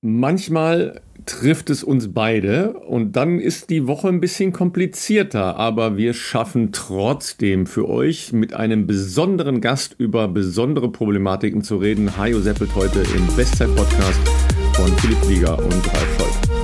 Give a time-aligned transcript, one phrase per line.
[0.00, 6.14] Manchmal trifft es uns beide und dann ist die Woche ein bisschen komplizierter, aber wir
[6.14, 12.16] schaffen trotzdem für euch mit einem besonderen Gast über besondere Problematiken zu reden.
[12.16, 14.20] Hajo Seppelt heute im Bestzeit-Podcast
[14.74, 16.57] von Philipp Flieger und Ralf Scholz.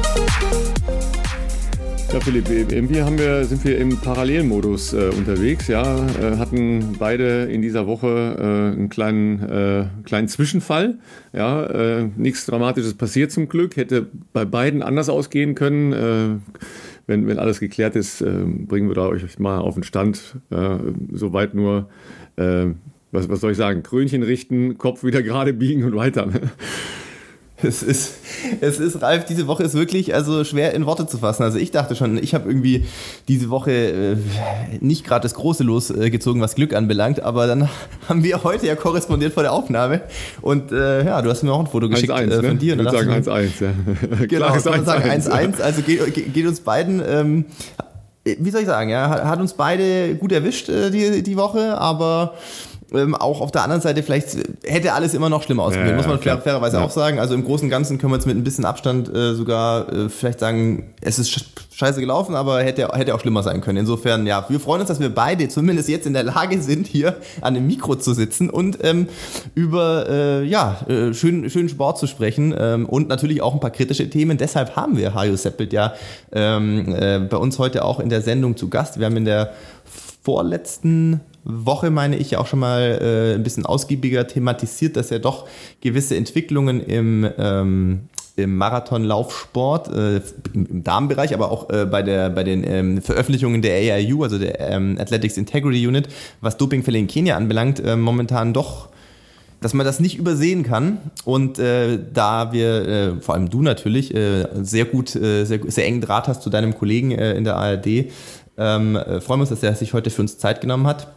[2.14, 5.66] Ja, Philipp, irgendwie haben wir, sind wir im Parallelmodus äh, unterwegs.
[5.66, 8.06] Ja, äh, hatten beide in dieser Woche
[8.38, 10.98] äh, einen kleinen, äh, kleinen Zwischenfall.
[11.32, 13.76] Ja, äh, nichts Dramatisches passiert zum Glück.
[13.76, 16.44] Hätte bei beiden anders ausgehen können.
[17.08, 20.36] Wenn, wenn alles geklärt ist, bringen wir da euch mal auf den Stand.
[21.12, 21.88] Soweit nur,
[22.36, 26.28] was, was soll ich sagen, Krönchen richten, Kopf wieder gerade biegen und weiter.
[27.64, 28.14] Es ist,
[28.60, 31.42] es ist, Ralf, diese Woche ist wirklich also schwer in Worte zu fassen.
[31.42, 32.86] Also ich dachte schon, ich habe irgendwie
[33.28, 34.16] diese Woche äh,
[34.80, 37.68] nicht gerade das große losgezogen, was Glück anbelangt, aber dann
[38.08, 40.02] haben wir heute ja korrespondiert vor der Aufnahme
[40.40, 42.74] und äh, ja, du hast mir auch ein Foto geschickt 1 -1, äh, von dir.
[42.74, 44.26] Ich würde sagen 1-1, ja.
[44.26, 47.02] Genau, ich würde sagen 1-1, also geht, geht, uns beiden...
[47.06, 47.44] Ähm,
[48.24, 52.34] wie soll ich sagen, ja, hat uns beide gut erwischt äh, die, die Woche, aber
[52.94, 54.28] ähm, auch auf der anderen Seite vielleicht
[54.64, 56.84] hätte alles immer noch schlimmer ausgehen, ja, muss man fair, fairerweise ja.
[56.84, 57.18] auch sagen.
[57.18, 60.08] Also im Großen und Ganzen können wir jetzt mit ein bisschen Abstand äh, sogar äh,
[60.08, 63.78] vielleicht sagen, es ist scheiße gelaufen, aber hätte, hätte auch schlimmer sein können.
[63.78, 67.16] Insofern, ja, wir freuen uns, dass wir beide zumindest jetzt in der Lage sind, hier
[67.40, 69.08] an dem Mikro zu sitzen und ähm,
[69.54, 73.70] über äh, ja, äh, schönen, schönen Sport zu sprechen ähm, und natürlich auch ein paar
[73.70, 74.38] kritische Themen.
[74.38, 75.94] Deshalb haben wir Hajo Seppelt ja
[76.32, 78.98] ähm, äh, bei uns heute auch in der Sendung zu Gast.
[78.98, 79.52] Wir haben in der
[80.22, 85.46] vorletzten Woche, meine ich, auch schon mal äh, ein bisschen ausgiebiger thematisiert, dass ja doch
[85.80, 90.20] gewisse Entwicklungen im, ähm, im Marathonlaufsport, äh,
[90.54, 94.58] im Damenbereich, aber auch äh, bei, der, bei den ähm, Veröffentlichungen der AIU, also der
[94.58, 96.08] ähm, Athletics Integrity Unit,
[96.40, 98.88] was Dopingfälle in Kenia anbelangt, äh, momentan doch
[99.60, 100.98] dass man das nicht übersehen kann.
[101.24, 105.86] Und äh, da wir, äh, vor allem du natürlich, äh, sehr gut, äh, sehr, sehr
[105.86, 108.10] engen Draht hast zu deinem Kollegen äh, in der ARD,
[108.58, 111.08] ähm, äh, freuen wir uns, dass er sich heute für uns Zeit genommen hat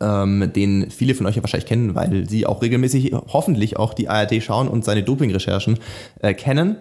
[0.00, 4.08] ähm, den viele von euch ja wahrscheinlich kennen, weil sie auch regelmäßig hoffentlich auch die
[4.08, 5.78] ARD schauen und seine Doping-Recherchen
[6.20, 6.76] äh, kennen.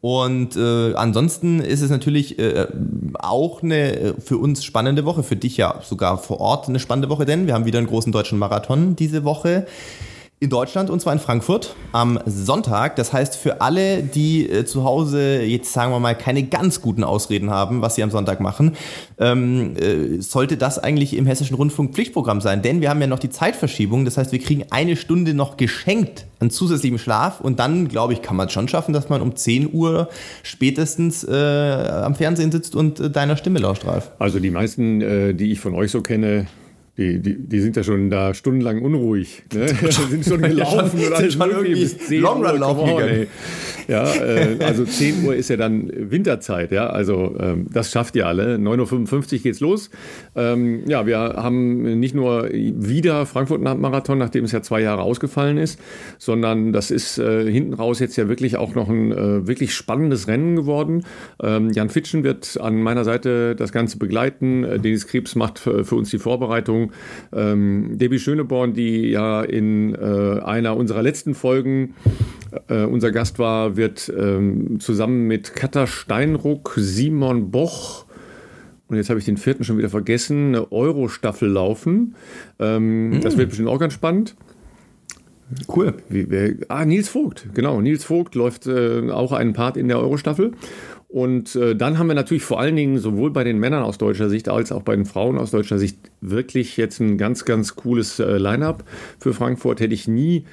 [0.00, 2.66] Und äh, ansonsten ist es natürlich äh,
[3.14, 7.08] auch eine äh, für uns spannende Woche, für dich ja sogar vor Ort eine spannende
[7.08, 9.66] Woche, denn wir haben wieder einen großen deutschen Marathon diese Woche
[10.44, 12.96] in Deutschland und zwar in Frankfurt am Sonntag.
[12.96, 17.02] Das heißt, für alle, die äh, zu Hause jetzt sagen wir mal keine ganz guten
[17.02, 18.76] Ausreden haben, was sie am Sonntag machen,
[19.18, 22.60] ähm, äh, sollte das eigentlich im Hessischen Rundfunk Pflichtprogramm sein.
[22.60, 24.04] Denn wir haben ja noch die Zeitverschiebung.
[24.04, 28.20] Das heißt, wir kriegen eine Stunde noch geschenkt an zusätzlichem Schlaf und dann, glaube ich,
[28.20, 30.10] kann man es schon schaffen, dass man um 10 Uhr
[30.42, 34.10] spätestens äh, am Fernsehen sitzt und äh, deiner Stimme lauscht, Ralf.
[34.18, 36.46] Also die meisten, äh, die ich von euch so kenne,
[36.96, 39.42] die, die, die sind ja schon da stundenlang unruhig.
[39.52, 39.68] Ne?
[40.10, 43.26] sind schon gelaufen oder schon irgendwie bis 10 Long Run laufen gegangen.
[43.88, 46.86] Ja, äh, also 10 Uhr ist ja dann Winterzeit, ja.
[46.86, 48.56] Also ähm, das schafft ihr alle.
[48.56, 49.90] 9.55 Uhr geht's los.
[50.34, 55.78] Ähm, ja, wir haben nicht nur wieder Frankfurt-Marathon, nachdem es ja zwei Jahre ausgefallen ist,
[56.18, 60.28] sondern das ist äh, hinten raus jetzt ja wirklich auch noch ein äh, wirklich spannendes
[60.28, 61.04] Rennen geworden.
[61.42, 64.64] Ähm, Jan Fitschen wird an meiner Seite das Ganze begleiten.
[64.64, 66.92] Äh, Denis Krebs macht für, für uns die Vorbereitung.
[67.32, 71.94] Ähm, Debbie Schöneborn, die ja in äh, einer unserer letzten Folgen
[72.68, 78.04] äh, unser Gast war, wird ähm, zusammen mit Katha Steinruck, Simon Boch,
[78.86, 82.14] und jetzt habe ich den vierten schon wieder vergessen, eine Euro-Staffel laufen.
[82.58, 83.20] Ähm, mhm.
[83.22, 84.36] Das wird bestimmt auch ganz spannend.
[85.68, 85.94] Cool.
[86.08, 87.80] Wie, wer, ah, Nils Vogt, genau.
[87.80, 90.52] Nils Vogt läuft äh, auch einen Part in der Euro-Staffel.
[91.08, 94.28] Und äh, dann haben wir natürlich vor allen Dingen sowohl bei den Männern aus deutscher
[94.28, 98.18] Sicht als auch bei den Frauen aus deutscher Sicht wirklich jetzt ein ganz, ganz cooles
[98.18, 98.84] äh, Line-up
[99.18, 99.80] für Frankfurt.
[99.80, 100.44] Hätte ich nie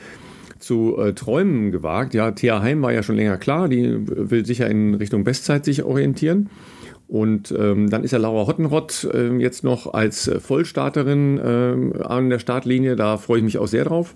[0.62, 2.14] zu äh, träumen gewagt.
[2.14, 5.84] Ja, Thea Heim war ja schon länger klar, die will sicher in Richtung Bestzeit sich
[5.84, 6.50] orientieren.
[7.08, 12.40] Und ähm, dann ist ja Laura Hottenrott äh, jetzt noch als Vollstarterin äh, an der
[12.40, 12.96] Startlinie.
[12.96, 14.16] Da freue ich mich auch sehr drauf.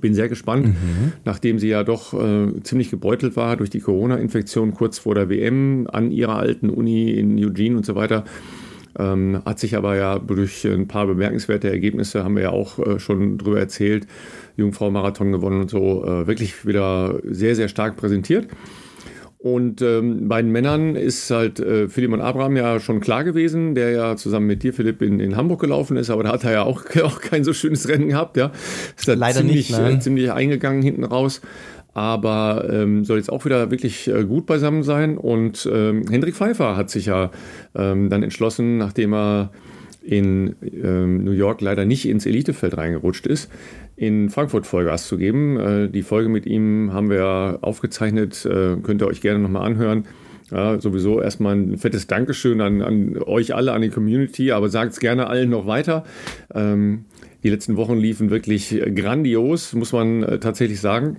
[0.00, 1.12] Bin sehr gespannt, mhm.
[1.26, 5.86] nachdem sie ja doch äh, ziemlich gebeutelt war durch die Corona-Infektion kurz vor der WM
[5.92, 8.24] an ihrer alten Uni in Eugene und so weiter.
[8.98, 12.98] Ähm, hat sich aber ja durch ein paar bemerkenswerte Ergebnisse, haben wir ja auch äh,
[12.98, 14.06] schon drüber erzählt,
[14.56, 18.48] Jungfrau-Marathon gewonnen und so, äh, wirklich wieder sehr, sehr stark präsentiert.
[19.38, 23.90] Und ähm, bei den Männern ist halt äh, Philipp Abraham ja schon klar gewesen, der
[23.90, 26.62] ja zusammen mit dir, Philipp, in, in Hamburg gelaufen ist, aber da hat er ja
[26.64, 28.50] auch, auch kein so schönes Rennen gehabt, ja.
[28.96, 29.78] Ist da Leider ziemlich, nicht.
[29.78, 31.42] Äh, ziemlich eingegangen hinten raus.
[31.96, 35.16] Aber ähm, soll jetzt auch wieder wirklich äh, gut beisammen sein.
[35.16, 37.30] Und ähm, Hendrik Pfeiffer hat sich ja
[37.74, 39.50] ähm, dann entschlossen, nachdem er
[40.02, 43.50] in ähm, New York leider nicht ins Elitefeld reingerutscht ist,
[43.96, 45.58] in Frankfurt Vollgas zu geben.
[45.58, 50.04] Äh, die Folge mit ihm haben wir aufgezeichnet, äh, könnt ihr euch gerne nochmal anhören.
[50.50, 54.92] Ja, sowieso erstmal ein fettes Dankeschön an, an euch alle, an die Community, aber sagt
[54.92, 56.04] es gerne allen noch weiter.
[56.54, 57.06] Ähm,
[57.42, 61.16] die letzten Wochen liefen wirklich grandios, muss man äh, tatsächlich sagen.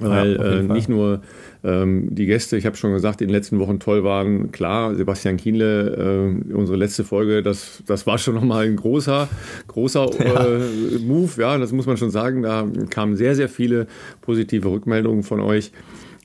[0.00, 1.20] Weil ja, äh, nicht nur
[1.62, 4.50] ähm, die Gäste, ich habe schon gesagt, in den letzten Wochen toll waren.
[4.50, 9.28] Klar, Sebastian Kienle, äh, unsere letzte Folge, das, das war schon nochmal ein großer,
[9.68, 10.46] großer ja.
[10.46, 11.30] Äh, Move.
[11.40, 12.42] Ja, das muss man schon sagen.
[12.42, 13.86] Da kamen sehr, sehr viele
[14.20, 15.70] positive Rückmeldungen von euch.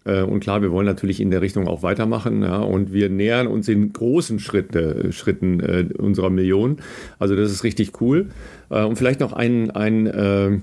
[0.04, 2.42] Äh, und klar, wir wollen natürlich in der Richtung auch weitermachen.
[2.42, 6.78] Ja, und wir nähern uns in großen Schritte, Schritten äh, unserer Million.
[7.20, 8.28] Also das ist richtig cool.
[8.70, 10.60] Äh, und vielleicht noch ein, ein äh,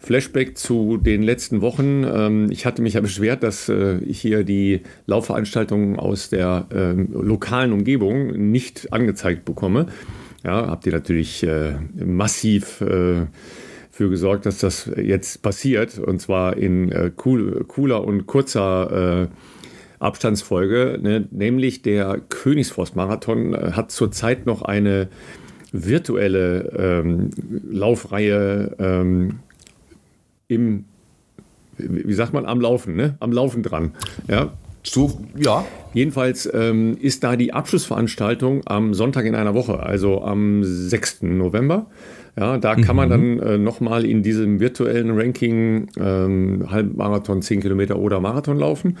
[0.00, 2.04] Flashback zu den letzten Wochen.
[2.04, 7.08] Ähm, ich hatte mich ja beschwert, dass äh, ich hier die Laufveranstaltungen aus der ähm,
[7.12, 9.86] lokalen Umgebung nicht angezeigt bekomme.
[10.42, 13.26] Ja, habt ihr natürlich äh, massiv äh,
[13.90, 19.28] für gesorgt, dass das jetzt passiert und zwar in cool, cooler und kurzer
[19.98, 21.28] Abstandsfolge, ne?
[21.30, 25.08] nämlich der Königsforst-Marathon hat zurzeit noch eine
[25.72, 27.30] virtuelle ähm,
[27.70, 29.40] Laufreihe ähm,
[30.50, 30.84] im,
[31.78, 33.16] wie sagt man, am Laufen, ne?
[33.20, 33.92] Am Laufen dran.
[34.28, 34.52] Ja.
[34.82, 35.64] So, ja.
[35.92, 41.22] Jedenfalls ähm, ist da die Abschlussveranstaltung am Sonntag in einer Woche, also am 6.
[41.22, 41.86] November.
[42.38, 43.38] Ja, da kann man mhm.
[43.38, 48.96] dann äh, nochmal in diesem virtuellen Ranking ähm, Halbmarathon, 10 Kilometer oder Marathon laufen.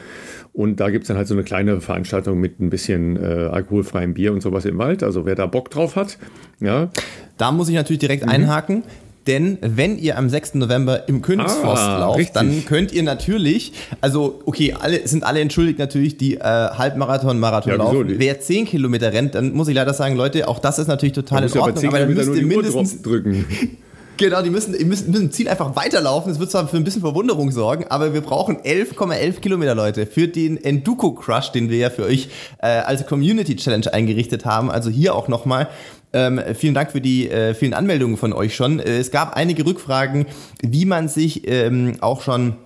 [0.52, 4.14] Und da gibt es dann halt so eine kleine Veranstaltung mit ein bisschen äh, alkoholfreiem
[4.14, 5.02] Bier und sowas im Wald.
[5.02, 6.18] Also wer da Bock drauf hat,
[6.60, 6.90] ja.
[7.38, 8.32] Da muss ich natürlich direkt mhm.
[8.32, 8.82] einhaken.
[9.26, 10.54] Denn wenn ihr am 6.
[10.54, 12.34] November im Königsforst ah, lauft, richtig.
[12.34, 17.72] dann könnt ihr natürlich, also okay, alle sind alle entschuldigt natürlich, die äh, Halbmarathon, Marathon
[17.72, 18.14] ja, laufen.
[18.16, 21.44] Wer 10 Kilometer rennt, dann muss ich leider sagen, Leute, auch das ist natürlich total
[21.44, 23.44] in Ordnung, aber dann müsst ihr mindestens drücken.
[24.20, 26.30] Genau, die müssen, die müssen, müssen Ziel einfach weiterlaufen.
[26.30, 30.28] Das wird zwar für ein bisschen Verwunderung sorgen, aber wir brauchen 11,11 Kilometer, Leute, für
[30.28, 32.28] den Enduko Crush, den wir ja für euch
[32.58, 34.70] äh, als Community Challenge eingerichtet haben.
[34.70, 35.68] Also hier auch nochmal
[36.12, 38.80] ähm, vielen Dank für die äh, vielen Anmeldungen von euch schon.
[38.80, 40.26] Äh, es gab einige Rückfragen,
[40.62, 42.56] wie man sich ähm, auch schon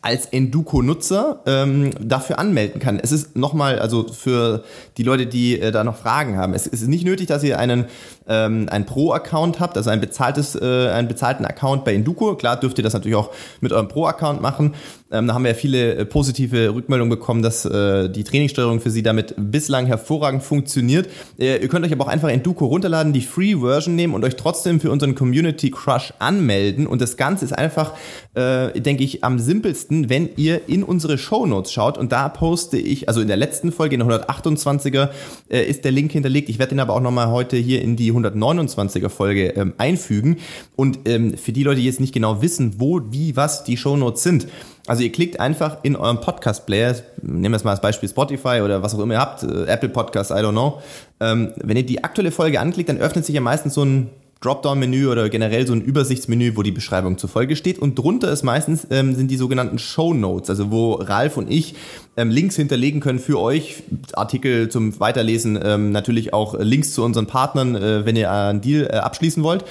[0.00, 2.98] als Enduko-Nutzer ähm, dafür anmelden kann.
[2.98, 4.64] Es ist nochmal, also für
[4.96, 7.58] die Leute, die äh, da noch Fragen haben, es, es ist nicht nötig, dass ihr
[7.58, 7.86] einen,
[8.26, 12.34] ähm, einen Pro-Account habt, also ein bezahltes, äh, einen bezahlten Account bei Enduko.
[12.36, 13.30] Klar dürft ihr das natürlich auch
[13.60, 14.74] mit eurem Pro-Account machen.
[15.12, 18.90] Ähm, da haben wir ja viele äh, positive Rückmeldungen bekommen, dass äh, die Trainingssteuerung für
[18.90, 21.08] sie damit bislang hervorragend funktioniert.
[21.38, 24.80] Äh, ihr könnt euch aber auch einfach Enduko runterladen, die Free-Version nehmen und euch trotzdem
[24.80, 26.86] für unseren Community Crush anmelden.
[26.86, 27.92] Und das Ganze ist einfach,
[28.34, 31.98] äh, denke ich, am simpelsten, wenn ihr in unsere Show Notes schaut.
[31.98, 35.10] Und da poste ich, also in der letzten Folge, in der 128er,
[35.50, 36.48] äh, ist der Link hinterlegt.
[36.48, 40.38] Ich werde den aber auch nochmal heute hier in die 129er Folge ähm, einfügen.
[40.76, 43.96] Und ähm, für die Leute, die jetzt nicht genau wissen, wo, wie, was die Show
[43.96, 44.46] Notes sind,
[44.86, 48.82] also ihr klickt einfach in eurem Podcast-Player, nehmen wir es mal als Beispiel Spotify oder
[48.82, 50.80] was auch immer ihr habt, äh, Apple Podcast, I don't know.
[51.20, 54.10] Ähm, wenn ihr die aktuelle Folge anklickt, dann öffnet sich ja meistens so ein
[54.42, 57.78] Dropdown-Menü oder generell so ein Übersichtsmenü, wo die Beschreibung zur Folge steht.
[57.78, 61.74] Und drunter ist meistens ähm, sind die sogenannten Show Notes, also wo Ralf und ich
[62.16, 67.26] ähm, Links hinterlegen können für euch, Artikel zum Weiterlesen, ähm, natürlich auch Links zu unseren
[67.26, 69.64] Partnern, äh, wenn ihr einen Deal äh, abschließen wollt.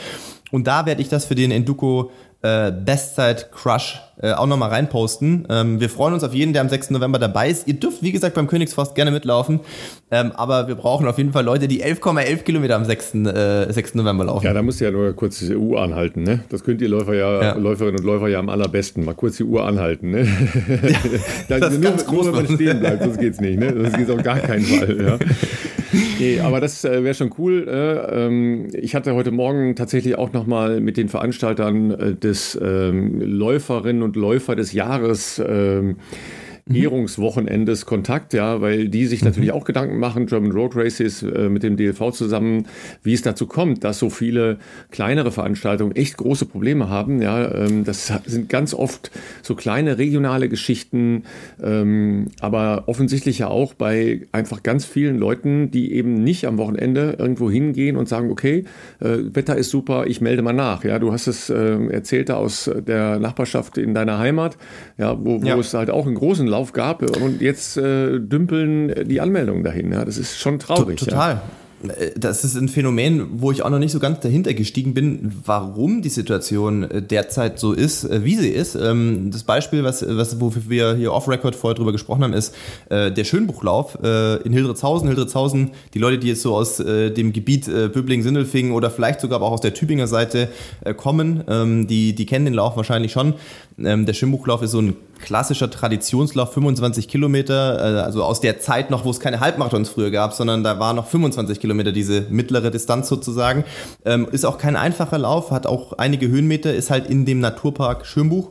[0.52, 5.48] Und da werde ich das für den Enduko äh, Bestzeit Crush äh, auch nochmal reinposten.
[5.50, 6.92] Ähm, wir freuen uns auf jeden, der am 6.
[6.92, 7.68] November dabei ist.
[7.68, 9.60] Ihr dürft, wie gesagt, beim Königsforst gerne mitlaufen,
[10.12, 13.16] ähm, aber wir brauchen auf jeden Fall Leute, die 11,11 ,11 Kilometer am 6.
[13.16, 13.96] Äh, 6.
[13.96, 14.46] November laufen.
[14.46, 16.44] Ja, da musst du ja nur kurz die Uhr anhalten, ne?
[16.50, 17.56] Das könnt ihr Läufer ja, ja.
[17.56, 19.06] Läuferinnen und Läufer ja am allerbesten.
[19.06, 20.28] Mal kurz die Uhr anhalten, ne?
[21.50, 23.72] Ja, das nur, nur wenn man stehen bleibt, das geht's nicht, ne?
[23.74, 25.20] Das geht auf gar keinen Fall, ja.
[26.20, 27.68] Nee, aber das äh, wäre schon cool.
[27.68, 33.20] Äh, ähm, ich hatte heute Morgen tatsächlich auch nochmal mit den Veranstaltern äh, des ähm,
[33.22, 35.98] Läuferinnen und und Läufer des Jahres ähm.
[36.72, 39.56] Ehrungswochenendes Kontakt, ja, weil die sich natürlich mhm.
[39.56, 42.68] auch Gedanken machen, German Road Races äh, mit dem DLV zusammen,
[43.04, 44.58] wie es dazu kommt, dass so viele
[44.90, 47.22] kleinere Veranstaltungen echt große Probleme haben.
[47.22, 51.24] Ja, ähm, das sind ganz oft so kleine regionale Geschichten,
[51.62, 57.16] ähm, aber offensichtlich ja auch bei einfach ganz vielen Leuten, die eben nicht am Wochenende
[57.18, 58.66] irgendwo hingehen und sagen, okay,
[59.00, 60.84] äh, Wetter ist super, ich melde mal nach.
[60.84, 64.58] Ja, du hast es äh, erzählt aus der Nachbarschaft in deiner Heimat,
[64.98, 65.58] ja, wo, wo ja.
[65.58, 69.92] es halt auch einen großen Lauf gab und jetzt äh, dümpeln die Anmeldungen dahin.
[69.92, 71.00] Ja, das ist schon traurig.
[71.00, 71.36] Total.
[71.36, 71.42] Ja.
[71.90, 75.32] äh, das ist ein Phänomen, wo ich auch noch nicht so ganz dahinter gestiegen bin,
[75.46, 78.76] warum die Situation äh, derzeit so ist, äh, wie sie ist.
[78.76, 82.54] Ähm, das Beispiel, was, was wofür wir hier off-Record vorher drüber gesprochen haben, ist
[82.90, 83.98] der Schönbuchlauf
[84.44, 85.08] in Hildritzhausen.
[85.08, 89.62] Hildritzhausen, die Leute, die jetzt so aus dem Gebiet Böbling-Sindelfingen oder vielleicht sogar auch aus
[89.62, 90.50] der Tübinger Seite
[90.98, 93.36] kommen, ähm, die, die kennen den Lauf wahrscheinlich schon.
[93.86, 99.06] Ähm, der Schönbuchlauf ist so ein klassischer Traditionslauf, 25 Kilometer, also aus der Zeit noch,
[99.06, 103.08] wo es keine Halbmarathons früher gab, sondern da war noch 25 Kilometer diese mittlere Distanz
[103.08, 103.64] sozusagen.
[104.04, 108.06] Ähm, ist auch kein einfacher Lauf, hat auch einige Höhenmeter, ist halt in dem Naturpark
[108.06, 108.50] Schönbuch.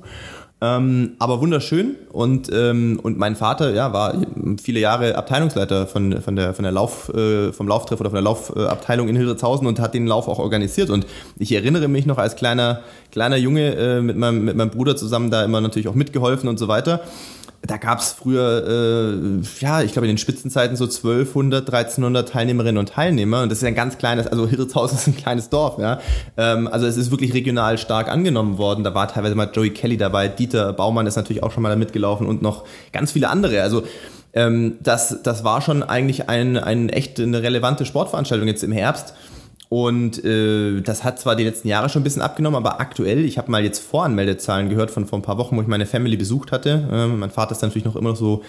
[0.62, 4.14] Ähm, aber wunderschön und, ähm, und mein Vater ja, war
[4.62, 8.24] viele Jahre Abteilungsleiter von, von der, von der Lauf, äh, vom Lauftreff oder von der
[8.24, 10.90] Laufabteilung in Hildritzhausen und hat den Lauf auch organisiert.
[10.90, 11.06] Und
[11.38, 15.30] ich erinnere mich noch als kleiner, kleiner Junge äh, mit, meinem, mit meinem Bruder zusammen
[15.30, 17.00] da immer natürlich auch mitgeholfen und so weiter
[17.62, 22.78] da gab es früher, äh, ja, ich glaube in den Spitzenzeiten so 1200, 1300 Teilnehmerinnen
[22.78, 23.42] und Teilnehmer.
[23.42, 26.00] Und das ist ein ganz kleines, also Hildeshausen ist ein kleines Dorf, ja.
[26.38, 28.82] Ähm, also es ist wirklich regional stark angenommen worden.
[28.82, 31.76] Da war teilweise mal Joey Kelly dabei, Dieter Baumann ist natürlich auch schon mal da
[31.76, 33.62] mitgelaufen und noch ganz viele andere.
[33.62, 33.82] Also
[34.32, 39.14] ähm, das, das war schon eigentlich ein, ein echt eine relevante Sportveranstaltung jetzt im Herbst.
[39.70, 43.38] Und äh, das hat zwar die letzten Jahre schon ein bisschen abgenommen, aber aktuell, ich
[43.38, 46.50] habe mal jetzt Voranmeldezahlen gehört von vor ein paar Wochen, wo ich meine Family besucht
[46.50, 46.88] hatte.
[46.90, 48.42] Äh, mein Vater ist natürlich noch immer noch so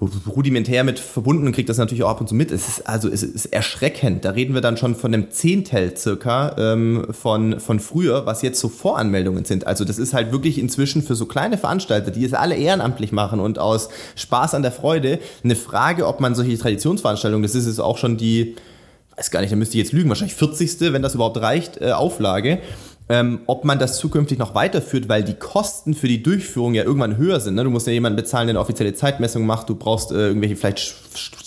[0.00, 2.52] rudimentär mit verbunden und kriegt das natürlich auch ab und zu mit.
[2.52, 4.24] Es ist also es ist erschreckend.
[4.24, 8.60] Da reden wir dann schon von einem Zehntel circa ähm, von, von früher, was jetzt
[8.60, 9.66] so Voranmeldungen sind.
[9.66, 13.40] Also das ist halt wirklich inzwischen für so kleine Veranstalter, die es alle ehrenamtlich machen
[13.40, 17.80] und aus Spaß an der Freude, eine Frage, ob man solche Traditionsveranstaltungen, das ist es
[17.80, 18.54] auch schon die
[19.16, 20.92] weiß gar nicht, da müsste ich jetzt lügen, wahrscheinlich 40.
[20.92, 22.60] wenn das überhaupt reicht, äh, Auflage.
[23.06, 27.18] Ähm, ob man das zukünftig noch weiterführt, weil die Kosten für die Durchführung ja irgendwann
[27.18, 27.54] höher sind.
[27.54, 27.62] Ne?
[27.62, 30.94] Du musst ja jemanden bezahlen, der eine offizielle Zeitmessung macht, du brauchst äh, irgendwelche vielleicht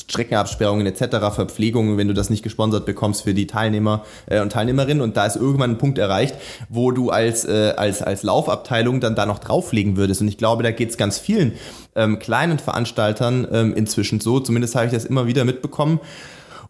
[0.07, 5.01] Streckenabsperrungen etc., Verpflegungen, wenn du das nicht gesponsert bekommst für die Teilnehmer äh, und Teilnehmerinnen.
[5.01, 6.36] Und da ist irgendwann ein Punkt erreicht,
[6.69, 10.21] wo du als, äh, als, als Laufabteilung dann da noch drauflegen würdest.
[10.21, 11.53] Und ich glaube, da geht es ganz vielen
[11.95, 14.39] ähm, kleinen Veranstaltern ähm, inzwischen so.
[14.39, 16.00] Zumindest habe ich das immer wieder mitbekommen.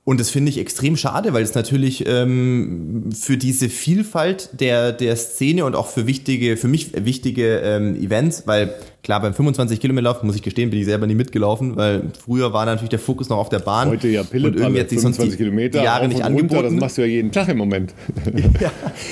[0.08, 5.18] Und das finde ich extrem schade, weil es natürlich ähm, für diese Vielfalt der, der
[5.18, 8.74] Szene und auch für wichtige, für mich wichtige ähm, Events, weil
[9.08, 12.52] Klar, beim 25 Kilometer Lauf, muss ich gestehen, bin ich selber nie mitgelaufen, weil früher
[12.52, 13.88] war natürlich der Fokus noch auf der Bahn.
[13.88, 16.54] Heute ja Pille, und irgendwie hat sich sonst die, Kilometer, die Jahre nicht angeboten.
[16.54, 17.94] Runter, das machst du ja jeden Tag im Moment.
[18.60, 18.70] ja,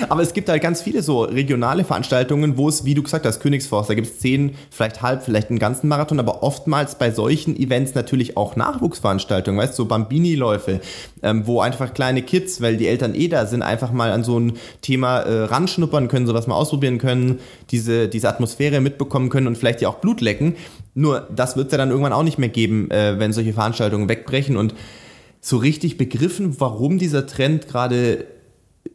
[0.10, 3.40] aber es gibt halt ganz viele so regionale Veranstaltungen, wo es, wie du gesagt hast,
[3.40, 7.56] Königsforst, da gibt es zehn, vielleicht halb, vielleicht einen ganzen Marathon, aber oftmals bei solchen
[7.56, 10.82] Events natürlich auch Nachwuchsveranstaltungen, weißt du, so Bambini-Läufe,
[11.24, 14.38] ähm, wo einfach kleine Kids, weil die Eltern eh da sind, einfach mal an so
[14.42, 17.40] ein Thema äh, ranschnuppern können, sowas mal ausprobieren können,
[17.72, 20.56] diese, diese Atmosphäre mitbekommen können und vielleicht ja auch Blut lecken.
[20.94, 24.10] Nur das wird es ja dann irgendwann auch nicht mehr geben, äh, wenn solche Veranstaltungen
[24.10, 24.58] wegbrechen.
[24.58, 24.76] Und
[25.42, 28.26] so richtig begriffen, warum dieser Trend gerade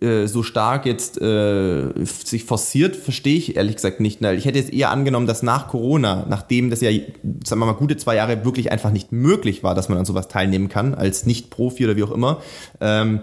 [0.01, 4.23] äh, so stark jetzt äh, sich forciert, verstehe ich ehrlich gesagt nicht.
[4.23, 6.91] Ich hätte jetzt eher angenommen, dass nach Corona, nachdem das ja,
[7.45, 10.29] sagen wir mal, gute zwei Jahre wirklich einfach nicht möglich war, dass man an sowas
[10.29, 12.41] teilnehmen kann, als Nicht-Profi oder wie auch immer,
[12.81, 13.21] ähm,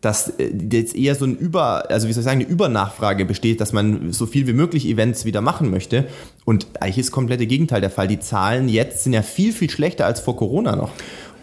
[0.00, 3.60] dass äh, jetzt eher so ein Über, also wie soll ich sagen, eine Übernachfrage besteht,
[3.60, 6.06] dass man so viel wie möglich Events wieder machen möchte.
[6.44, 8.08] Und eigentlich ist das komplette Gegenteil der Fall.
[8.08, 10.90] Die Zahlen jetzt sind ja viel, viel schlechter als vor Corona noch.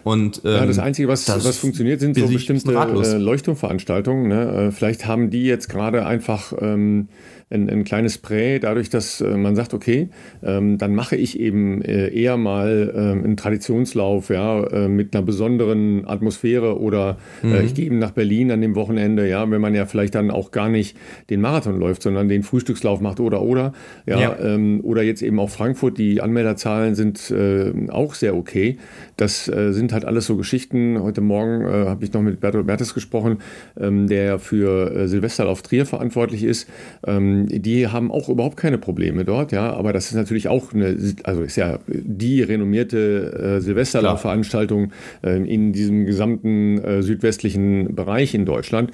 [0.04, 4.27] Und, ähm, ja, das Einzige, was, das was funktioniert, sind so bestimmte äh, Leuchtturmveranstaltungen.
[4.27, 4.68] Ne?
[4.68, 7.10] Äh, vielleicht haben die jetzt gerade einfach ähm,
[7.50, 10.10] ein, ein kleines Spray, dadurch, dass äh, man sagt, okay,
[10.44, 15.25] ähm, dann mache ich eben äh, eher mal äh, einen Traditionslauf, ja, äh, mit einer
[15.25, 17.66] besonderen Atmosphäre oder äh, mhm.
[17.66, 20.51] ich gehe eben nach Berlin an dem Wochenende, ja, wenn man ja vielleicht dann auch
[20.51, 20.98] gar nicht
[21.30, 23.72] den Marathon läuft, sondern den Frühstückslauf macht oder oder,
[24.06, 24.39] ja, ja.
[24.39, 28.77] Ähm, oder jetzt eben auch Frankfurt, die Anmelderzahlen sind äh, auch sehr okay.
[29.16, 31.01] Das äh, sind halt alles so Geschichten.
[31.01, 33.38] Heute Morgen äh, habe ich noch mit Bertolt Bertes gesprochen,
[33.79, 36.70] ähm, der für äh, Silvesterlauf Trier verantwortlich ist.
[37.06, 40.98] Ähm, die haben auch überhaupt keine Probleme dort, ja, aber das ist natürlich auch eine,
[41.24, 44.91] also ist ja die renommierte äh, Silvesterlaufveranstaltung
[45.24, 48.91] äh, in diesem gesamten äh, südwestlichen Bereich in Deutschland.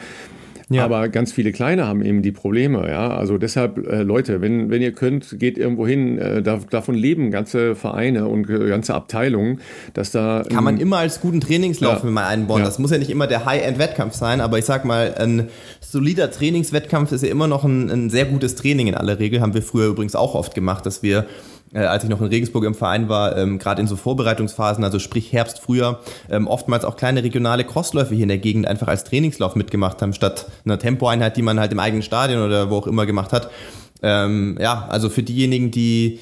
[0.70, 0.86] Ja.
[0.86, 2.88] Aber ganz viele Kleine haben eben die Probleme.
[2.90, 3.16] Ja?
[3.16, 6.18] Also deshalb, äh, Leute, wenn, wenn ihr könnt, geht irgendwo hin.
[6.18, 9.60] Äh, da, davon leben ganze Vereine und ganze Abteilungen,
[9.94, 10.44] dass da.
[10.50, 12.10] Kann man immer als guten Trainingslauf ja.
[12.10, 12.60] mal einbauen.
[12.60, 12.66] Ja.
[12.66, 17.12] Das muss ja nicht immer der High-End-Wettkampf sein, aber ich sag mal, ein solider Trainingswettkampf
[17.12, 19.42] ist ja immer noch ein, ein sehr gutes Training in aller Regel.
[19.42, 21.26] Haben wir früher übrigens auch oft gemacht, dass wir
[21.74, 25.00] äh, als ich noch in Regensburg im Verein war, ähm, gerade in so Vorbereitungsphasen, also
[25.00, 26.00] sprich Herbst, Frühjahr,
[26.30, 30.14] ähm, oftmals auch kleine regionale Crossläufe hier in der Gegend einfach als Trainingslauf mitgemacht haben,
[30.14, 33.50] statt einer Tempoeinheit, die man halt im eigenen Stadion oder wo auch immer gemacht hat.
[34.02, 36.20] Ähm, ja, also für diejenigen, die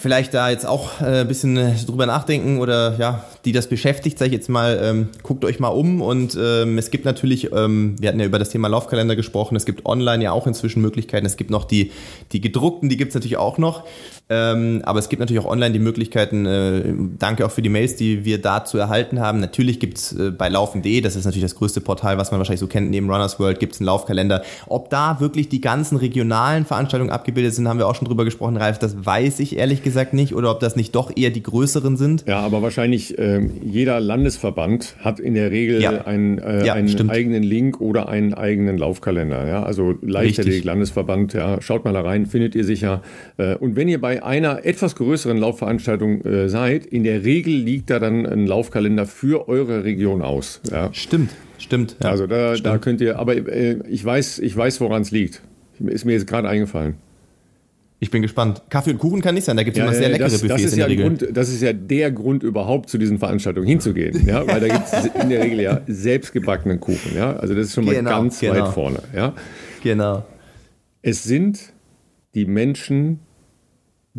[0.00, 4.18] vielleicht da jetzt auch äh, ein bisschen äh, drüber nachdenken oder ja, die das beschäftigt,
[4.18, 7.96] sage ich jetzt mal, ähm, guckt euch mal um und ähm, es gibt natürlich, ähm,
[8.00, 11.26] wir hatten ja über das Thema Laufkalender gesprochen, es gibt online ja auch inzwischen Möglichkeiten,
[11.26, 11.92] es gibt noch die,
[12.32, 13.84] die gedruckten, die gibt es natürlich auch noch,
[14.30, 17.96] ähm, aber es gibt natürlich auch online die Möglichkeiten, äh, danke auch für die Mails,
[17.96, 21.54] die wir dazu erhalten haben, natürlich gibt es äh, bei laufen.de, das ist natürlich das
[21.54, 24.42] größte Portal, was man wahrscheinlich so kennt, neben Runners World gibt es einen Laufkalender.
[24.66, 28.56] Ob da wirklich die ganzen regionalen Veranstaltungen abgebildet sind, haben wir auch schon drüber gesprochen,
[28.56, 31.42] Ralf, das weiß ich ehrlich gesagt gesagt nicht oder ob das nicht doch eher die
[31.42, 32.24] größeren sind.
[32.28, 36.04] Ja, aber wahrscheinlich äh, jeder Landesverband hat in der Regel ja.
[36.04, 39.48] einen, äh, ja, einen eigenen Link oder einen eigenen Laufkalender.
[39.48, 39.64] Ja?
[39.64, 43.02] Also Leichtathletik Landesverband, ja, schaut mal da rein, findet ihr sicher.
[43.36, 47.90] Äh, und wenn ihr bei einer etwas größeren Laufveranstaltung äh, seid, in der Regel liegt
[47.90, 50.60] da dann ein Laufkalender für eure Region aus.
[50.70, 50.90] Ja?
[50.92, 51.30] Stimmt.
[51.58, 51.96] Stimmt.
[52.02, 52.10] Ja.
[52.10, 52.66] Also da, Stimmt.
[52.66, 55.42] da könnt ihr, aber äh, ich weiß, ich weiß, woran es liegt.
[55.78, 56.96] Ist mir jetzt gerade eingefallen.
[58.02, 58.62] Ich bin gespannt.
[58.70, 60.62] Kaffee und Kuchen kann nicht sein, da gibt es ja, immer sehr leckere das, Buffets
[60.62, 61.06] das in der ja Regel.
[61.06, 64.86] Grund, das ist ja der Grund überhaupt zu diesen Veranstaltungen hinzugehen, ja, weil da gibt
[64.90, 68.40] es in der Regel ja selbstgebackenen Kuchen, ja, also das ist schon mal genau, ganz
[68.40, 68.54] genau.
[68.54, 69.34] weit vorne, ja.
[69.82, 70.24] Genau.
[71.02, 71.60] Es sind
[72.34, 73.20] die Menschen,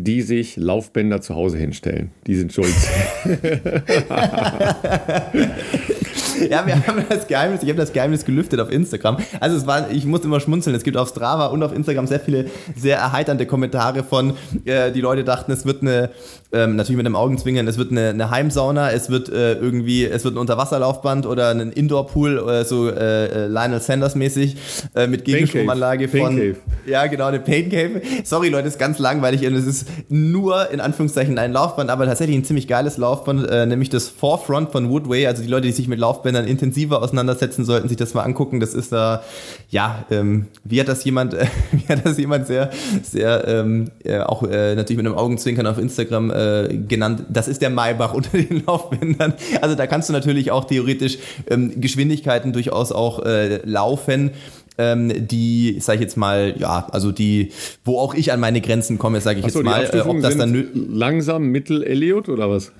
[0.03, 2.11] die sich Laufbänder zu Hause hinstellen.
[2.27, 2.75] Die sind schuld.
[6.49, 9.17] ja, wir haben das Geheimnis, ich habe das Geheimnis gelüftet auf Instagram.
[9.39, 12.19] Also es war, ich muss immer schmunzeln, es gibt auf Strava und auf Instagram sehr
[12.19, 12.45] viele
[12.75, 14.33] sehr erheiternde Kommentare von,
[14.65, 16.09] äh, die Leute dachten, es wird eine,
[16.51, 20.23] ähm, natürlich mit einem Augenzwingern, es wird eine, eine Heimsauna, es wird äh, irgendwie, es
[20.23, 24.57] wird ein Unterwasserlaufband oder ein Indoor-Pool, äh, so äh, Lionel Sanders mäßig,
[24.95, 26.55] äh, mit Gegenstromanlage von, Cave.
[26.85, 28.01] ja genau, eine Pain Cave.
[28.23, 32.37] Sorry Leute, ist ganz langweilig und es ist nur in Anführungszeichen ein Laufband, aber tatsächlich
[32.37, 35.87] ein ziemlich geiles Laufband, äh, nämlich das Forefront von Woodway, also die Leute, die sich
[35.87, 38.59] mit Laufbändern wenn dann intensiver auseinandersetzen, sollten sich das mal angucken.
[38.59, 39.23] Das ist da,
[39.69, 42.69] ja, ähm, wie hat das jemand, äh, wie hat das jemand sehr,
[43.03, 47.61] sehr, ähm, äh, auch äh, natürlich mit einem Augenzwinkern auf Instagram äh, genannt, das ist
[47.61, 49.33] der Maybach unter den Laufbändern.
[49.61, 51.17] Also da kannst du natürlich auch theoretisch
[51.49, 54.31] ähm, Geschwindigkeiten durchaus auch äh, laufen
[54.77, 57.51] ähm, die, sag ich jetzt mal, ja, also die,
[57.83, 60.37] wo auch ich an meine Grenzen komme, sage ich so, jetzt mal, äh, ob das
[60.37, 62.71] dann langsam Mittel Elliot oder was?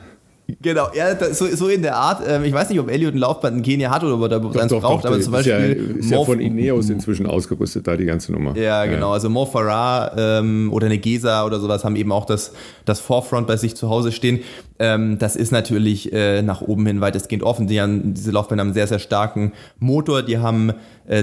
[0.62, 2.24] Genau, ja, so, so in der Art.
[2.28, 4.62] Ähm, ich weiß nicht, ob Elliot ein Laufband in Kenia hat oder ob er da
[4.62, 5.54] eins braucht, aber zum Beispiel.
[5.54, 8.58] Ist ja, ist ja von Ineos inzwischen ausgerüstet, da die ganze Nummer.
[8.58, 9.10] Ja, genau.
[9.10, 9.14] Ja.
[9.14, 12.54] Also Mo Farah ähm, oder eine Gesa oder sowas haben eben auch das,
[12.86, 14.42] das Forefront bei sich zu Hause stehen.
[14.80, 17.68] Ähm, das ist natürlich äh, nach oben hin weitestgehend offen.
[17.68, 20.24] Die haben, diese Laufbänder haben einen sehr, sehr starken Motor.
[20.24, 20.74] Die haben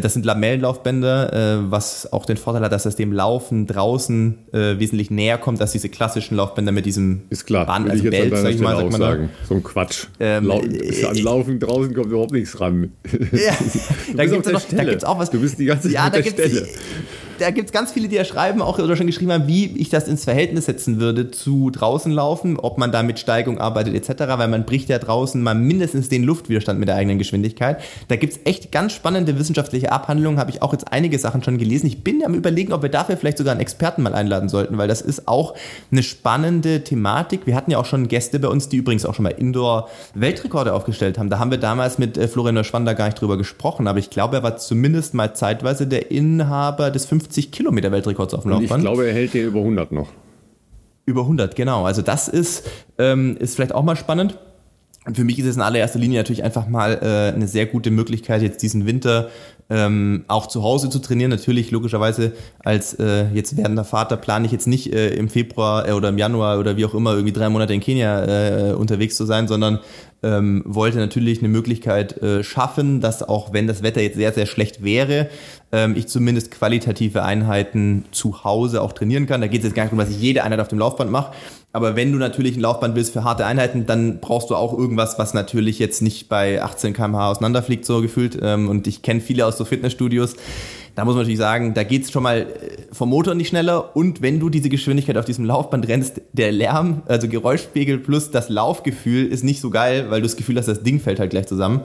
[0.01, 4.79] das sind Lamellenlaufbänder, äh, was auch den Vorteil hat, dass das dem Laufen draußen äh,
[4.79, 8.51] wesentlich näher kommt als diese klassischen Laufbänder mit diesem ist klar, Band, also Belt, sag
[8.51, 9.31] ich mal, sag man sagen.
[9.49, 10.07] So ein Quatsch.
[10.21, 12.93] Ähm, Lau an Laufen draußen kommt überhaupt nichts ran.
[13.33, 13.57] Ja,
[14.17, 15.31] da gibt es auch was.
[15.31, 16.69] Du bist die ganze Zeit ja, auf der Stelle
[17.39, 19.89] da gibt es ganz viele, die ja schreiben, auch oder schon geschrieben haben, wie ich
[19.89, 24.25] das ins Verhältnis setzen würde zu draußen laufen, ob man da mit Steigung arbeitet etc.,
[24.37, 27.81] weil man bricht ja draußen mal mindestens den Luftwiderstand mit der eigenen Geschwindigkeit.
[28.09, 31.59] Da gibt es echt ganz spannende wissenschaftliche Abhandlungen, habe ich auch jetzt einige Sachen schon
[31.59, 31.87] gelesen.
[31.87, 34.89] Ich bin am überlegen, ob wir dafür vielleicht sogar einen Experten mal einladen sollten, weil
[34.89, 35.55] das ist auch
[35.93, 37.47] eine spannende Thematik.
[37.47, 41.19] Wir hatten ja auch schon Gäste bei uns, die übrigens auch schon mal Indoor-Weltrekorde aufgestellt
[41.19, 41.31] haben.
[41.31, 44.37] Da haben wir damals mit äh, Florian Schwander gar nicht drüber gesprochen, aber ich glaube,
[44.37, 48.83] er war zumindest mal zeitweise der Inhaber des 50 50 Kilometer Weltrekords auf dem Laufband.
[48.83, 50.09] Ich glaube, er hält den über 100 noch.
[51.05, 51.85] Über 100, genau.
[51.85, 54.39] Also das ist, ähm, ist vielleicht auch mal spannend.
[55.07, 57.91] Und für mich ist es in allererster Linie natürlich einfach mal äh, eine sehr gute
[57.91, 59.31] Möglichkeit, jetzt diesen Winter
[59.71, 61.31] ähm, auch zu Hause zu trainieren.
[61.31, 62.33] Natürlich, logischerweise,
[62.65, 66.19] als äh, jetzt werdender Vater plane ich jetzt nicht äh, im Februar äh, oder im
[66.19, 69.81] Januar oder wie auch immer irgendwie drei Monate in Kenia äh, unterwegs zu sein, sondern
[70.23, 74.47] ähm, wollte natürlich eine Möglichkeit äh, schaffen, dass auch wenn das Wetter jetzt sehr, sehr
[74.47, 75.29] schlecht wäre,
[75.71, 79.41] ähm, ich zumindest qualitative Einheiten zu Hause auch trainieren kann.
[79.41, 81.33] Da geht es jetzt gar nicht darum, dass ich jede Einheit auf dem Laufband mache.
[81.73, 85.19] Aber wenn du natürlich ein Laufband willst für harte Einheiten, dann brauchst du auch irgendwas,
[85.19, 88.39] was natürlich jetzt nicht bei 18 km/h auseinanderfliegt, so gefühlt.
[88.41, 90.35] Ähm, und ich kenne viele aus so Fitnessstudios.
[90.95, 92.47] Da muss man natürlich sagen, da geht es schon mal äh,
[92.91, 93.95] vom Motor nicht schneller.
[93.95, 98.49] Und wenn du diese Geschwindigkeit auf diesem Laufband rennst, der Lärm, also Geräuschpegel plus das
[98.49, 101.47] Laufgefühl ist nicht so geil, weil du das Gefühl hast, das Ding fällt halt gleich
[101.47, 101.83] zusammen.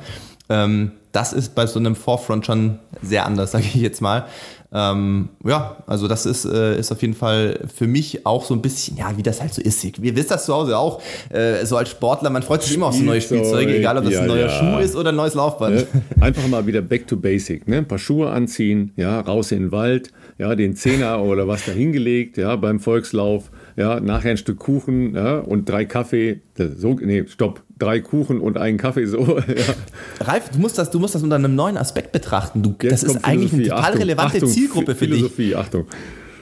[0.49, 4.25] Ähm, das ist bei so einem Forefront schon sehr anders, sage ich jetzt mal.
[4.73, 8.61] Ähm, ja, also das ist, äh, ist auf jeden Fall für mich auch so ein
[8.61, 9.83] bisschen, ja, wie das halt so ist.
[9.83, 12.95] Ihr wisst das zu Hause auch, äh, so als Sportler, man freut sich immer auf
[12.95, 14.49] so neue Spielzeuge, egal ob das ja, ein neuer ja.
[14.49, 15.75] Schuh ist oder ein neues Laufband.
[15.75, 15.87] Ne?
[16.19, 17.77] Einfach mal wieder back to basic, ne?
[17.77, 21.71] Ein paar Schuhe anziehen, ja, raus in den Wald, ja, den Zehner oder was da
[21.71, 27.25] hingelegt, ja, beim Volkslauf ja, nachher ein Stück Kuchen ja, und drei Kaffee, so, nee,
[27.27, 29.23] stopp, drei Kuchen und einen Kaffee, so.
[29.47, 30.25] Ja.
[30.25, 32.63] Ralf, du musst, das, du musst das unter einem neuen Aspekt betrachten.
[32.63, 35.57] Du, das ist eigentlich eine total Achtung, relevante Achtung, Zielgruppe für Philosophie, dich.
[35.57, 35.85] Achtung.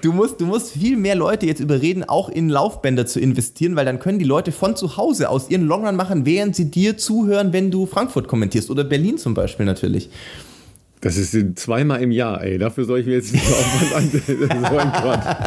[0.01, 3.85] du musst, du musst viel mehr Leute jetzt überreden, auch in Laufbänder zu investieren, weil
[3.85, 7.53] dann können die Leute von zu Hause aus ihren Longrun machen, während sie dir zuhören,
[7.53, 10.09] wenn du Frankfurt kommentierst oder Berlin zum Beispiel natürlich.
[11.01, 12.59] Das ist zweimal im Jahr, ey.
[12.59, 14.11] Dafür soll ich mir jetzt nicht Aufwand an.
[14.69, 15.45] so ein Quatsch.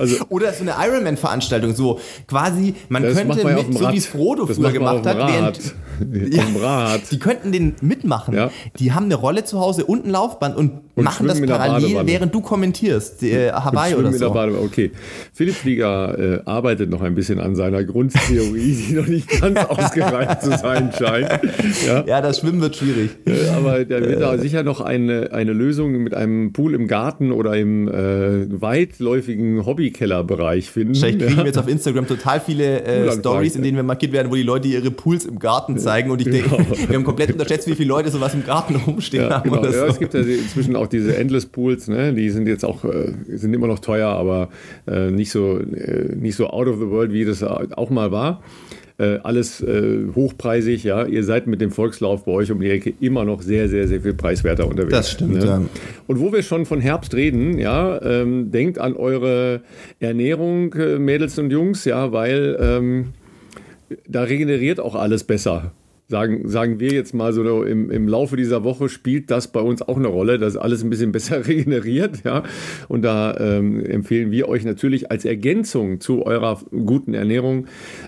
[0.00, 4.46] Also, Oder so eine Ironman-Veranstaltung, so quasi, man könnte man mit, so wie es Frodo
[4.46, 5.74] das früher gemacht hat, während,
[6.34, 8.34] ja, die könnten den mitmachen.
[8.34, 8.50] Ja.
[8.78, 12.34] Die haben eine Rolle zu Hause und ein Laufband und, und machen das parallel, während
[12.34, 14.30] du kommentierst, äh, Hawaii oder so.
[14.30, 14.90] Okay,
[15.32, 20.42] Philipp Flieger äh, arbeitet noch ein bisschen an seiner Grundtheorie, die noch nicht ganz ausgereift
[20.42, 21.40] zu sein scheint.
[21.86, 23.10] Ja, ja das Schwimmen wird schwierig.
[23.26, 27.32] Äh, aber der wird da sicher noch eine, eine Lösung mit einem Pool im Garten
[27.32, 30.94] oder im äh, weitläufigen Hobbykellerbereich finden.
[30.94, 34.30] Vielleicht kriegen wir jetzt auf Instagram total viele äh, Stories, in denen wir markiert werden,
[34.30, 36.56] wo die Leute ihre Pools im Garten zeigen und ich genau.
[36.56, 39.50] denke, wir haben komplett unterschätzt, wie viele Leute sowas im Garten rumstehen ja, haben.
[39.50, 39.64] Genau.
[39.64, 39.86] Ja, so.
[39.86, 42.12] es gibt ja inzwischen auch diese Endless Pools, ne?
[42.12, 44.50] die sind jetzt auch, äh, sind immer noch teuer, aber
[44.86, 48.42] äh, nicht, so, äh, nicht so out of the world, wie das auch mal war.
[49.00, 51.06] Äh, alles äh, hochpreisig, ja.
[51.06, 54.02] Ihr seid mit dem Volkslauf bei euch um die Ecke immer noch sehr, sehr, sehr
[54.02, 54.92] viel preiswerter unterwegs.
[54.92, 55.44] Das stimmt, ne?
[55.46, 55.62] ja.
[56.06, 59.62] Und wo wir schon von Herbst reden, ja, ähm, denkt an eure
[60.00, 63.06] Ernährung, äh, Mädels und Jungs, ja, weil ähm,
[64.06, 65.72] da regeneriert auch alles besser
[66.10, 69.80] sagen, sagen wir jetzt mal so im, im Laufe dieser Woche spielt das bei uns
[69.80, 72.42] auch eine Rolle, dass alles ein bisschen besser regeneriert, ja.
[72.88, 77.66] Und da ähm, empfehlen wir euch natürlich als Ergänzung zu eurer guten Ernährung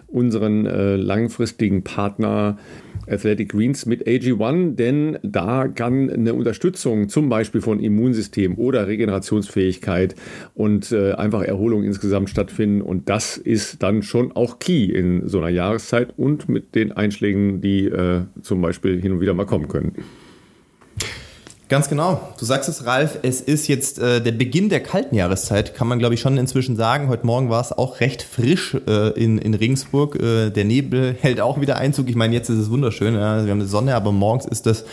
[0.09, 2.59] unseren äh, langfristigen Partner
[3.09, 10.15] Athletic Greens mit AG1, denn da kann eine Unterstützung zum Beispiel von Immunsystem oder Regenerationsfähigkeit
[10.55, 12.83] und äh, einfach Erholung insgesamt stattfinden.
[12.83, 17.61] Und das ist dann schon auch key in so einer Jahreszeit und mit den Einschlägen,
[17.61, 19.95] die äh, zum Beispiel hin und wieder mal kommen können.
[21.73, 22.21] Ganz genau.
[22.39, 25.99] Du sagst es, Ralf, es ist jetzt äh, der Beginn der kalten Jahreszeit, kann man
[25.99, 27.09] glaube ich schon inzwischen sagen.
[27.09, 30.17] Heute Morgen war es auch recht frisch äh, in, in Regensburg.
[30.17, 32.11] Äh, der Nebel hält auch wieder Einzug.
[32.11, 33.15] Ich meine, jetzt ist es wunderschön.
[33.15, 33.43] Ja.
[33.43, 34.85] Wir haben eine Sonne, aber morgens ist das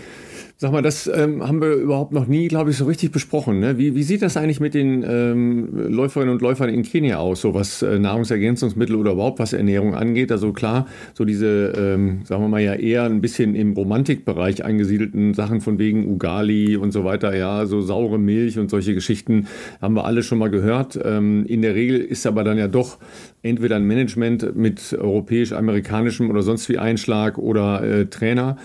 [0.59, 3.59] Sag mal, das ähm, haben wir überhaupt noch nie, glaube ich, so richtig besprochen.
[3.59, 3.77] Ne?
[3.77, 7.53] Wie, wie sieht das eigentlich mit den ähm, Läuferinnen und Läufern in Kenia aus, so
[7.53, 10.31] was äh, Nahrungsergänzungsmittel oder überhaupt was Ernährung angeht?
[10.31, 15.35] Also klar, so diese, ähm, sagen wir mal ja eher ein bisschen im Romantikbereich angesiedelten
[15.35, 19.45] Sachen von wegen Ugali und so weiter, ja, so saure Milch und solche Geschichten
[19.79, 20.99] haben wir alle schon mal gehört.
[21.03, 22.97] Ähm, in der Regel ist aber dann ja doch
[23.43, 28.57] entweder ein Management mit europäisch-amerikanischem oder sonst wie Einschlag oder äh, Trainer.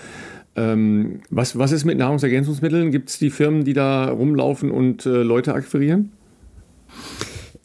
[0.55, 2.91] Ähm, was, was ist mit Nahrungsergänzungsmitteln?
[2.91, 6.11] Gibt es die Firmen, die da rumlaufen und äh, Leute akquirieren?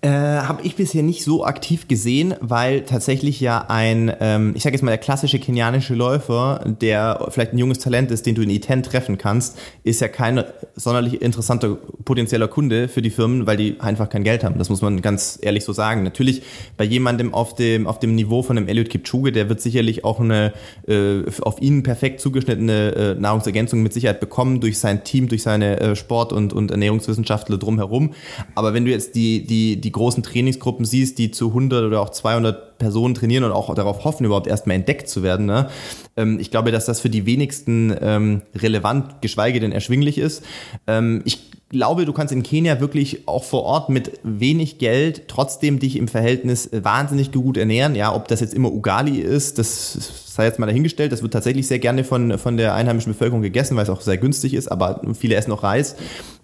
[0.01, 4.75] Äh, Habe ich bisher nicht so aktiv gesehen, weil tatsächlich ja ein, ähm, ich sage
[4.75, 8.51] jetzt mal, der klassische kenianische Läufer, der vielleicht ein junges Talent ist, den du in
[8.51, 10.45] Iten treffen kannst, ist ja kein
[10.77, 14.57] sonderlich interessanter potenzieller Kunde für die Firmen, weil die einfach kein Geld haben.
[14.59, 16.05] Das muss man ganz ehrlich so sagen.
[16.05, 16.43] Natürlich
[16.77, 20.21] bei jemandem auf dem, auf dem Niveau von einem Elliot Kipchoge, der wird sicherlich auch
[20.21, 20.53] eine
[20.87, 25.81] äh, auf ihn perfekt zugeschnittene äh, Nahrungsergänzung mit Sicherheit bekommen durch sein Team, durch seine
[25.81, 28.15] äh, Sport- und, und Ernährungswissenschaftler drumherum.
[28.55, 32.03] Aber wenn du jetzt die, die, die die großen Trainingsgruppen siehst, die zu 100 oder
[32.03, 35.47] auch 200 Personen trainieren und auch darauf hoffen, überhaupt erstmal entdeckt zu werden.
[35.47, 35.69] Ne?
[36.17, 40.45] Ähm, ich glaube, dass das für die wenigsten ähm, relevant, geschweige denn erschwinglich ist.
[40.87, 45.79] Ähm, ich glaube, du kannst in Kenia wirklich auch vor Ort mit wenig Geld trotzdem
[45.79, 47.95] dich im Verhältnis wahnsinnig gut ernähren.
[47.95, 51.11] Ja, ob das jetzt immer Ugali ist, das sei jetzt mal dahingestellt.
[51.11, 54.19] Das wird tatsächlich sehr gerne von, von der einheimischen Bevölkerung gegessen, weil es auch sehr
[54.19, 55.97] günstig ist, aber viele essen auch Reis.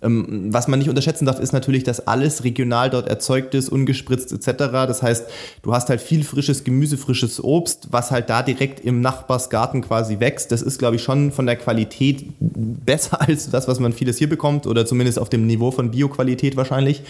[0.02, 4.32] Ähm, was man nicht unterschätzen darf, ist natürlich, dass alles regional dort erzeugt ist, ungespritzt
[4.32, 4.64] etc.
[4.72, 5.26] Das heißt,
[5.62, 10.20] du hast halt viel frisches Gemüse, frisches Obst, was halt da direkt im Nachbarsgarten quasi
[10.20, 10.50] wächst.
[10.52, 14.28] Das ist, glaube ich, schon von der Qualität besser als das, was man vieles hier
[14.28, 17.02] bekommt oder zumindest auf dem Niveau von Bioqualität wahrscheinlich.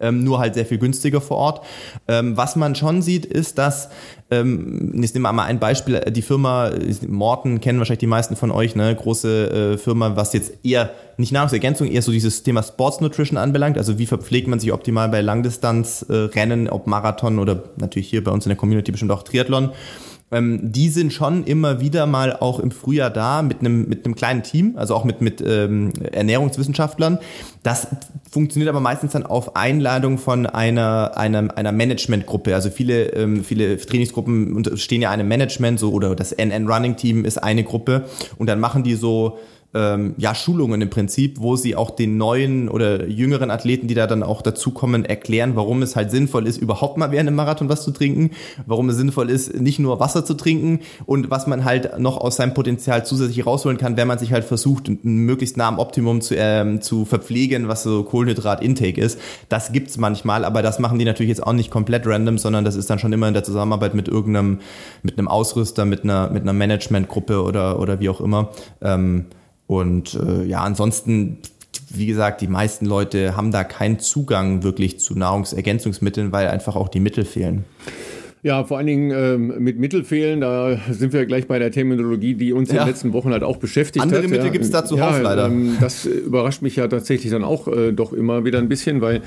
[0.00, 1.66] Ähm, nur halt sehr viel günstiger vor Ort.
[2.06, 3.88] Ähm, was man schon sieht, ist, dass
[4.30, 6.70] ähm, ich nehme mal ein Beispiel, die Firma
[7.06, 11.32] Morten kennen wahrscheinlich die meisten von euch, ne, große äh, Firma, was jetzt eher nicht
[11.32, 15.20] Nahrungsergänzung, eher so dieses Thema Sports Nutrition anbelangt, also wie verpflegt man sich optimal bei
[15.20, 19.72] Langdistanzrennen, ob Marathon oder natürlich hier bei uns in der Community bestimmt auch Triathlon
[20.30, 24.14] ähm, die sind schon immer wieder mal auch im Frühjahr da mit einem mit einem
[24.14, 27.18] kleinen Team, also auch mit mit ähm, Ernährungswissenschaftlern.
[27.62, 27.88] Das
[28.30, 32.54] funktioniert aber meistens dann auf Einladung von einer einer, einer Managementgruppe.
[32.54, 37.24] Also viele ähm, viele Trainingsgruppen stehen ja einem Management so oder das NN Running Team
[37.24, 38.04] ist eine Gruppe
[38.36, 39.38] und dann machen die so
[39.74, 44.06] ähm, ja, Schulungen im Prinzip, wo sie auch den neuen oder jüngeren Athleten, die da
[44.06, 47.84] dann auch dazukommen, erklären, warum es halt sinnvoll ist, überhaupt mal während einem Marathon was
[47.84, 48.30] zu trinken,
[48.66, 52.36] warum es sinnvoll ist, nicht nur Wasser zu trinken und was man halt noch aus
[52.36, 56.34] seinem Potenzial zusätzlich rausholen kann, wenn man sich halt versucht, möglichst nah am Optimum zu,
[56.34, 59.20] ähm, zu verpflegen, was so Kohlenhydrat-Intake ist.
[59.50, 62.74] Das gibt's manchmal, aber das machen die natürlich jetzt auch nicht komplett random, sondern das
[62.74, 64.60] ist dann schon immer in der Zusammenarbeit mit irgendeinem,
[65.02, 68.50] mit einem Ausrüster, mit einer, mit einer Managementgruppe oder, oder wie auch immer.
[68.80, 69.26] Ähm,
[69.68, 71.38] und äh, ja, ansonsten,
[71.90, 76.88] wie gesagt, die meisten Leute haben da keinen Zugang wirklich zu Nahrungsergänzungsmitteln, weil einfach auch
[76.88, 77.66] die Mittel fehlen.
[78.42, 82.52] Ja, vor allen Dingen ähm, mit Mittelfehlen, da sind wir gleich bei der Terminologie, die
[82.52, 82.76] uns ja.
[82.76, 84.24] in den letzten Wochen halt auch beschäftigt Andere hat.
[84.24, 84.52] Andere Mittel ja.
[84.52, 85.46] gibt es da zuhauf ja, leider.
[85.46, 89.22] Ähm, das überrascht mich ja tatsächlich dann auch äh, doch immer wieder ein bisschen, weil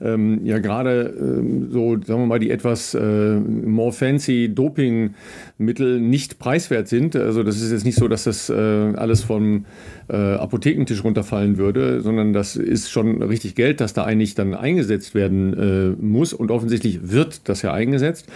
[0.00, 6.40] ähm, ja gerade ähm, so, sagen wir mal, die etwas äh, more fancy Dopingmittel nicht
[6.40, 7.14] preiswert sind.
[7.14, 9.64] Also das ist jetzt nicht so, dass das äh, alles vom
[10.08, 15.14] äh, Apothekentisch runterfallen würde, sondern das ist schon richtig Geld, das da eigentlich dann eingesetzt
[15.14, 18.26] werden äh, muss und offensichtlich wird das ja eingesetzt.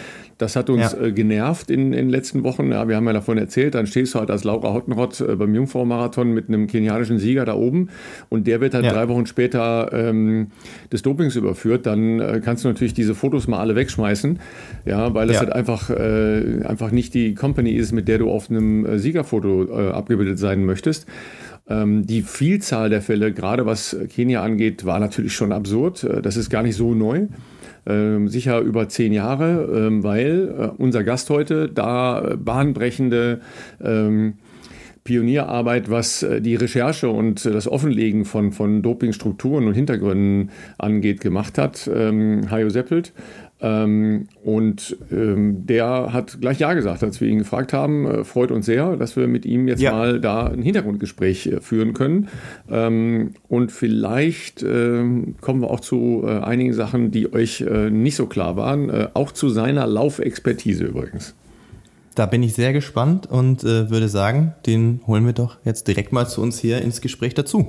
[0.40, 1.03] Das hat uns ja.
[1.03, 2.72] äh, genervt in, in den letzten Wochen.
[2.72, 5.55] Ja, wir haben ja davon erzählt, dann stehst du halt als Laura Hottenrott äh, beim
[5.55, 7.90] Jungfrau-Marathon mit einem kenianischen Sieger da oben
[8.31, 8.92] und der wird halt ja.
[8.94, 10.46] drei Wochen später ähm,
[10.90, 11.85] des Dopings überführt.
[11.85, 14.38] Dann äh, kannst du natürlich diese Fotos mal alle wegschmeißen,
[14.87, 15.40] ja, weil es ja.
[15.40, 19.64] halt einfach, äh, einfach nicht die Company ist, mit der du auf einem äh, Siegerfoto
[19.64, 21.07] äh, abgebildet sein möchtest.
[21.68, 26.07] Ähm, die Vielzahl der Fälle, gerade was Kenia angeht, war natürlich schon absurd.
[26.22, 27.26] Das ist gar nicht so neu
[27.87, 33.40] ähm, sicher über zehn Jahre, ähm, weil äh, unser Gast heute da bahnbrechende
[33.83, 34.35] ähm,
[35.05, 41.59] Pionierarbeit, was äh, die Recherche und das Offenlegen von, von Dopingstrukturen und Hintergründen angeht, gemacht
[41.59, 43.12] hat, ähm, Hajo Seppelt.
[43.62, 48.07] Ähm, und ähm, der hat gleich Ja gesagt, als wir ihn gefragt haben.
[48.07, 49.92] Äh, freut uns sehr, dass wir mit ihm jetzt ja.
[49.92, 52.29] mal da ein Hintergrundgespräch äh, führen können.
[52.70, 58.16] Ähm, und vielleicht ähm, kommen wir auch zu äh, einigen Sachen, die euch äh, nicht
[58.16, 58.88] so klar waren.
[58.88, 61.35] Äh, auch zu seiner Laufexpertise übrigens.
[62.14, 66.12] Da bin ich sehr gespannt und äh, würde sagen, den holen wir doch jetzt direkt
[66.12, 67.68] mal zu uns hier ins Gespräch dazu.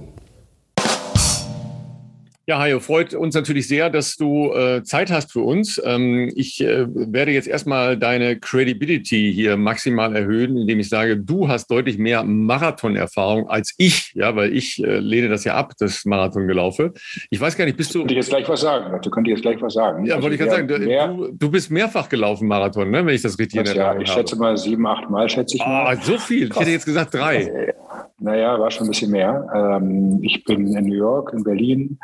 [2.47, 5.79] Ja, Hajo, freut uns natürlich sehr, dass du äh, Zeit hast für uns.
[5.85, 11.47] Ähm, ich äh, werde jetzt erstmal deine Credibility hier maximal erhöhen, indem ich sage, du
[11.47, 16.03] hast deutlich mehr Marathonerfahrung als ich, ja, weil ich äh, lehne das ja ab, das
[16.05, 16.93] Marathon gelaufen.
[17.29, 17.99] Ich weiß gar nicht, bist du.
[17.99, 18.99] Könnte ich jetzt gleich was sagen?
[19.03, 20.05] Du könntest jetzt gleich was sagen.
[20.05, 21.17] Ja, also wollte ich gerade sagen.
[21.19, 23.77] Du, du, bist mehrfach gelaufen Marathon, ne, wenn ich das richtig erinnere.
[23.77, 25.93] Ja, ich schätze mal sieben, acht Mal, schätze ich mal.
[25.93, 26.49] Ah, so viel.
[26.49, 26.57] Krass.
[26.57, 27.43] Ich hätte jetzt gesagt drei.
[27.43, 27.73] Äh,
[28.21, 29.47] naja, war schon ein bisschen mehr.
[29.53, 31.97] Ähm, ich bin in New York, in Berlin,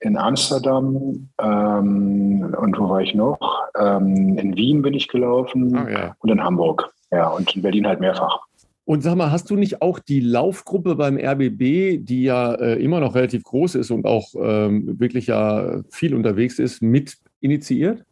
[0.00, 3.38] in Amsterdam ähm, und wo war ich noch?
[3.78, 6.16] Ähm, in Wien bin ich gelaufen oh, ja.
[6.18, 6.92] und in Hamburg.
[7.12, 8.40] Ja, und in Berlin halt mehrfach.
[8.86, 13.00] Und sag mal, hast du nicht auch die Laufgruppe beim RBB, die ja äh, immer
[13.00, 18.04] noch relativ groß ist und auch ähm, wirklich ja viel unterwegs ist, mit initiiert?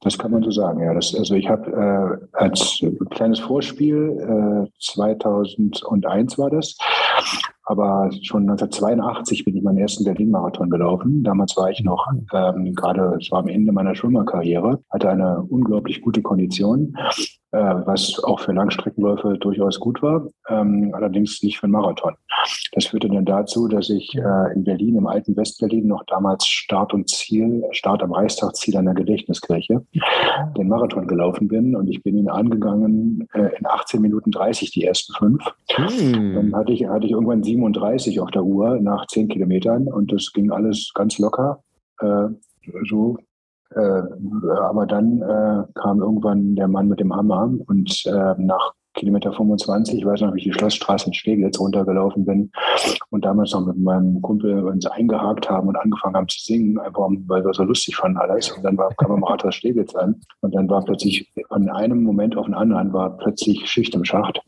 [0.00, 0.94] Das kann man so sagen, ja.
[0.94, 6.78] Das, also ich habe äh, als kleines Vorspiel, äh, 2001 war das,
[7.64, 11.22] aber schon 1982 bin ich meinen ersten Berlin-Marathon gelaufen.
[11.22, 16.00] Damals war ich noch ähm, gerade, es war am Ende meiner Schwimmerkarriere, hatte eine unglaublich
[16.00, 16.96] gute Kondition,
[17.52, 22.14] äh, was auch für Langstreckenläufe durchaus gut war, ähm, allerdings nicht für einen Marathon.
[22.72, 26.94] Das führte dann dazu, dass ich äh, in Berlin, im alten Westberlin, noch damals Start
[26.94, 29.84] und Ziel, Start am Reichstagsziel an der Gedächtniskirche,
[30.56, 34.84] den Marathon gelaufen bin und ich bin ihn angegangen äh, in 18 Minuten 30 die
[34.84, 35.44] ersten fünf.
[35.70, 36.34] Hm.
[36.34, 40.32] Dann hatte ich, hatte ich irgendwann 37 auf der Uhr nach 10 Kilometern und das
[40.32, 41.62] ging alles ganz locker.
[42.00, 42.28] Äh,
[42.88, 43.18] so
[43.74, 44.02] äh,
[44.60, 50.00] aber dann äh, kam irgendwann der Mann mit dem Hammer und äh, nach Kilometer 25,
[50.00, 52.50] ich weiß noch, wie ich die Schlossstraße in Steglitz runtergelaufen bin
[53.10, 57.08] und damals noch mit meinem Kumpel uns eingehakt haben und angefangen haben zu singen, einfach
[57.26, 58.50] weil wir so lustig fanden alles.
[58.50, 62.36] Und dann war, kam am Rathaus Steglitz an und dann war plötzlich von einem Moment
[62.36, 64.40] auf den anderen war plötzlich Schicht im Schacht.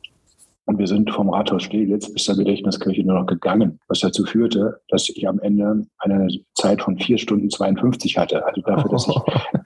[0.65, 4.81] Und wir sind vom Rathaus Steglitz bis zur Gedächtniskirche nur noch gegangen, was dazu führte,
[4.89, 8.45] dass ich am Ende eine Zeit von vier Stunden 52 hatte.
[8.47, 9.17] Also dafür, dass ich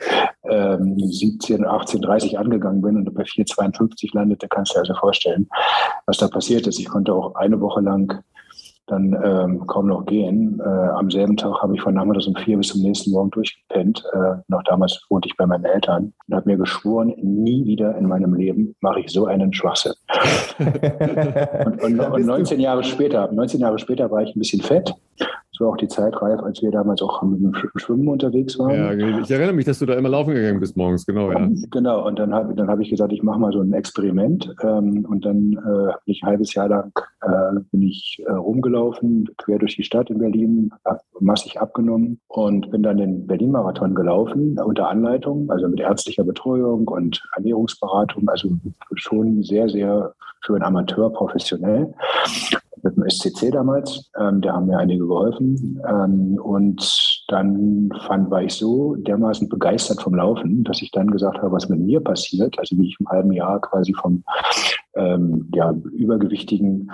[0.51, 5.49] ähm, 17, 18, 30 angegangen bin und bei 4,52 landete, kannst du dir also vorstellen,
[6.07, 6.79] was da passiert ist.
[6.79, 8.23] Ich konnte auch eine Woche lang
[8.87, 10.61] dann ähm, kaum noch gehen.
[10.61, 14.05] Äh, am selben Tag habe ich von nachmittags um vier bis zum nächsten Morgen durchgepennt.
[14.13, 18.07] Äh, noch damals wohnte ich bei meinen Eltern und habe mir geschworen, nie wieder in
[18.07, 19.95] meinem Leben mache ich so einen Schwachsinn.
[20.59, 24.95] und, und, und 19 Jahre später, 19 Jahre später war ich ein bisschen fett.
[25.57, 29.01] Das war auch die Zeit reif, als wir damals auch mit dem Schwimmen unterwegs waren.
[29.01, 31.33] Ja, ich erinnere mich, dass du da immer laufen gegangen bist morgens, genau.
[31.33, 31.49] Ja.
[31.71, 34.55] Genau, und dann habe dann hab ich gesagt, ich mache mal so ein Experiment.
[34.63, 36.93] Ähm, und dann äh, bin ich ein halbes Jahr lang
[37.23, 42.71] äh, bin ich äh, rumgelaufen, quer durch die Stadt in Berlin, habe massig abgenommen und
[42.71, 48.51] bin dann den Berlin-Marathon gelaufen, unter Anleitung, also mit ärztlicher Betreuung und Ernährungsberatung, also
[48.97, 50.13] schon sehr, sehr
[50.45, 51.95] für einen Amateur professionell
[52.83, 54.11] mit dem SCC damals.
[54.19, 55.81] Ähm, da haben mir einige geholfen.
[55.89, 61.39] Ähm, und dann fand, war ich so dermaßen begeistert vom Laufen, dass ich dann gesagt
[61.39, 64.23] habe, was mit mir passiert, also wie ich im halben Jahr quasi vom
[64.97, 66.91] ähm, ja, übergewichtigen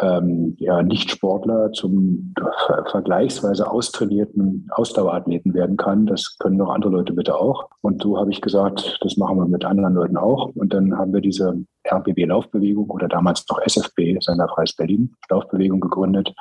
[0.00, 2.34] ähm, ja, Nicht-Sportler zum
[2.66, 6.06] ver vergleichsweise austrainierten Ausdauerathleten werden kann.
[6.06, 7.68] Das können noch andere Leute bitte auch.
[7.80, 10.50] Und so habe ich gesagt, das machen wir mit anderen Leuten auch.
[10.54, 16.34] Und dann haben wir diese RBB-Laufbewegung oder damals noch SFB, seiner Freies Berlin, Laufbewegung gegründet.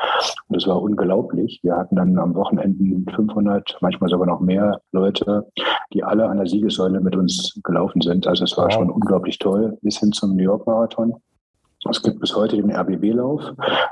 [0.48, 1.60] Und das war unglaublich.
[1.64, 5.48] Wir hatten dann am Wochenende 500, manchmal sogar noch mehr Leute,
[5.94, 8.28] die alle an der Siegessäule mit uns gelaufen sind.
[8.28, 8.74] Also es war wow.
[8.74, 10.85] schon unglaublich toll, bis hin zum New York Marathon.
[11.90, 13.42] Es gibt bis heute den RBB-Lauf,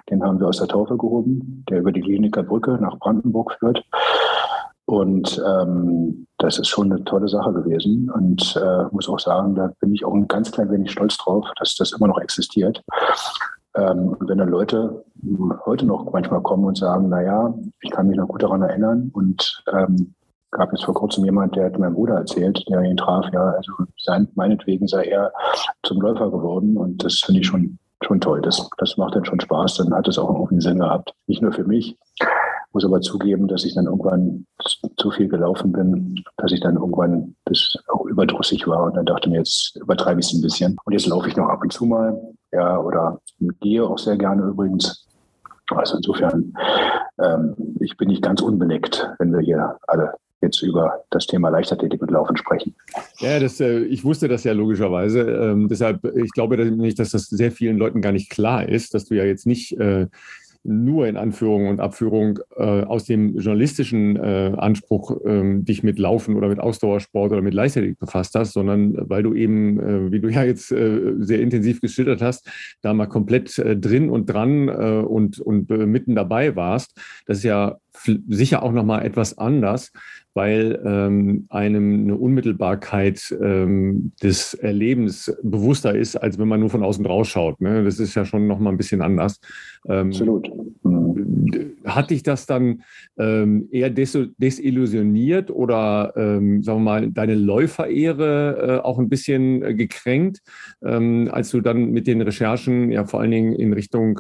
[0.09, 3.83] den haben wir aus der Taufe gehoben, der über die Kliniker Brücke nach Brandenburg führt.
[4.85, 8.09] Und ähm, das ist schon eine tolle Sache gewesen.
[8.09, 11.47] Und äh, muss auch sagen, da bin ich auch ein ganz klein wenig stolz drauf,
[11.59, 12.83] dass das immer noch existiert.
[13.75, 15.05] Ähm, und wenn dann Leute
[15.65, 19.63] heute noch manchmal kommen und sagen, naja, ich kann mich noch gut daran erinnern und
[19.71, 20.13] ähm,
[20.53, 23.73] gab es vor kurzem jemand, der hat meinem Bruder erzählt, der ihn traf, ja, also
[23.97, 25.31] sein, meinetwegen sei er
[25.83, 28.41] zum Läufer geworden und das finde ich schon, schon toll.
[28.41, 31.13] Das, das macht dann schon Spaß, dann hat es auch einen Sinn gehabt.
[31.27, 31.97] Nicht nur für mich,
[32.73, 34.45] muss aber zugeben, dass ich dann irgendwann
[34.97, 39.29] zu viel gelaufen bin, dass ich dann irgendwann das auch überdrüssig war und dann dachte
[39.29, 40.75] mir, jetzt übertreibe ich es ein bisschen.
[40.83, 42.19] Und jetzt laufe ich noch ab und zu mal,
[42.51, 43.19] ja, oder
[43.61, 45.07] gehe auch sehr gerne übrigens.
[45.69, 46.53] Also insofern,
[47.21, 50.13] ähm, ich bin nicht ganz unbeleckt, wenn wir hier alle
[50.43, 52.75] jetzt über das Thema Leichtathletik und Laufen sprechen.
[53.19, 55.21] Ja, das, äh, ich wusste das ja logischerweise.
[55.21, 59.05] Ähm, deshalb, ich glaube nicht, dass das sehr vielen Leuten gar nicht klar ist, dass
[59.05, 60.07] du ja jetzt nicht äh,
[60.65, 66.47] nur in Anführung und Abführung äh, aus dem journalistischen Anspruch ähm, dich mit Laufen oder
[66.47, 70.69] mit Ausdauersport oder mit Leichtathletik befasst hast, sondern weil du eben, wie du ja jetzt
[70.69, 72.49] sehr intensiv geschildert hast,
[72.81, 76.97] da mal komplett drin und dran und, und mitten dabei warst.
[77.25, 77.77] Das ist ja
[78.29, 79.91] sicher auch nochmal etwas anders,
[80.33, 86.83] weil ähm, einem eine Unmittelbarkeit ähm, des Erlebens bewusster ist, als wenn man nur von
[86.83, 87.61] außen drauf schaut.
[87.61, 87.83] Ne?
[87.83, 89.39] Das ist ja schon nochmal ein bisschen anders.
[89.87, 90.49] Ähm, Absolut.
[91.85, 92.81] Hat dich das dann
[93.17, 99.61] ähm, eher des desillusioniert oder, ähm, sagen wir mal, deine Läuferehre äh, auch ein bisschen
[99.61, 100.41] äh, gekränkt,
[100.83, 104.19] ähm, als du dann mit den Recherchen, ja vor allen Dingen in Richtung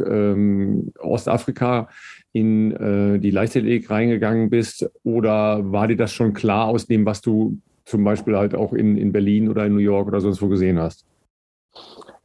[0.99, 1.87] Ostafrika,
[2.33, 4.89] in äh, die Leichtathletik reingegangen bist?
[5.03, 8.97] Oder war dir das schon klar aus dem, was du zum Beispiel halt auch in,
[8.97, 11.05] in Berlin oder in New York oder sonst wo gesehen hast?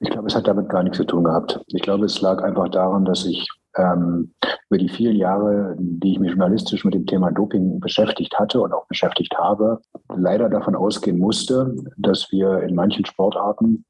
[0.01, 1.61] Ich glaube, es hat damit gar nichts zu tun gehabt.
[1.69, 4.33] Ich glaube, es lag einfach daran, dass ich ähm,
[4.69, 8.73] über die vielen Jahre, die ich mich journalistisch mit dem Thema Doping beschäftigt hatte und
[8.73, 9.81] auch beschäftigt habe,
[10.15, 13.85] leider davon ausgehen musste, dass wir in manchen Sportarten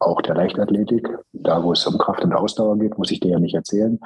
[0.00, 3.38] auch der Leichtathletik, da wo es um Kraft und Ausdauer geht, muss ich dir ja
[3.38, 3.98] nicht erzählen,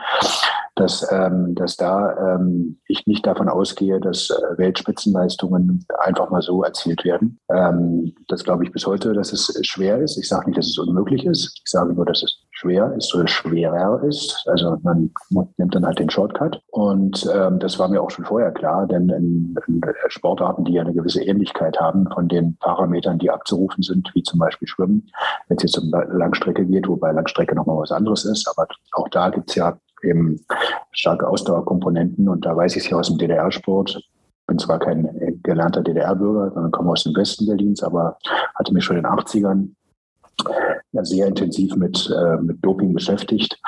[0.74, 6.62] dass, ähm, dass da ähm, ich nicht davon ausgehe, dass äh, Weltspitzenleistungen einfach mal so
[6.62, 7.40] erzielt werden.
[7.50, 10.16] Ähm, das glaube ich bis heute, dass es schwer ist.
[10.18, 11.60] Ich sage nicht, dass es unmöglich ist.
[11.64, 14.44] Ich sage nur, dass es schwer ist oder schwerer ist.
[14.46, 16.60] Also man nimmt dann halt den Shortcut.
[16.72, 20.82] Und ähm, das war mir auch schon vorher klar, denn in, in Sportarten, die ja
[20.82, 25.08] eine gewisse Ähnlichkeit haben von den Parametern, die abzurufen sind, wie zum Beispiel Schwimmen,
[25.46, 29.30] wenn es jetzt um Langstrecke geht, wobei Langstrecke nochmal was anderes ist, aber auch da
[29.30, 30.40] gibt es ja eben
[30.90, 34.02] starke Ausdauerkomponenten und da weiß ich es ja aus dem DDR-Sport.
[34.46, 38.16] Bin zwar kein gelernter DDR-Bürger, sondern komme aus dem Westen Berlins, aber
[38.54, 39.77] hatte mich schon in den 80ern ja,
[41.02, 43.60] sehr intensiv mit, äh, mit Doping beschäftigt.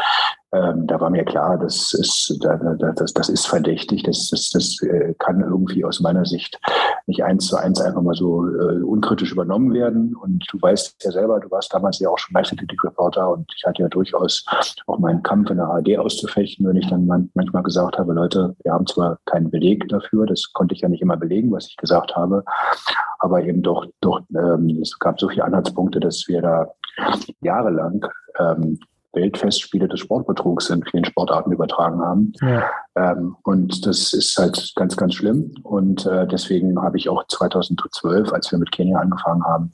[0.53, 5.15] Ähm, da war mir klar, das ist, das, das ist verdächtig, das, das, das äh,
[5.19, 6.59] kann irgendwie aus meiner Sicht
[7.07, 10.17] nicht eins zu eins einfach mal so äh, unkritisch übernommen werden.
[10.17, 13.83] Und du weißt ja selber, du warst damals ja auch schon Leichtathletik-Reporter und ich hatte
[13.83, 14.45] ja durchaus
[14.87, 18.73] auch meinen Kampf in der ARD auszufechten, wenn ich dann manchmal gesagt habe, Leute, wir
[18.73, 22.17] haben zwar keinen Beleg dafür, das konnte ich ja nicht immer belegen, was ich gesagt
[22.17, 22.43] habe,
[23.21, 26.67] aber eben doch, doch ähm, es gab so viele Anhaltspunkte, dass wir da
[27.41, 28.05] jahrelang
[28.39, 28.81] ähm,
[29.13, 32.33] Weltfestspiele des Sportbetrugs in vielen Sportarten übertragen haben.
[32.41, 32.71] Ja.
[32.95, 35.53] Ähm, und das ist halt ganz, ganz schlimm.
[35.63, 39.71] Und äh, deswegen habe ich auch 2012, als wir mit Kenia angefangen haben,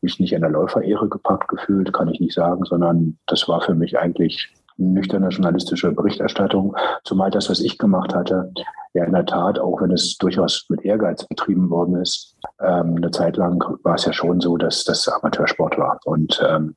[0.00, 3.74] mich nicht in der Läuferehre gepackt gefühlt, kann ich nicht sagen, sondern das war für
[3.74, 8.52] mich eigentlich nüchterne journalistische Berichterstattung, zumal das, was ich gemacht hatte,
[8.92, 13.10] ja in der Tat, auch wenn es durchaus mit Ehrgeiz betrieben worden ist, ähm, eine
[13.10, 15.98] Zeit lang war es ja schon so, dass das Amateursport war.
[16.04, 16.76] Und ähm,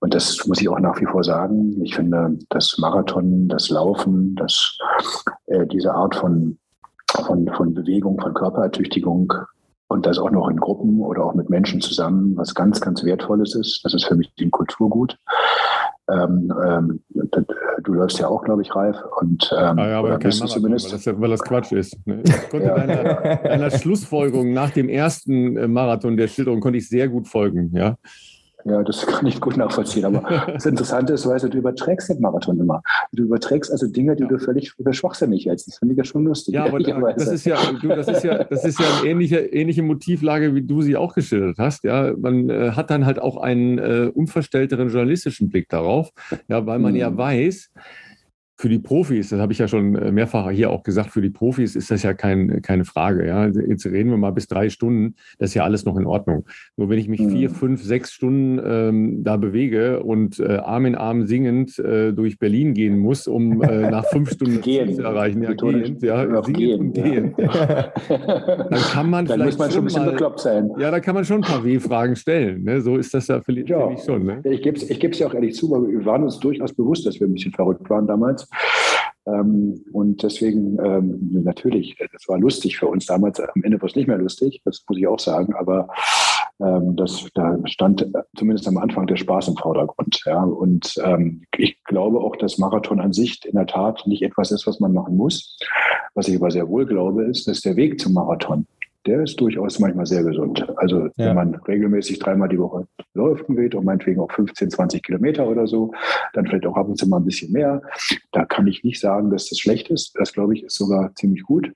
[0.00, 1.82] und das muss ich auch nach wie vor sagen.
[1.82, 4.78] Ich finde, das Marathon, das Laufen, das,
[5.46, 6.58] äh, diese Art von,
[7.10, 9.32] von, von Bewegung, von Körperertüchtigung
[9.88, 13.54] und das auch noch in Gruppen oder auch mit Menschen zusammen, was ganz, ganz Wertvolles
[13.54, 13.80] ist.
[13.84, 15.16] Das ist für mich ein Kulturgut.
[16.10, 17.02] Ähm, ähm,
[17.82, 18.96] du läufst ja auch, glaube ich, reif.
[19.20, 20.92] Und, ähm, ah ja, aber kein Marathon, zumindest.
[20.92, 22.06] Weil, das, weil das Quatsch ist.
[22.06, 22.22] Ne?
[22.24, 22.74] Ich konnte ja.
[22.76, 27.70] deiner, deiner Schlussfolgerung nach dem ersten äh, Marathon der Schilderung konnte ich sehr gut folgen.
[27.74, 27.96] Ja.
[28.68, 30.04] Ja, das kann ich gut nachvollziehen.
[30.04, 32.82] Aber das Interessante ist, weißt du, du überträgst den Marathon immer.
[33.12, 34.28] Du überträgst also Dinge, die ja.
[34.28, 35.68] du völlig für schwachsinnig hältst.
[35.68, 36.54] Das finde ich ja schon lustig.
[36.54, 39.82] Ja, aber das ist ja, du, das ist ja, das ist ja eine ähnliche, ähnliche
[39.82, 41.84] Motivlage, wie du sie auch geschildert hast.
[41.84, 46.10] Ja, man äh, hat dann halt auch einen äh, unverstellteren journalistischen Blick darauf,
[46.48, 46.98] ja, weil man mhm.
[46.98, 47.70] ja weiß,
[48.58, 51.30] für die Profis, das habe ich ja schon äh, mehrfach hier auch gesagt, für die
[51.30, 53.24] Profis ist das ja kein, keine Frage.
[53.24, 53.46] Ja.
[53.46, 56.44] Jetzt reden wir mal bis drei Stunden, das ist ja alles noch in Ordnung.
[56.76, 57.30] Nur wenn ich mich mhm.
[57.30, 62.40] vier, fünf, sechs Stunden ähm, da bewege und äh, Arm in Arm singend äh, durch
[62.40, 64.92] Berlin gehen muss, um äh, nach fünf Stunden gehen.
[64.92, 67.92] zu erreichen, ja, gehend, ja, gehen, und gehen, ja.
[68.08, 70.70] dann kann man dann vielleicht muss man schon ein bisschen mal, bekloppt sein.
[70.80, 72.64] Ja, da kann man schon ein paar W-Fragen stellen.
[72.64, 72.80] Ne?
[72.80, 73.96] So ist das ja vielleicht ja.
[73.98, 74.24] schon.
[74.24, 74.40] Ne?
[74.42, 77.20] Ich gebe es ich ja auch ehrlich zu, weil wir waren uns durchaus bewusst, dass
[77.20, 78.47] wir ein bisschen verrückt waren damals.
[79.26, 83.40] Ähm, und deswegen ähm, natürlich, das war lustig für uns damals.
[83.40, 85.88] Am Ende war es nicht mehr lustig, das muss ich auch sagen, aber
[86.60, 90.22] ähm, das, da stand zumindest am Anfang der Spaß im Vordergrund.
[90.24, 90.42] Ja.
[90.42, 94.66] Und ähm, ich glaube auch, dass Marathon an sich in der Tat nicht etwas ist,
[94.66, 95.58] was man machen muss.
[96.14, 98.66] Was ich aber sehr wohl glaube, ist, dass der Weg zum Marathon
[99.08, 100.66] der ist durchaus manchmal sehr gesund.
[100.76, 101.12] Also ja.
[101.16, 105.66] wenn man regelmäßig dreimal die Woche läuft geht und meinetwegen auch 15, 20 Kilometer oder
[105.66, 105.92] so,
[106.34, 107.82] dann vielleicht auch ab und zu mal ein bisschen mehr.
[108.32, 110.12] Da kann ich nicht sagen, dass das schlecht ist.
[110.18, 111.72] Das glaube ich ist sogar ziemlich gut.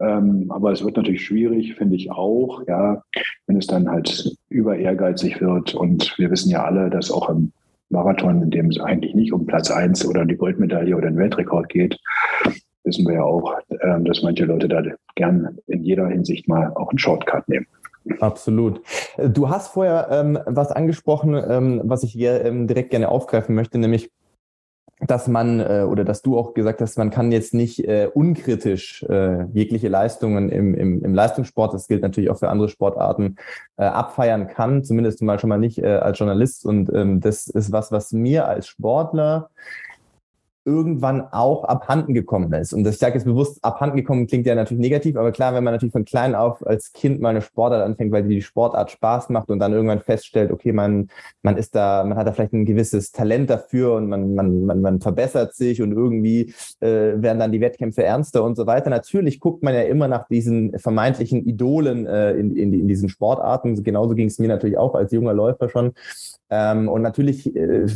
[0.00, 3.02] Ähm, aber es wird natürlich schwierig, finde ich auch, ja,
[3.46, 5.74] wenn es dann halt über ehrgeizig wird.
[5.74, 7.52] Und wir wissen ja alle, dass auch im
[7.90, 11.68] Marathon, in dem es eigentlich nicht um Platz eins oder die Goldmedaille oder den Weltrekord
[11.70, 11.98] geht,
[12.88, 14.82] wissen wir ja auch, ähm, dass manche Leute da
[15.14, 17.66] gern in jeder Hinsicht mal auch einen Shortcut nehmen.
[18.20, 18.80] Absolut.
[19.18, 23.78] Du hast vorher ähm, was angesprochen, ähm, was ich hier ähm, direkt gerne aufgreifen möchte,
[23.78, 24.10] nämlich
[25.00, 29.04] dass man äh, oder dass du auch gesagt hast, man kann jetzt nicht äh, unkritisch
[29.04, 33.36] äh, jegliche Leistungen im, im, im Leistungssport, das gilt natürlich auch für andere Sportarten,
[33.76, 36.66] äh, abfeiern kann, zumindest mal schon mal nicht äh, als Journalist.
[36.66, 39.50] Und ähm, das ist was, was mir als Sportler
[40.68, 42.74] irgendwann auch abhanden gekommen ist.
[42.74, 45.72] Und das sage jetzt bewusst, abhanden gekommen klingt ja natürlich negativ, aber klar, wenn man
[45.72, 49.50] natürlich von klein auf als Kind mal eine Sportart anfängt, weil die Sportart Spaß macht
[49.50, 51.08] und dann irgendwann feststellt, okay, man,
[51.42, 54.80] man ist da, man hat da vielleicht ein gewisses Talent dafür und man, man, man,
[54.82, 58.90] man verbessert sich und irgendwie äh, werden dann die Wettkämpfe ernster und so weiter.
[58.90, 63.82] Natürlich guckt man ja immer nach diesen vermeintlichen Idolen äh, in, in, in diesen Sportarten.
[63.82, 65.92] Genauso ging es mir natürlich auch als junger Läufer schon.
[66.50, 67.86] Ähm, und natürlich äh,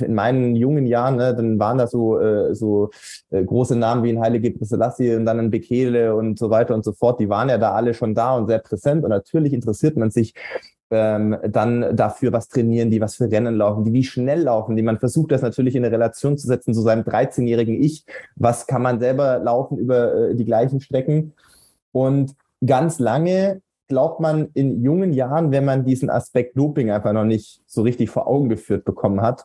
[0.00, 2.90] in meinen jungen Jahren, ne, dann waren da so, äh, so
[3.30, 6.84] äh, große Namen wie ein Heilige Selassie und dann ein Bekele und so weiter und
[6.84, 7.20] so fort.
[7.20, 9.04] Die waren ja da alle schon da und sehr präsent.
[9.04, 10.34] Und natürlich interessiert man sich
[10.90, 14.82] ähm, dann dafür, was trainieren die, was für Rennen laufen die, wie schnell laufen die.
[14.82, 18.04] Man versucht das natürlich in eine Relation zu setzen zu seinem 13-jährigen Ich.
[18.36, 21.32] Was kann man selber laufen über äh, die gleichen Strecken?
[21.92, 22.34] Und
[22.64, 27.62] ganz lange glaubt man in jungen Jahren, wenn man diesen Aspekt Doping einfach noch nicht
[27.66, 29.44] so richtig vor Augen geführt bekommen hat,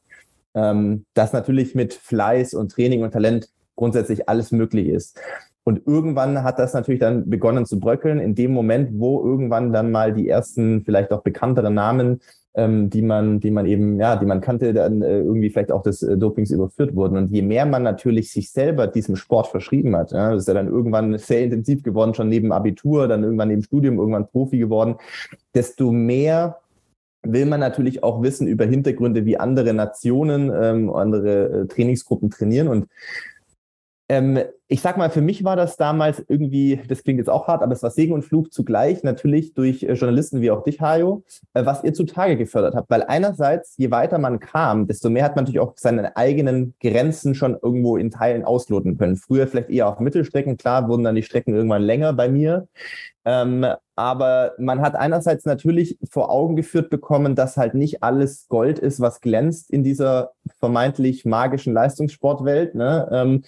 [0.56, 5.20] ähm, dass natürlich mit Fleiß und Training und Talent grundsätzlich alles möglich ist.
[5.64, 9.92] Und irgendwann hat das natürlich dann begonnen zu bröckeln, in dem Moment, wo irgendwann dann
[9.92, 12.22] mal die ersten, vielleicht auch bekannteren Namen
[12.56, 15.84] ähm, die man, die man eben, ja, die man kannte, dann äh, irgendwie vielleicht auch
[15.84, 17.18] des äh, Dopings überführt wurden.
[17.18, 20.56] Und je mehr man natürlich sich selber diesem Sport verschrieben hat, ja, das ist ja
[20.56, 24.96] dann irgendwann sehr intensiv geworden, schon neben Abitur, dann irgendwann neben Studium, irgendwann Profi geworden,
[25.54, 26.58] desto mehr
[27.24, 32.68] will man natürlich auch wissen über Hintergründe, wie andere Nationen, ähm, andere äh, Trainingsgruppen trainieren.
[32.68, 32.88] Und
[34.12, 37.62] ähm, ich sag mal, für mich war das damals irgendwie, das klingt jetzt auch hart,
[37.62, 41.24] aber es war Segen und Fluch zugleich, natürlich durch äh, Journalisten wie auch dich, Hajo,
[41.54, 42.90] äh, was ihr zutage gefördert habt.
[42.90, 47.36] Weil einerseits, je weiter man kam, desto mehr hat man natürlich auch seine eigenen Grenzen
[47.36, 49.16] schon irgendwo in Teilen ausloten können.
[49.16, 52.68] Früher vielleicht eher auf Mittelstrecken, klar, wurden dann die Strecken irgendwann länger bei mir.
[53.26, 53.64] Ähm,
[54.00, 59.02] aber man hat einerseits natürlich vor Augen geführt bekommen, dass halt nicht alles Gold ist,
[59.02, 62.76] was glänzt in dieser vermeintlich magischen Leistungssportwelt.
[62.76, 63.10] Ne?
[63.12, 63.44] Ähm,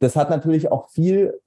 [0.00, 1.40] das hat natürlich auch viel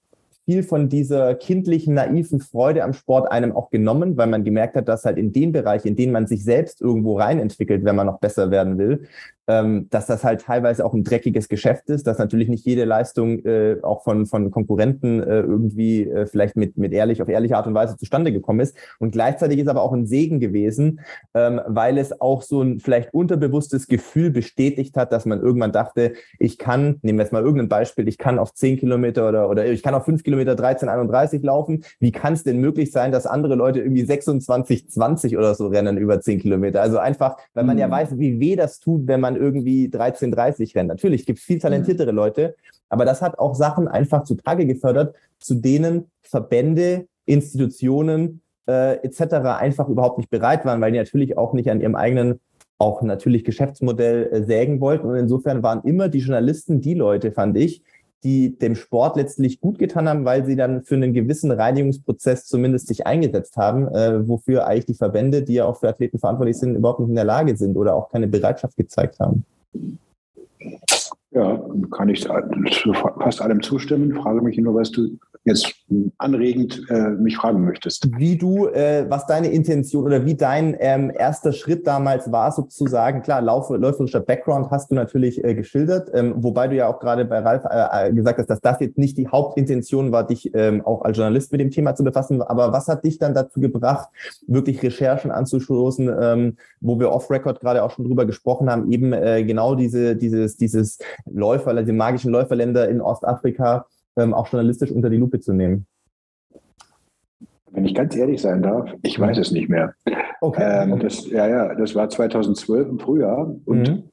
[0.46, 4.88] viel von dieser kindlichen, naiven Freude am Sport einem auch genommen, weil man gemerkt hat,
[4.88, 8.08] dass halt in den Bereich, in den man sich selbst irgendwo rein entwickelt, wenn man
[8.08, 9.08] noch besser werden will,
[9.48, 13.40] ähm, dass das halt teilweise auch ein dreckiges Geschäft ist, dass natürlich nicht jede Leistung
[13.46, 17.66] äh, auch von, von Konkurrenten äh, irgendwie äh, vielleicht mit, mit ehrlich, auf ehrliche Art
[17.66, 18.76] und Weise zustande gekommen ist.
[19.00, 21.00] Und gleichzeitig ist aber auch ein Segen gewesen,
[21.34, 26.14] ähm, weil es auch so ein vielleicht unterbewusstes Gefühl bestätigt hat, dass man irgendwann dachte,
[26.40, 29.66] ich kann, nehmen wir jetzt mal irgendein Beispiel, ich kann auf 10 Kilometer oder, oder
[29.66, 31.84] ich kann auf 5 Kilometer 13, 31 laufen.
[32.00, 35.98] Wie kann es denn möglich sein, dass andere Leute irgendwie 26, 20 oder so rennen
[35.98, 36.82] über 10 Kilometer?
[36.82, 37.82] Also einfach, weil man mhm.
[37.82, 40.90] ja weiß, wie weh das tut, wenn man irgendwie 13,30 rennt.
[40.90, 42.56] Natürlich gibt es viel talentiertere Leute,
[42.90, 49.22] aber das hat auch Sachen einfach zutage gefördert, zu denen Verbände, Institutionen äh, etc.
[49.60, 52.40] einfach überhaupt nicht bereit waren, weil die natürlich auch nicht an ihrem eigenen
[52.80, 55.08] auch natürlich Geschäftsmodell äh, sägen wollten.
[55.08, 57.84] Und insofern waren immer die Journalisten die Leute, fand ich,
[58.24, 62.88] die dem Sport letztlich gut getan haben, weil sie dann für einen gewissen Reinigungsprozess zumindest
[62.88, 66.76] sich eingesetzt haben, äh, wofür eigentlich die Verbände, die ja auch für Athleten verantwortlich sind,
[66.76, 69.46] überhaupt nicht in der Lage sind oder auch keine Bereitschaft gezeigt haben.
[71.32, 71.62] Ja,
[71.92, 72.26] kann ich
[72.72, 74.16] zu fast allem zustimmen.
[74.16, 75.18] Frage mich nur, was du
[75.48, 75.74] jetzt
[76.18, 78.08] anregend äh, mich fragen möchtest.
[78.18, 83.22] Wie du, äh, was deine Intention oder wie dein ähm, erster Schritt damals war, sozusagen,
[83.22, 87.26] klar, Lauf, läuferischer Background hast du natürlich äh, geschildert, ähm, wobei du ja auch gerade
[87.26, 90.86] bei Ralf äh, äh, gesagt hast, dass das jetzt nicht die Hauptintention war, dich ähm,
[90.86, 92.42] auch als Journalist mit dem Thema zu befassen.
[92.42, 94.10] Aber was hat dich dann dazu gebracht,
[94.48, 99.44] wirklich Recherchen anzustoßen, ähm, wo wir off-Record gerade auch schon drüber gesprochen haben, eben äh,
[99.44, 103.86] genau diese, dieses, dieses Läufer, also die magischen Läuferländer in Ostafrika,
[104.18, 105.88] ähm, auch journalistisch unter die Lupe zu nehmen?
[107.72, 109.94] Wenn ich ganz ehrlich sein darf, ich weiß es nicht mehr.
[110.42, 110.84] Okay.
[110.84, 114.04] Ähm, das, ja, ja, das war 2012 im Frühjahr und mhm.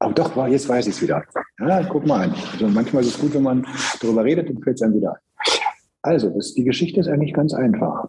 [0.00, 1.24] Aber doch, jetzt weiß ich es wieder.
[1.58, 2.34] Ja, guck mal an.
[2.52, 3.66] Also manchmal ist es gut, wenn man
[4.00, 5.18] darüber redet, dann fällt es einem wieder ein.
[6.02, 8.08] Also, das, die Geschichte ist eigentlich ganz einfach.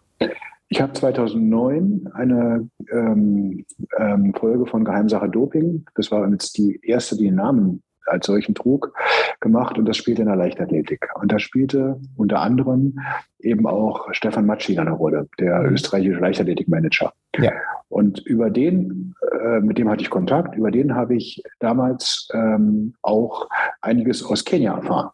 [0.68, 3.66] Ich habe 2009 eine ähm,
[3.98, 8.56] ähm, Folge von Geheimsache Doping, das war jetzt die erste, die den Namen als solchen
[8.56, 8.94] trug,
[9.40, 11.08] gemacht und das spielte in der Leichtathletik.
[11.16, 13.00] Und da spielte unter anderem
[13.40, 15.74] eben auch Stefan Matschin eine Rolle, der mhm.
[15.74, 17.14] österreichische Leichtathletikmanager.
[17.38, 17.52] Ja.
[17.90, 22.94] Und über den, äh, mit dem hatte ich Kontakt, über den habe ich damals ähm,
[23.02, 23.50] auch
[23.82, 25.10] einiges aus Kenia erfahren.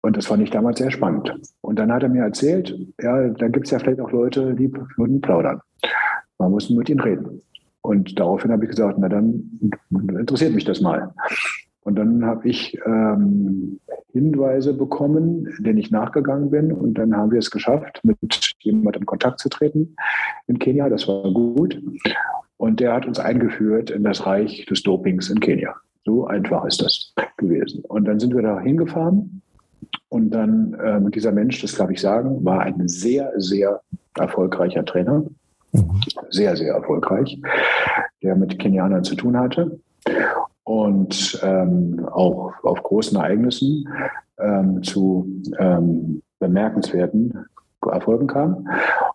[0.00, 1.34] Und das fand ich damals sehr spannend.
[1.62, 4.70] Und dann hat er mir erzählt, ja, da gibt es ja vielleicht auch Leute, die
[4.96, 5.60] würden plaudern.
[6.38, 7.40] Man muss mit ihnen reden.
[7.80, 9.58] Und daraufhin habe ich gesagt, na dann
[9.90, 11.14] interessiert mich das mal.
[11.84, 13.78] Und dann habe ich ähm,
[14.12, 16.72] Hinweise bekommen, denen ich nachgegangen bin.
[16.72, 19.94] Und dann haben wir es geschafft, mit jemandem in Kontakt zu treten
[20.46, 20.88] in Kenia.
[20.88, 21.80] Das war gut.
[22.56, 25.74] Und der hat uns eingeführt in das Reich des Dopings in Kenia.
[26.06, 27.84] So einfach ist das gewesen.
[27.84, 29.42] Und dann sind wir da hingefahren.
[30.08, 33.82] Und dann, ähm, dieser Mensch, das darf ich sagen, war ein sehr, sehr
[34.18, 35.24] erfolgreicher Trainer.
[35.72, 36.00] Mhm.
[36.30, 37.38] Sehr, sehr erfolgreich,
[38.22, 39.78] der mit Kenianern zu tun hatte
[40.64, 43.88] und ähm, auch auf großen Ereignissen
[44.38, 47.46] ähm, zu ähm, bemerkenswerten
[47.90, 48.66] Erfolgen kam.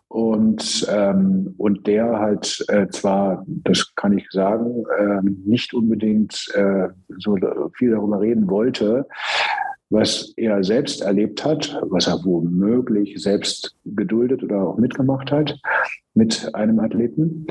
[0.07, 6.89] Und, ähm, und der halt äh, zwar, das kann ich sagen, äh, nicht unbedingt äh,
[7.17, 7.37] so
[7.75, 9.07] viel darüber reden wollte,
[9.89, 15.59] was er selbst erlebt hat, was er womöglich selbst geduldet oder auch mitgemacht hat
[16.13, 17.47] mit einem Athleten.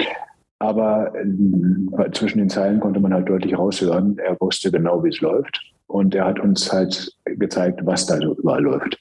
[0.58, 5.20] Aber äh, zwischen den Zeilen konnte man halt deutlich raushören, er wusste genau, wie es
[5.20, 5.60] läuft.
[5.86, 9.00] Und er hat uns halt gezeigt, was da so überall läuft.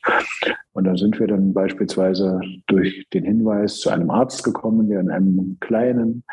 [0.71, 5.09] Und da sind wir dann beispielsweise durch den Hinweis zu einem Arzt gekommen, der in
[5.09, 6.23] einem kleinen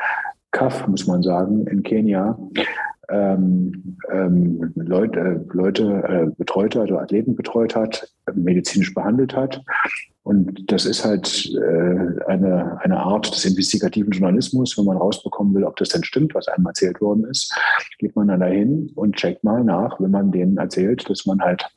[0.53, 2.39] Kaff, muss man sagen, in Kenia
[3.09, 9.62] ähm, ähm, Leute, Leute äh, betreut hat oder Athleten betreut hat, medizinisch behandelt hat.
[10.25, 14.77] Und das ist halt äh, eine, eine Art des investigativen Journalismus.
[14.79, 17.55] Wenn man rausbekommen will, ob das denn stimmt, was einem erzählt worden ist,
[17.99, 21.68] geht man dann dahin und checkt mal nach, wenn man denen erzählt, dass man halt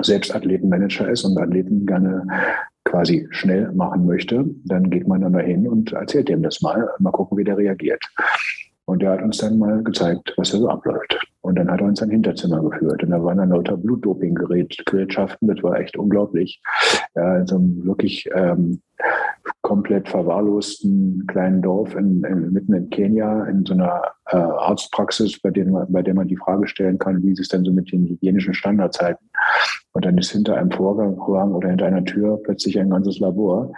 [0.00, 2.26] selbst Athletenmanager ist und Athleten gerne
[2.84, 7.12] quasi schnell machen möchte, dann geht man dann dahin und erzählt dem das mal, mal
[7.12, 8.04] gucken, wie der reagiert.
[8.86, 11.16] Und der hat uns dann mal gezeigt, was da so abläuft.
[11.48, 13.02] Und dann hat er uns ein Hinterzimmer geführt.
[13.02, 15.48] Und da waren dann lauter Blutdoping-Gerätschaften.
[15.48, 16.60] Das war echt unglaublich.
[17.14, 18.82] Ja, in so einem wirklich ähm,
[19.62, 25.50] komplett verwahrlosten kleinen Dorf in, in, mitten in Kenia, in so einer äh, Arztpraxis, bei,
[25.50, 28.06] dem, bei der man die Frage stellen kann, wie sie es denn so mit den
[28.06, 29.24] hygienischen Standards halten.
[29.92, 31.16] Und dann ist hinter einem Vorgang
[31.52, 33.72] oder hinter einer Tür plötzlich ein ganzes Labor,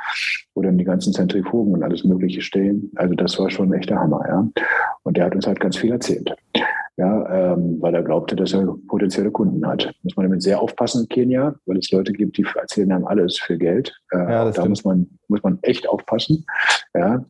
[0.55, 2.93] wo dann die ganzen Zentrifugen und alles Mögliche stehen.
[2.97, 4.49] Also das war schon echt der Hammer, ja.
[5.03, 6.35] Und der hat uns halt ganz viel erzählt
[7.01, 9.91] ja, ähm, weil er glaubte, dass er potenzielle Kunden hat.
[10.03, 13.39] Muss man damit sehr aufpassen in Kenia, weil es Leute gibt, die erzählen einem alles
[13.39, 13.99] für Geld.
[14.13, 16.45] Äh, ja, da muss man, muss man echt aufpassen.
[16.95, 17.25] Ja.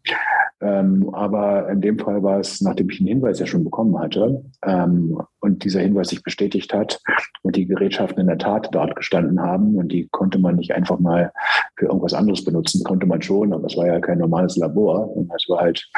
[0.62, 4.42] Ähm, aber in dem Fall war es, nachdem ich einen Hinweis ja schon bekommen hatte
[4.62, 7.00] ähm, und dieser Hinweis sich bestätigt hat
[7.42, 10.98] und die Gerätschaften in der Tat dort gestanden haben und die konnte man nicht einfach
[10.98, 11.32] mal
[11.76, 15.48] für irgendwas anderes benutzen, konnte man schon, aber es war ja kein normales Labor es
[15.48, 15.88] war halt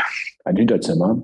[0.45, 1.21] ein Hinterzimmer.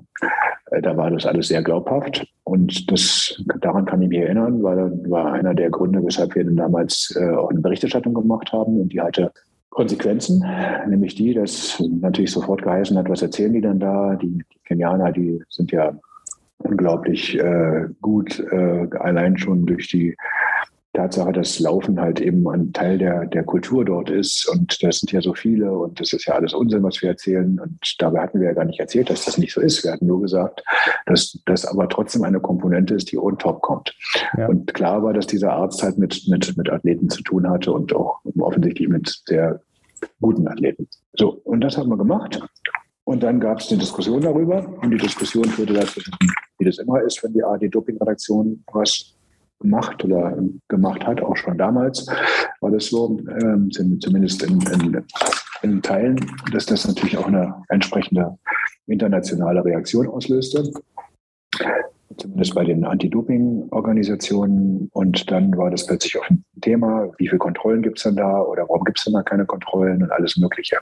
[0.71, 4.91] Äh, da war das alles sehr glaubhaft und das, daran kann ich mich erinnern, weil
[5.09, 8.91] war einer der Gründe, weshalb wir dann damals äh, auch eine Berichterstattung gemacht haben und
[8.91, 9.31] die hatte
[9.69, 10.43] Konsequenzen,
[10.87, 14.15] nämlich die, dass natürlich sofort geheißen hat, was erzählen die denn da?
[14.15, 15.97] Die, die Kenianer, die sind ja
[16.57, 20.15] unglaublich äh, gut, äh, allein schon durch die
[20.99, 25.13] Tatsache, dass Laufen halt eben ein Teil der, der Kultur dort ist und das sind
[25.13, 28.41] ja so viele und das ist ja alles Unsinn, was wir erzählen und dabei hatten
[28.41, 29.81] wir ja gar nicht erzählt, dass das nicht so ist.
[29.83, 30.61] Wir hatten nur gesagt,
[31.05, 33.95] dass das aber trotzdem eine Komponente ist, die on top kommt.
[34.37, 34.47] Ja.
[34.47, 37.95] Und klar war, dass dieser Arzt halt mit, mit, mit Athleten zu tun hatte und
[37.95, 39.61] auch offensichtlich mit sehr
[40.19, 40.85] guten Athleten.
[41.13, 42.41] So, und das haben wir gemacht.
[43.05, 46.01] Und dann gab es eine Diskussion darüber und die Diskussion führte dazu,
[46.57, 49.15] wie das immer ist, wenn die AD-Doping-Redaktion was
[49.59, 50.37] gemacht oder
[50.67, 52.07] gemacht hat, auch schon damals
[52.61, 55.05] war das so, ähm, zumindest in, in,
[55.61, 56.19] in Teilen,
[56.51, 58.37] dass das natürlich auch eine entsprechende
[58.87, 60.71] internationale Reaktion auslöste
[62.17, 64.89] zumindest bei den Anti-Doping-Organisationen.
[64.93, 68.41] Und dann war das plötzlich auch ein Thema, wie viele Kontrollen gibt es denn da
[68.41, 70.77] oder warum gibt es denn da keine Kontrollen und alles Mögliche.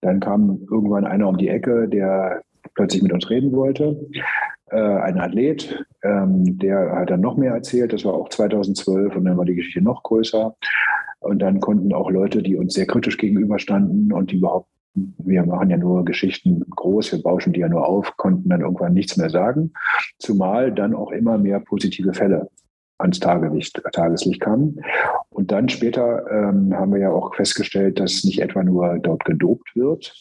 [0.00, 2.42] Dann kam irgendwann einer um die Ecke, der
[2.74, 4.00] plötzlich mit uns reden wollte
[4.74, 7.92] äh, ein Athlet, ähm, der hat dann noch mehr erzählt.
[7.92, 10.56] Das war auch 2012 und dann war die Geschichte noch größer.
[11.20, 15.70] Und dann konnten auch Leute, die uns sehr kritisch gegenüberstanden und die überhaupt, wir machen
[15.70, 19.30] ja nur Geschichten groß, wir bauschen die ja nur auf, konnten dann irgendwann nichts mehr
[19.30, 19.72] sagen.
[20.18, 22.50] Zumal dann auch immer mehr positive Fälle
[22.98, 24.80] ans Tageslicht, Tageslicht kamen.
[25.30, 29.74] Und dann später ähm, haben wir ja auch festgestellt, dass nicht etwa nur dort gedopt
[29.74, 30.14] wird,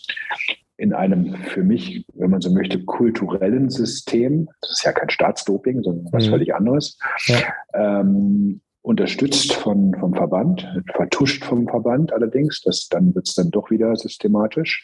[0.84, 4.50] in einem für mich, wenn man so möchte, kulturellen System.
[4.60, 6.32] Das ist ja kein Staatsdoping, sondern was mhm.
[6.32, 7.00] völlig anderes.
[7.26, 7.38] Ja.
[7.74, 13.72] Ähm, unterstützt von, vom Verband, vertuscht vom Verband allerdings, das, dann wird es dann doch
[13.72, 14.84] wieder systematisch,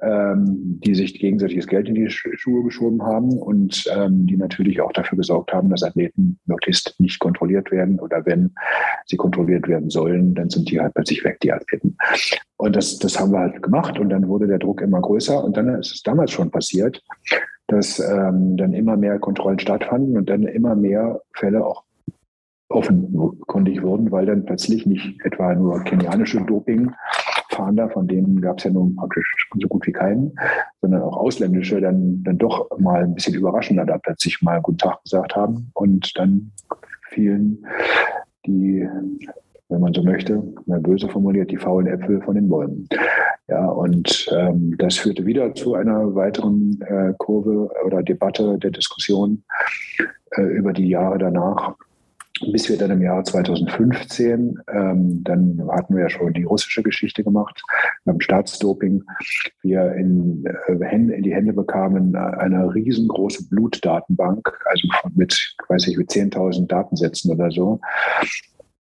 [0.00, 4.92] ähm, die sich gegenseitiges Geld in die Schuhe geschoben haben und ähm, die natürlich auch
[4.92, 8.54] dafür gesorgt haben, dass Athleten möglichst nicht kontrolliert werden oder wenn
[9.06, 11.96] sie kontrolliert werden sollen, dann sind die halt plötzlich weg, die Athleten.
[12.58, 15.56] Und das, das haben wir halt gemacht und dann wurde der Druck immer größer und
[15.56, 17.02] dann ist es damals schon passiert,
[17.66, 21.82] dass ähm, dann immer mehr Kontrollen stattfanden und dann immer mehr Fälle auch
[22.74, 28.70] offenkundig wurden, weil dann plötzlich nicht etwa nur kenianische Dopingfahnder, von denen gab es ja
[28.70, 30.32] nun praktisch so gut wie keinen,
[30.80, 35.02] sondern auch ausländische dann, dann doch mal ein bisschen überraschender da plötzlich mal Guten Tag
[35.02, 36.52] gesagt haben und dann
[37.10, 37.64] fielen
[38.46, 38.88] die,
[39.68, 42.88] wenn man so möchte, mal böse formuliert, die faulen Äpfel von den Bäumen.
[43.48, 49.44] Ja, und ähm, das führte wieder zu einer weiteren äh, Kurve oder Debatte der Diskussion
[50.36, 51.74] äh, über die Jahre danach
[52.50, 57.22] bis wir dann im Jahr 2015, ähm, dann hatten wir ja schon die russische Geschichte
[57.22, 57.62] gemacht
[58.04, 59.04] beim Staatsdoping,
[59.62, 65.96] wir in, äh, Hände, in die Hände bekamen eine riesengroße Blutdatenbank, also mit, weiß ich,
[65.96, 67.80] mit 10.000 Datensätzen oder so,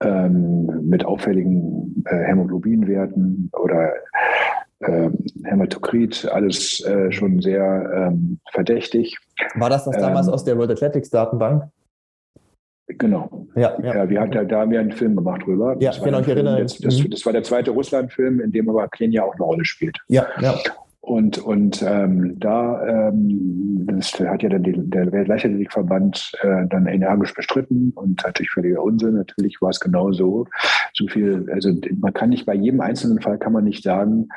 [0.01, 3.91] ähm, mit auffälligen äh, Hämoglobinwerten oder
[4.79, 5.09] äh,
[5.43, 9.17] Hämatokrit, alles äh, schon sehr ähm, verdächtig.
[9.55, 11.63] War das das damals ähm, aus der World Athletics Datenbank?
[12.87, 13.47] Genau.
[13.55, 13.95] Ja, ja.
[13.95, 15.75] ja wir hatten, da haben wir einen Film gemacht drüber.
[15.79, 16.79] Ja, das genau, ich erinnere mich.
[16.79, 19.97] Das, das, war der zweite Russland-Film, in dem aber Kenia auch eine Rolle spielt.
[20.07, 20.57] Ja, ja.
[21.01, 27.33] Und, und ähm, da ähm, das hat ja dann die, der Weltleichtathletikverband äh, dann energisch
[27.33, 29.15] bestritten und natürlich völliger Unsinn.
[29.15, 30.45] Natürlich war es genau so.
[30.97, 34.29] So viel, also man kann nicht bei jedem einzelnen Fall kann man nicht sagen,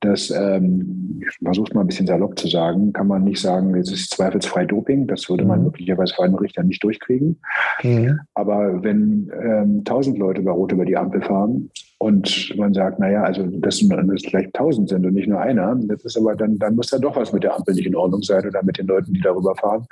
[0.00, 3.92] dass, ähm, ich versuche mal ein bisschen salopp zu sagen, kann man nicht sagen, es
[3.92, 5.66] ist zweifelsfrei Doping, das würde man mhm.
[5.66, 7.40] möglicherweise vor einem Richter nicht durchkriegen.
[7.82, 8.18] Mhm.
[8.34, 13.22] Aber wenn ähm, tausend Leute bei Rot über die Ampel fahren und man sagt, naja,
[13.22, 16.74] also das, das vielleicht tausend sind und nicht nur einer, das ist aber dann, dann
[16.74, 19.12] muss da doch was mit der Ampel nicht in Ordnung sein oder mit den Leuten,
[19.12, 19.86] die darüber fahren.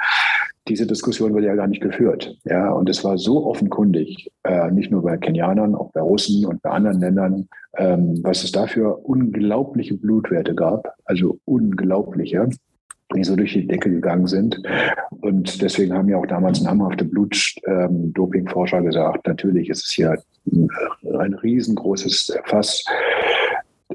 [0.69, 2.37] Diese Diskussion wurde ja gar nicht geführt.
[2.45, 6.61] Ja, und es war so offenkundig, äh, nicht nur bei Kenianern, auch bei Russen und
[6.62, 12.49] bei anderen Ländern, ähm, was es dafür unglaubliche Blutwerte gab, also unglaubliche
[13.14, 14.61] die so durch die Decke gegangen sind.
[15.21, 20.19] Und deswegen haben ja auch damals namhafte Blutdopingforscher ähm, gesagt, natürlich ist es hier
[21.19, 22.85] ein riesengroßes Fass,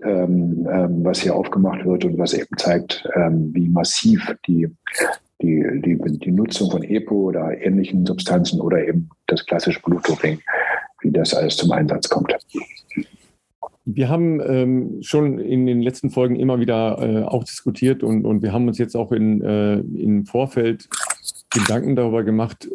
[0.04, 4.70] ähm, ähm, was hier aufgemacht wird und was eben zeigt, ähm, wie massiv die,
[5.42, 10.39] die, die, die Nutzung von EPO oder ähnlichen Substanzen oder eben das klassische Blutdoping,
[11.02, 12.34] wie das alles zum Einsatz kommt.
[13.86, 18.44] Wir haben ähm, schon in den letzten Folgen immer wieder äh, auch diskutiert und, und
[18.44, 20.88] wir haben uns jetzt auch in, äh, im Vorfeld
[21.50, 22.70] Gedanken darüber gemacht.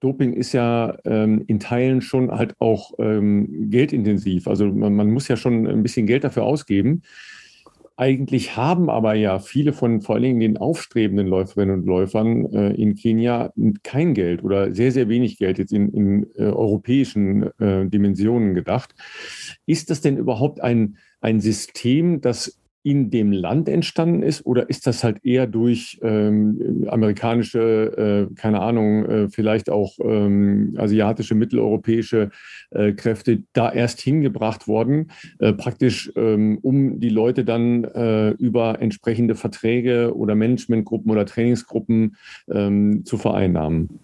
[0.00, 4.46] Doping ist ja ähm, in Teilen schon halt auch ähm, geldintensiv.
[4.46, 7.02] Also man, man, muss ja schon ein bisschen Geld dafür ausgeben.
[7.96, 12.72] Eigentlich haben aber ja viele von vor allen Dingen den aufstrebenden Läuferinnen und Läufern äh,
[12.74, 13.52] in Kenia
[13.84, 18.96] kein Geld oder sehr, sehr wenig Geld jetzt in, in äh, europäischen äh, Dimensionen gedacht.
[19.66, 24.86] Ist das denn überhaupt ein, ein System, das in dem Land entstanden ist oder ist
[24.86, 32.30] das halt eher durch ähm, amerikanische, äh, keine Ahnung, äh, vielleicht auch ähm, asiatische, mitteleuropäische
[32.70, 38.82] äh, Kräfte da erst hingebracht worden, äh, praktisch ähm, um die Leute dann äh, über
[38.82, 42.16] entsprechende Verträge oder Managementgruppen oder Trainingsgruppen
[42.52, 43.98] ähm, zu vereinnahmen?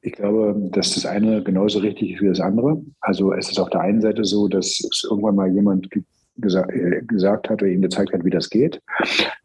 [0.00, 2.80] Ich glaube, dass das eine genauso richtig ist wie das andere.
[3.00, 6.06] Also es ist auf der einen Seite so, dass es irgendwann mal jemand gibt,
[6.38, 8.80] gesagt, äh, gesagt hat oder ihm gezeigt hat, wie das geht.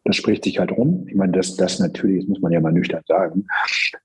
[0.04, 1.06] Das spricht sich halt rum.
[1.08, 3.48] Ich meine, dass das natürlich, das muss man ja mal nüchtern sagen,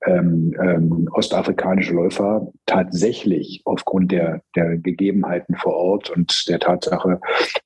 [0.07, 7.21] ähm, ähm, ostafrikanische Läufer tatsächlich aufgrund der, der Gegebenheiten vor Ort und der Tatsache,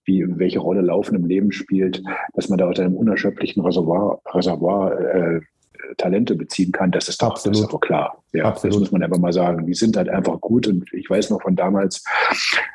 [0.04, 2.02] wie, welche Rolle Laufen im Leben spielt,
[2.34, 5.40] dass man da aus einem unerschöpflichen Reservoir, Reservoir äh,
[5.96, 7.56] Talente beziehen kann, das ist doch, Absolut.
[7.56, 8.22] Das ist doch klar.
[8.32, 8.74] Ja, Absolut.
[8.74, 9.66] das muss man einfach mal sagen.
[9.66, 12.04] Die sind halt einfach gut und ich weiß noch von damals,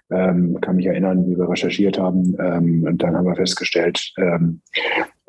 [0.10, 4.62] ähm, kann mich erinnern, wie wir recherchiert haben ähm, und dann haben wir festgestellt, ähm,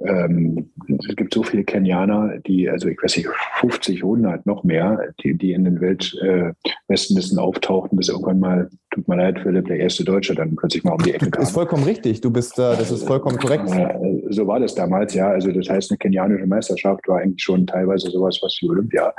[0.04, 3.28] ähm, es gibt so viele Kenianer, die, also ich weiß nicht,
[3.60, 9.08] 50, 100, noch mehr, die, die in den Weltbestenlisten äh, auftauchten, bis irgendwann mal, tut
[9.08, 11.42] mir leid, Philipp, der erste Deutsche dann plötzlich mal um die Ecke kam.
[11.42, 13.68] Ist vollkommen richtig, du bist, äh, das ist vollkommen korrekt.
[13.70, 15.30] Äh, so war das damals, ja.
[15.30, 19.12] Also das heißt, eine kenianische Meisterschaft war eigentlich schon teilweise sowas, was wie Olympia,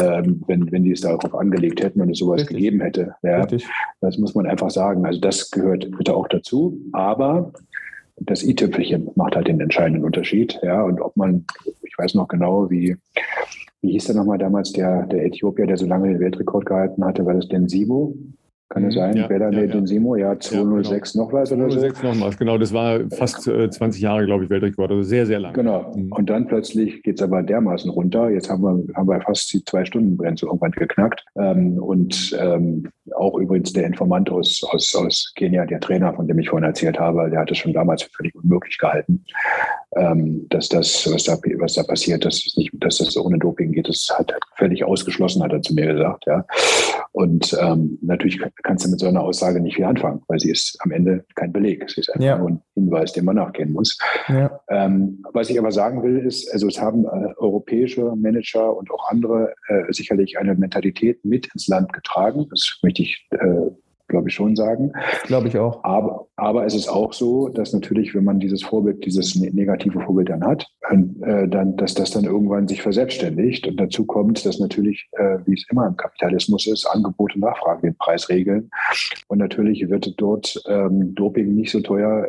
[0.00, 2.56] ähm, wenn, wenn die es darauf angelegt hätten und es sowas richtig.
[2.56, 3.14] gegeben hätte.
[3.22, 3.38] Ja.
[3.38, 3.66] Richtig.
[4.00, 5.06] Das muss man einfach sagen.
[5.06, 6.80] Also das gehört bitte auch dazu.
[6.92, 7.52] Aber
[8.20, 10.58] das i-Tüpfelchen macht halt den entscheidenden Unterschied.
[10.62, 11.44] Ja, und ob man,
[11.82, 12.96] ich weiß noch genau, wie,
[13.80, 17.24] wie hieß der nochmal damals, der, der Äthiopier, der so lange den Weltrekord gehalten hatte,
[17.24, 18.16] war das denn Sibo?
[18.70, 18.98] Kann es mhm.
[18.98, 19.16] sein?
[19.16, 19.86] Ja, Bella ja, ja.
[19.86, 21.24] Simo, ja, 206 ja, genau.
[21.24, 21.78] noch was oder so?
[21.78, 22.58] 206 noch was, genau.
[22.58, 24.90] Das war fast äh, 20 Jahre, glaube ich, Weltrekord.
[24.90, 25.54] Also sehr, sehr lang.
[25.54, 25.90] Genau.
[25.96, 26.12] Mhm.
[26.12, 28.28] Und dann plötzlich geht es aber dermaßen runter.
[28.28, 31.24] Jetzt haben wir, haben wir fast die Zwei-Stunden-Grenze irgendwann geknackt.
[31.36, 36.38] Ähm, und ähm, auch übrigens der Informant aus, aus, aus Kenia, der Trainer, von dem
[36.38, 39.24] ich vorhin erzählt habe, der hat es schon damals für völlig unmöglich gehalten,
[39.96, 43.72] ähm, dass das, was da, was da passiert, dass, es nicht, dass das ohne Doping
[43.72, 43.88] geht.
[43.88, 46.26] Das hat völlig ausgeschlossen, hat er zu mir gesagt.
[46.26, 46.44] Ja.
[47.12, 50.76] Und ähm, natürlich kannst du mit so einer Aussage nicht viel anfangen, weil sie ist
[50.80, 51.88] am Ende kein Beleg.
[51.90, 52.38] Sie ist einfach ja.
[52.38, 53.98] nur ein Hinweis, den man nachgehen muss.
[54.28, 54.60] Ja.
[54.68, 59.10] Ähm, was ich aber sagen will, ist, also es haben äh, europäische Manager und auch
[59.10, 62.46] andere äh, sicherlich eine Mentalität mit ins Land getragen.
[62.50, 63.70] Das möchte ich äh,
[64.08, 64.92] glaube ich, schon sagen.
[65.24, 65.84] Glaube ich auch.
[65.84, 70.00] Aber, aber es ist auch so, dass natürlich, wenn man dieses Vorbild, dieses ne-, negative
[70.00, 73.66] Vorbild dann hat, äh, dann, dass das dann irgendwann sich verselbstständigt.
[73.66, 77.82] Und dazu kommt, dass natürlich, äh, wie es immer im Kapitalismus ist, Angebot und Nachfrage
[77.82, 78.70] den Preis regeln.
[79.28, 82.28] Und natürlich wird dort ähm, Doping nicht so teuer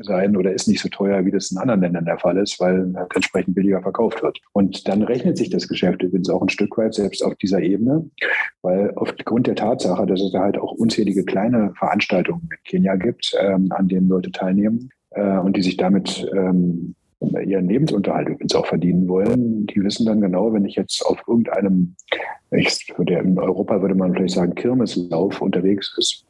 [0.00, 2.92] sein oder ist nicht so teuer, wie das in anderen Ländern der Fall ist, weil
[3.14, 4.38] entsprechend billiger verkauft wird.
[4.52, 8.08] Und dann rechnet sich das Geschäft übrigens auch ein Stück weit selbst auf dieser Ebene,
[8.62, 13.34] weil aufgrund der Tatsache, dass es da halt auch unzählige kleine Veranstaltungen in Kenia gibt,
[13.40, 18.66] ähm, an denen Leute teilnehmen äh, und die sich damit ähm, ihren Lebensunterhalt übrigens auch
[18.66, 21.94] verdienen wollen, die wissen dann genau, wenn ich jetzt auf irgendeinem,
[22.50, 26.24] ich würde, in Europa würde man vielleicht sagen, Kirmeslauf unterwegs ist,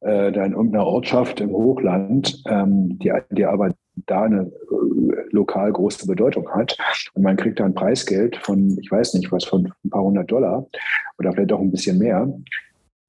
[0.00, 3.74] äh, da in irgendeiner Ortschaft im Hochland, ähm, die, die aber
[4.06, 6.76] da eine äh, lokal große Bedeutung hat.
[7.14, 10.30] Und man kriegt da ein Preisgeld von, ich weiß nicht was, von ein paar hundert
[10.30, 10.66] Dollar
[11.18, 12.32] oder vielleicht auch ein bisschen mehr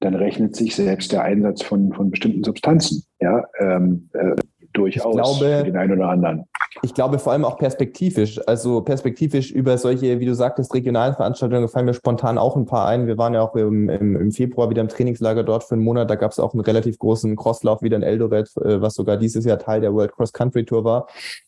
[0.04, 4.36] dann rechnet sich selbst der Einsatz von, von bestimmten Substanzen, ja, ähm, äh,
[4.74, 6.44] durchaus glaube, für den einen oder anderen.
[6.82, 8.40] Ich glaube vor allem auch perspektivisch.
[8.46, 12.86] Also perspektivisch über solche, wie du sagtest, regionalen Veranstaltungen fallen mir spontan auch ein paar
[12.86, 13.06] ein.
[13.06, 16.10] Wir waren ja auch im, im, im Februar wieder im Trainingslager dort für einen Monat.
[16.10, 19.44] Da gab es auch einen relativ großen Crosslauf wieder in Eldoret, äh, was sogar dieses
[19.44, 21.06] Jahr Teil der World Cross Country Tour war.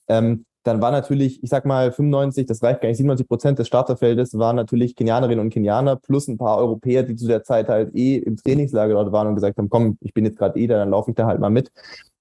[0.08, 3.68] Ähm, dann war natürlich, ich sag mal 95, das reicht gar nicht, 97 Prozent des
[3.68, 7.94] Starterfeldes waren natürlich Kenianerinnen und Kenianer plus ein paar Europäer, die zu der Zeit halt
[7.94, 10.78] eh im Trainingslager dort waren und gesagt haben, komm, ich bin jetzt gerade eh da,
[10.78, 11.70] dann laufe ich da halt mal mit.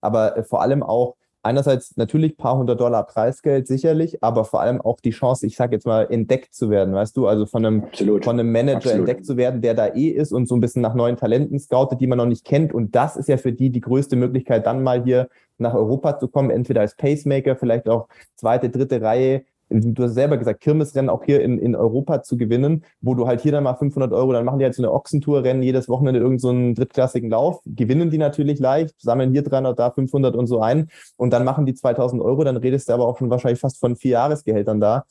[0.06, 4.62] Aber äh, vor allem auch einerseits natürlich ein paar hundert Dollar Preisgeld sicherlich, aber vor
[4.62, 7.64] allem auch die Chance, ich sage jetzt mal, entdeckt zu werden, weißt du, also von
[7.64, 9.00] einem, von einem Manager Absolut.
[9.00, 12.02] entdeckt zu werden, der da eh ist und so ein bisschen nach neuen Talenten scoutet,
[12.02, 12.74] die man noch nicht kennt.
[12.74, 15.30] Und das ist ja für die die größte Möglichkeit, dann mal hier
[15.60, 20.38] nach Europa zu kommen, entweder als Pacemaker, vielleicht auch zweite, dritte Reihe du hast selber
[20.38, 23.76] gesagt, Kirmesrennen auch hier in, in Europa zu gewinnen, wo du halt hier dann mal
[23.76, 27.62] 500 Euro, dann machen die halt so eine Ochsentour-Rennen jedes Wochenende irgendeinen so drittklassigen Lauf,
[27.66, 31.66] gewinnen die natürlich leicht, sammeln hier 300, da 500 und so ein und dann machen
[31.66, 35.06] die 2000 Euro, dann redest du aber auch schon wahrscheinlich fast von vier Jahresgehältern da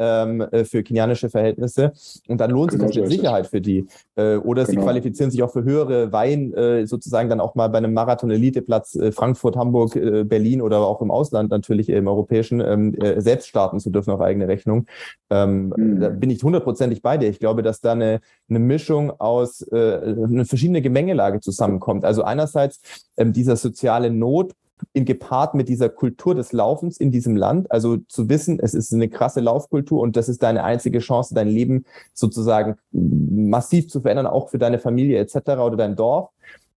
[0.00, 1.92] ähm, äh, für kenianische Verhältnisse.
[2.26, 3.86] Und dann lohnt genau sich das mit Sicherheit für die.
[4.16, 4.80] Äh, oder genau.
[4.80, 8.96] sie qualifizieren sich auch für höhere Weihen, äh, sozusagen dann auch mal bei einem Marathon-Eliteplatz
[8.96, 13.48] äh, Frankfurt, Hamburg, äh, Berlin oder auch im Ausland natürlich im europäischen ähm, äh, selbst
[13.48, 14.86] starten zu dürfen auf eigene Rechnung.
[15.28, 16.00] Ähm, mhm.
[16.00, 17.28] Da bin ich hundertprozentig bei dir.
[17.28, 22.04] Ich glaube, dass da eine, eine Mischung aus äh, eine verschiedene Gemengelage zusammenkommt.
[22.04, 22.80] Also einerseits
[23.16, 24.54] ähm, dieser soziale Not,
[24.92, 27.70] in gepaart mit dieser Kultur des Laufens in diesem Land.
[27.70, 31.48] Also zu wissen, es ist eine krasse Laufkultur und das ist deine einzige Chance, dein
[31.48, 35.36] Leben sozusagen massiv zu verändern, auch für deine Familie etc.
[35.60, 36.30] oder dein Dorf.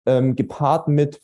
[0.05, 1.21] Ähm, gepaart mit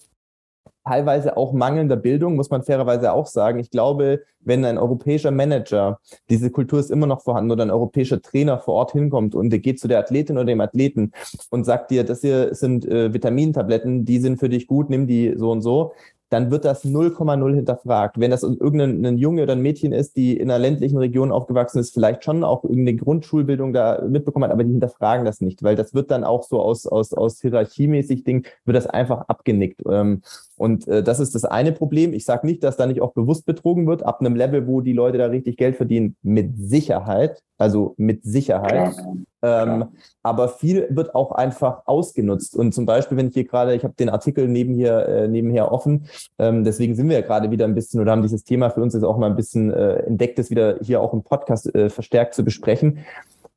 [0.89, 3.59] teilweise auch mangelnder Bildung, muss man fairerweise auch sagen.
[3.59, 5.99] Ich glaube, wenn ein europäischer Manager,
[6.30, 9.59] diese Kultur ist immer noch vorhanden, oder ein europäischer Trainer vor Ort hinkommt und der
[9.59, 11.11] geht zu der Athletin oder dem Athleten
[11.51, 15.34] und sagt dir, das hier sind äh, Vitamintabletten, die sind für dich gut, nimm die
[15.38, 15.93] so und so,
[16.30, 18.19] dann wird das 0,0 hinterfragt.
[18.19, 21.93] Wenn das irgendein Junge oder ein Mädchen ist, die in einer ländlichen Region aufgewachsen ist,
[21.93, 25.93] vielleicht schon auch irgendeine Grundschulbildung da mitbekommen hat, aber die hinterfragen das nicht, weil das
[25.93, 29.82] wird dann auch so aus, aus, aus hierarchiemäßig Ding, wird das einfach abgenickt.
[29.89, 30.21] Ähm,
[30.60, 32.12] und äh, das ist das eine Problem.
[32.14, 34.91] Ich sage nicht, dass da nicht auch bewusst betrogen wird, ab einem Level, wo die
[34.91, 38.93] Leute da richtig Geld verdienen, mit Sicherheit, also mit Sicherheit.
[39.41, 39.86] Ähm,
[40.22, 42.57] aber viel wird auch einfach ausgenutzt.
[42.57, 45.72] Und zum Beispiel, wenn ich hier gerade, ich habe den Artikel neben hier, äh, nebenher
[45.72, 46.07] offen,
[46.38, 48.93] ähm, deswegen sind wir ja gerade wieder ein bisschen oder haben dieses Thema für uns
[48.93, 52.34] jetzt auch mal ein bisschen äh, entdeckt, das wieder hier auch im Podcast äh, verstärkt
[52.34, 52.99] zu besprechen.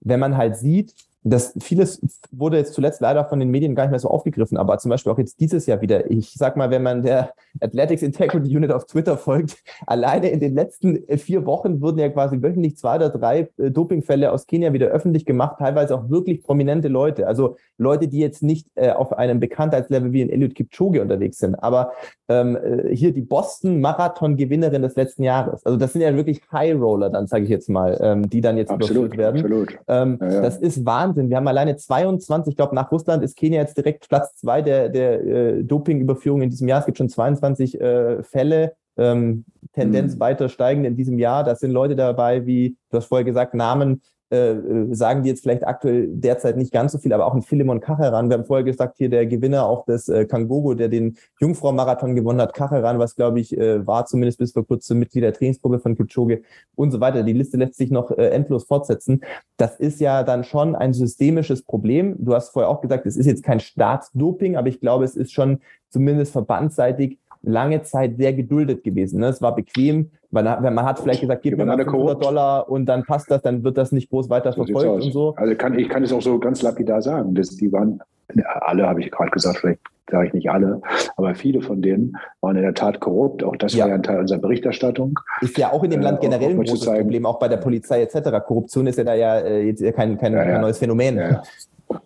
[0.00, 0.94] Wenn man halt sieht,
[1.24, 2.00] das vieles
[2.32, 5.12] wurde jetzt zuletzt leider von den Medien gar nicht mehr so aufgegriffen, aber zum Beispiel
[5.12, 6.10] auch jetzt dieses Jahr wieder.
[6.10, 10.54] Ich sag mal, wenn man der Athletics Integrity Unit auf Twitter folgt, alleine in den
[10.54, 14.72] letzten äh, vier Wochen wurden ja quasi wöchentlich zwei oder drei äh, Dopingfälle aus Kenia
[14.72, 17.28] wieder öffentlich gemacht, teilweise auch wirklich prominente Leute.
[17.28, 21.54] Also Leute, die jetzt nicht äh, auf einem Bekanntheitslevel wie in Eliud Kipchoge unterwegs sind,
[21.54, 21.92] aber
[22.28, 25.64] ähm, äh, hier die Boston Marathon-Gewinnerin des letzten Jahres.
[25.64, 28.56] Also das sind ja wirklich High Roller, dann sage ich jetzt mal, ähm, die dann
[28.56, 29.40] jetzt absolut, überführt werden.
[29.40, 29.78] Absolut.
[29.86, 30.40] Ähm, ja, ja.
[30.42, 31.11] Das ist Wahnsinn.
[31.16, 34.88] Wir haben alleine 22, ich glaube, nach Russland ist Kenia jetzt direkt Platz zwei der,
[34.88, 36.80] der äh, Doping-Überführung in diesem Jahr.
[36.80, 38.74] Es gibt schon 22 äh, Fälle.
[38.96, 40.20] Ähm, Tendenz mhm.
[40.20, 41.44] weiter steigend in diesem Jahr.
[41.44, 44.02] Da sind Leute dabei, wie du hast vorher gesagt, Namen
[44.32, 47.42] äh, äh, sagen die jetzt vielleicht aktuell derzeit nicht ganz so viel, aber auch ein
[47.42, 48.30] Philemon Kacheran.
[48.30, 52.40] Wir haben vorher gesagt, hier der Gewinner auch des äh, Kangogo, der den Jungfrau-Marathon gewonnen
[52.40, 55.96] hat, Kacheran, was glaube ich äh, war zumindest bis vor kurzem Mitglied der Trainingsgruppe von
[55.96, 56.40] Kipchoge
[56.74, 57.22] und so weiter.
[57.24, 59.20] Die Liste lässt sich noch äh, endlos fortsetzen.
[59.58, 62.16] Das ist ja dann schon ein systemisches Problem.
[62.18, 65.32] Du hast vorher auch gesagt, es ist jetzt kein Staatsdoping, aber ich glaube, es ist
[65.32, 65.58] schon
[65.90, 69.20] zumindest verbandsseitig lange Zeit sehr geduldet gewesen.
[69.20, 69.26] Ne?
[69.26, 73.04] Es war bequem, weil man hat vielleicht gesagt, gib mir mal 500 Dollar und dann
[73.04, 75.34] passt das, dann wird das nicht groß weiter verfolgt und so.
[75.36, 78.00] Also kann, ich kann es auch so ganz lapidar sagen, dass die waren,
[78.44, 79.80] alle habe ich gerade gesagt, vielleicht
[80.10, 80.80] sage ich nicht alle,
[81.16, 83.44] aber viele von denen waren in der Tat korrupt.
[83.44, 83.84] Auch das ja.
[83.84, 85.18] war ja ein Teil unserer Berichterstattung.
[85.40, 88.02] Ist ja auch in dem Land äh, generell ein großes Problem, auch bei der Polizei
[88.02, 88.30] etc.
[88.46, 90.52] Korruption ist ja da ja äh, jetzt kein, kein, ja, ja.
[90.52, 91.38] kein neues Phänomen.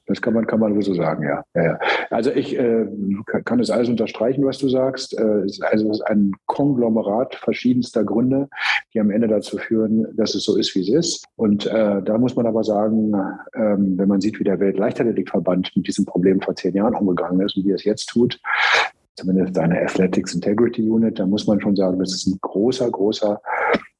[0.06, 1.42] Das kann man, kann man so sagen, ja.
[1.54, 1.78] ja, ja.
[2.10, 2.86] Also ich äh,
[3.44, 5.18] kann es alles unterstreichen, was du sagst.
[5.18, 8.48] Äh, es ist also ein Konglomerat verschiedenster Gründe,
[8.94, 11.24] die am Ende dazu führen, dass es so ist, wie es ist.
[11.36, 13.12] Und äh, da muss man aber sagen,
[13.54, 17.56] ähm, wenn man sieht, wie der Weltleichtathletikverband mit diesem Problem vor zehn Jahren umgegangen ist
[17.56, 18.40] und wie er es jetzt tut,
[19.16, 23.40] zumindest eine Athletics Integrity Unit, da muss man schon sagen, das ist ein großer, großer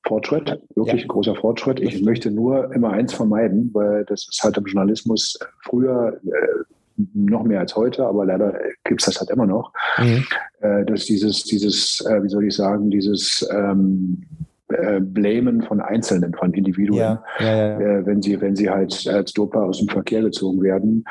[0.06, 1.06] Fortschritt, wirklich ja.
[1.08, 1.80] großer Fortschritt.
[1.80, 6.74] Ich möchte nur immer eins vermeiden, weil das ist halt im Journalismus früher äh,
[7.14, 10.24] noch mehr als heute, aber leider gibt es das halt immer noch, mhm.
[10.60, 14.22] äh, dass dieses, dieses, äh, wie soll ich sagen, dieses ähm,
[14.68, 19.06] äh, Blamen von Einzelnen, von Individuen, ja, ja, ja, äh, wenn sie, wenn sie halt
[19.06, 21.04] als Doper aus dem Verkehr gezogen werden,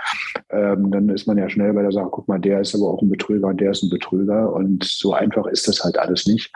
[0.49, 3.01] ähm, dann ist man ja schnell bei der Sache, guck mal, der ist aber auch
[3.01, 6.51] ein Betrüger und der ist ein Betrüger und so einfach ist das halt alles nicht.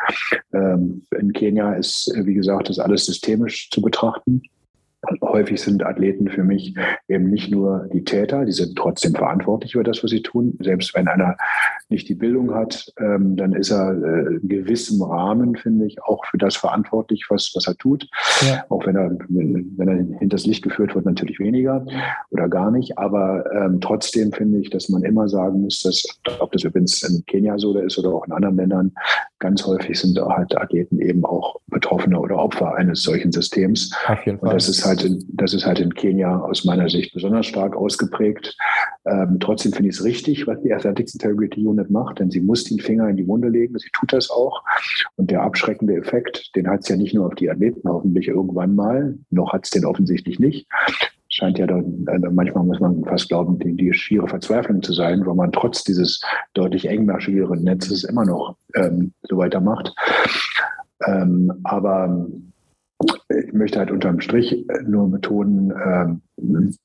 [0.53, 4.41] Ähm, in Kenia ist, wie gesagt, das alles systemisch zu betrachten.
[5.21, 6.75] Häufig sind Athleten für mich
[7.07, 10.57] eben nicht nur die Täter, die sind trotzdem verantwortlich für das, was sie tun.
[10.59, 11.37] Selbst wenn einer
[11.89, 16.23] nicht die Bildung hat, ähm, dann ist er äh, in gewissem Rahmen, finde ich, auch
[16.25, 18.07] für das verantwortlich, was, was er tut.
[18.41, 18.63] Ja.
[18.69, 21.85] Auch wenn er, wenn er hinters Licht geführt wird, natürlich weniger
[22.29, 22.97] oder gar nicht.
[22.97, 26.03] Aber ähm, trotzdem finde ich, dass man immer sagen muss, dass,
[26.39, 28.91] ob das übrigens in Kenia so ist oder auch in anderen Ländern,
[29.39, 33.95] ganz häufig sind halt Athleten eben auch Betroffene oder Opfer eines solchen Systems.
[34.07, 34.49] Auf jeden Fall.
[34.49, 37.75] Und das ist halt in, das ist halt in Kenia aus meiner Sicht besonders stark
[37.75, 38.55] ausgeprägt.
[39.05, 42.63] Ähm, trotzdem finde ich es richtig, was die Athletics Integrity Unit macht, denn sie muss
[42.65, 43.77] den Finger in die Wunde legen.
[43.77, 44.63] Sie tut das auch.
[45.15, 48.75] Und der abschreckende Effekt, den hat es ja nicht nur auf die Athleten hoffentlich irgendwann
[48.75, 50.67] mal, noch hat es den offensichtlich nicht
[51.39, 55.25] scheint ja dann, also manchmal muss man fast glauben, die, die schiere Verzweiflung zu sein,
[55.25, 56.21] weil man trotz dieses
[56.53, 59.93] deutlich engmaschigeren Netzes immer noch ähm, so weitermacht.
[61.05, 62.27] Ähm, aber
[63.29, 66.21] ich möchte halt unterm Strich nur betonen, ähm,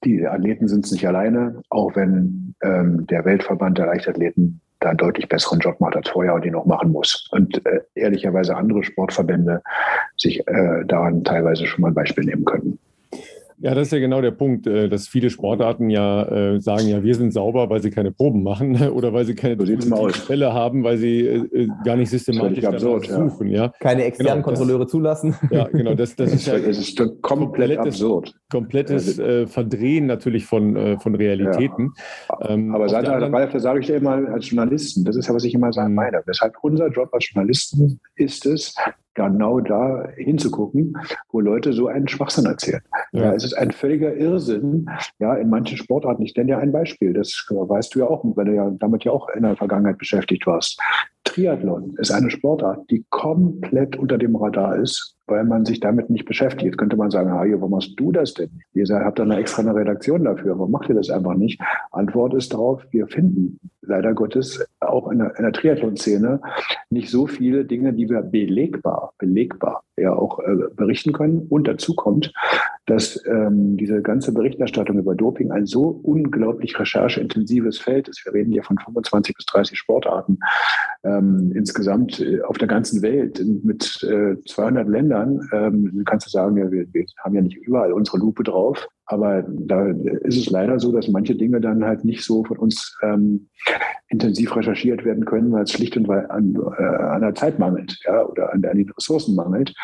[0.05, 4.99] die Athleten sind es nicht alleine, auch wenn ähm, der Weltverband der Leichtathleten da einen
[4.99, 7.29] deutlich besseren Job macht als vorher und den auch machen muss.
[7.31, 9.63] Und äh, ehrlicherweise andere Sportverbände
[10.17, 12.79] sich äh, daran teilweise schon mal ein Beispiel nehmen könnten.
[13.65, 17.03] Ja, das ist ja genau der Punkt, äh, dass viele Sportarten ja äh, sagen, ja,
[17.03, 20.85] wir sind sauber, weil sie keine Proben machen oder weil sie keine so Fälle haben,
[20.85, 23.49] weil sie äh, gar nicht systematisch absurd, suchen.
[23.49, 23.73] Ja.
[23.81, 25.35] Keine externen genau, Kontrolleure das, zulassen.
[25.51, 25.95] Ja, genau.
[25.95, 28.35] Das, das ist ja es ist komplett absurd.
[28.51, 31.93] Komplettes äh, Verdrehen natürlich von, von Realitäten.
[32.29, 32.51] Ja.
[32.51, 35.35] Ähm, Aber seit, anderen, Ralf, das sage ich dir immer als Journalisten, das ist ja,
[35.35, 35.95] was ich immer sagen mhm.
[35.95, 36.23] meine.
[36.27, 38.75] Weshalb unser Job als Journalisten ist es,
[39.15, 40.97] genau da hinzugucken,
[41.31, 42.83] wo Leute so einen Schwachsinn erzählen.
[43.13, 43.25] Ja.
[43.25, 43.33] ja.
[43.33, 44.89] es ist ein völliger Irrsinn,
[45.19, 46.23] ja, in manchen Sportarten.
[46.23, 49.13] Ich nenne dir ein Beispiel, das weißt du ja auch, weil du ja damit ja
[49.13, 50.81] auch in der Vergangenheit beschäftigt warst.
[51.25, 56.25] Triathlon ist eine Sportart, die komplett unter dem Radar ist, weil man sich damit nicht
[56.25, 56.65] beschäftigt.
[56.65, 58.51] Jetzt könnte man sagen, ah, warum machst du das denn?
[58.73, 60.59] Ihr habt da eine extra eine Redaktion dafür.
[60.59, 61.61] Warum macht ihr das einfach nicht?
[61.93, 66.41] Antwort ist darauf, wir finden leider Gottes auch in der, in der Triathlon-Szene
[66.91, 71.47] nicht so viele Dinge, die wir belegbar, belegbar ja auch äh, berichten können.
[71.49, 72.33] Und dazu kommt,
[72.87, 78.25] dass ähm, diese ganze Berichterstattung über Doping ein so unglaublich rechercheintensives Feld ist.
[78.25, 80.39] Wir reden hier von 25 bis 30 Sportarten
[81.05, 85.14] ähm, insgesamt äh, auf der ganzen Welt mit äh, 200 Ländern.
[85.53, 88.87] Ähm, du kannst du sagen, ja, wir, wir haben ja nicht überall unsere Lupe drauf.
[89.07, 89.87] Aber da
[90.23, 93.49] ist es leider so, dass manche Dinge dann halt nicht so von uns ähm,
[94.09, 97.99] intensiv recherchiert werden können, weil es schlicht und weil an, äh, an der Zeit mangelt
[98.05, 99.75] ja, oder an, an den Ressourcen mangelt.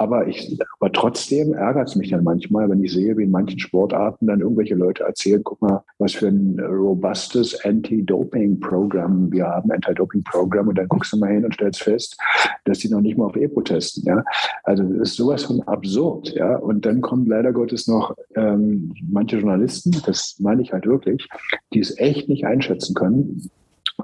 [0.00, 3.58] Aber, ich, aber trotzdem ärgert es mich dann manchmal, wenn ich sehe, wie in manchen
[3.58, 10.68] Sportarten dann irgendwelche Leute erzählen, guck mal, was für ein robustes Anti-Doping-Programm wir haben, Anti-Doping-Programm,
[10.68, 12.18] und dann guckst du mal hin und stellst fest,
[12.64, 14.04] dass die noch nicht mal auf EPO testen.
[14.06, 14.24] Ja?
[14.64, 16.32] Also das ist sowas von absurd.
[16.34, 16.56] Ja?
[16.56, 21.28] Und dann kommen leider Gottes noch ähm, manche Journalisten, das meine ich halt wirklich,
[21.74, 23.50] die es echt nicht einschätzen können,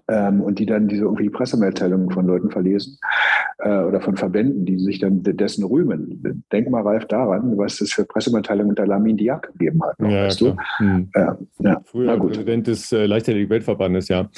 [0.09, 2.99] ähm, und die dann diese irgendwie Pressemitteilungen von Leuten verlesen
[3.59, 6.45] äh, oder von Verbänden, die sich dann dessen rühmen.
[6.53, 9.99] Denk mal, Ralf, daran, was es für Pressemitteilungen unter Lamin Diak gegeben hat.
[10.01, 10.57] Noch, ja, weißt du?
[10.79, 11.09] Hm.
[11.15, 11.81] Ja, ja.
[11.85, 14.29] Früher Präsident des äh, Leichtathletik-Weltverbandes, ja.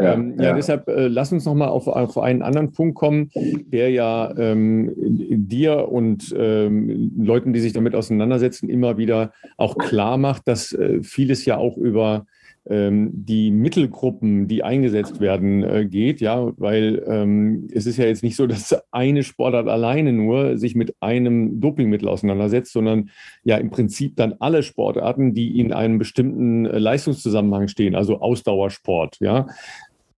[0.00, 3.90] Ja, ähm, ja, deshalb äh, lass uns nochmal auf, auf einen anderen Punkt kommen, der
[3.90, 10.46] ja ähm, dir und ähm, Leuten, die sich damit auseinandersetzen, immer wieder auch klar macht,
[10.46, 12.26] dass äh, vieles ja auch über
[12.70, 18.36] die Mittelgruppen, die eingesetzt werden, äh, geht, ja, weil ähm, es ist ja jetzt nicht
[18.36, 23.10] so, dass eine Sportart alleine nur sich mit einem Dopingmittel auseinandersetzt, sondern
[23.42, 29.16] ja im Prinzip dann alle Sportarten, die in einem bestimmten äh, Leistungszusammenhang stehen, also Ausdauersport,
[29.20, 29.46] ja.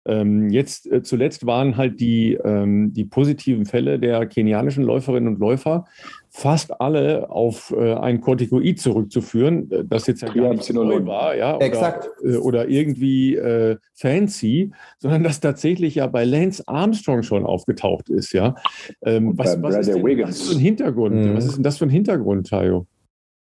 [0.06, 5.40] Ähm, jetzt äh, zuletzt waren halt die, ähm, die positiven Fälle der kenianischen Läuferinnen und
[5.40, 5.84] Läufer
[6.30, 11.36] fast alle auf äh, ein Corticoid zurückzuführen, äh, das jetzt ja gar nicht neu war,
[11.36, 12.08] ja, oder, Exakt.
[12.24, 18.32] Äh, oder irgendwie äh, fancy, sondern das tatsächlich ja bei Lance Armstrong schon aufgetaucht ist,
[18.32, 18.54] ja.
[19.02, 21.14] Ähm, was, was, ist denn, was ist für ein Hintergrund?
[21.16, 21.36] Mhm.
[21.36, 22.86] Was ist denn das für ein Hintergrund, Tayo?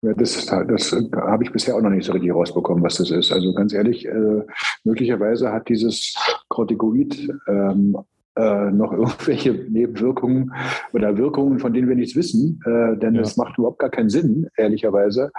[0.03, 3.31] Ja, das, das habe ich bisher auch noch nicht so richtig rausbekommen, was das ist.
[3.31, 4.43] Also ganz ehrlich, äh,
[4.83, 6.17] möglicherweise hat dieses
[6.49, 7.97] Corticoid ähm,
[8.37, 10.53] äh, noch irgendwelche Nebenwirkungen
[10.93, 13.45] oder Wirkungen, von denen wir nichts wissen, äh, denn es ja.
[13.45, 15.31] macht überhaupt gar keinen Sinn, ehrlicherweise,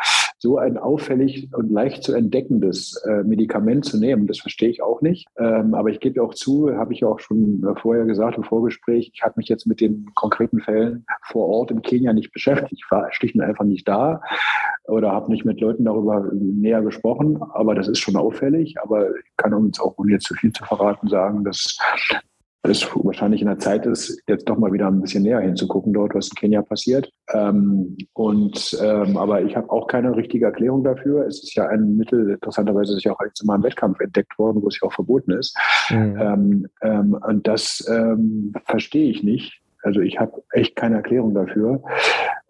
[0.44, 5.02] so ein auffällig und leicht zu entdeckendes äh, Medikament zu nehmen, das verstehe ich auch
[5.02, 5.26] nicht.
[5.38, 9.10] Ähm, aber ich gebe auch zu, habe ich auch schon äh, vorher gesagt im Vorgespräch,
[9.14, 12.74] ich habe mich jetzt mit den konkreten Fällen vor Ort in Kenia nicht beschäftigt.
[12.74, 14.22] Ich war schlicht und einfach nicht da
[14.84, 17.42] oder habe nicht mit Leuten darüber näher gesprochen.
[17.54, 18.76] Aber das ist schon auffällig.
[18.84, 21.78] Aber ich kann uns auch, ohne jetzt zu viel zu verraten, sagen, dass
[22.64, 26.16] es wahrscheinlich in der Zeit ist, jetzt doch mal wieder ein bisschen näher hinzugucken dort,
[26.16, 27.12] was in Kenia passiert.
[27.34, 31.28] Ähm, und ähm, aber ich habe auch keine richtige Erklärung dafür.
[31.28, 34.62] Es ist ja ein Mittel, interessanterweise ist ja auch jetzt mal im Wettkampf entdeckt worden,
[34.64, 35.58] wo es ja auch verboten ist.
[35.90, 36.18] Mhm.
[36.18, 39.62] Ähm, ähm und das ähm, verstehe ich nicht.
[39.82, 41.84] Also ich habe echt keine Erklärung dafür.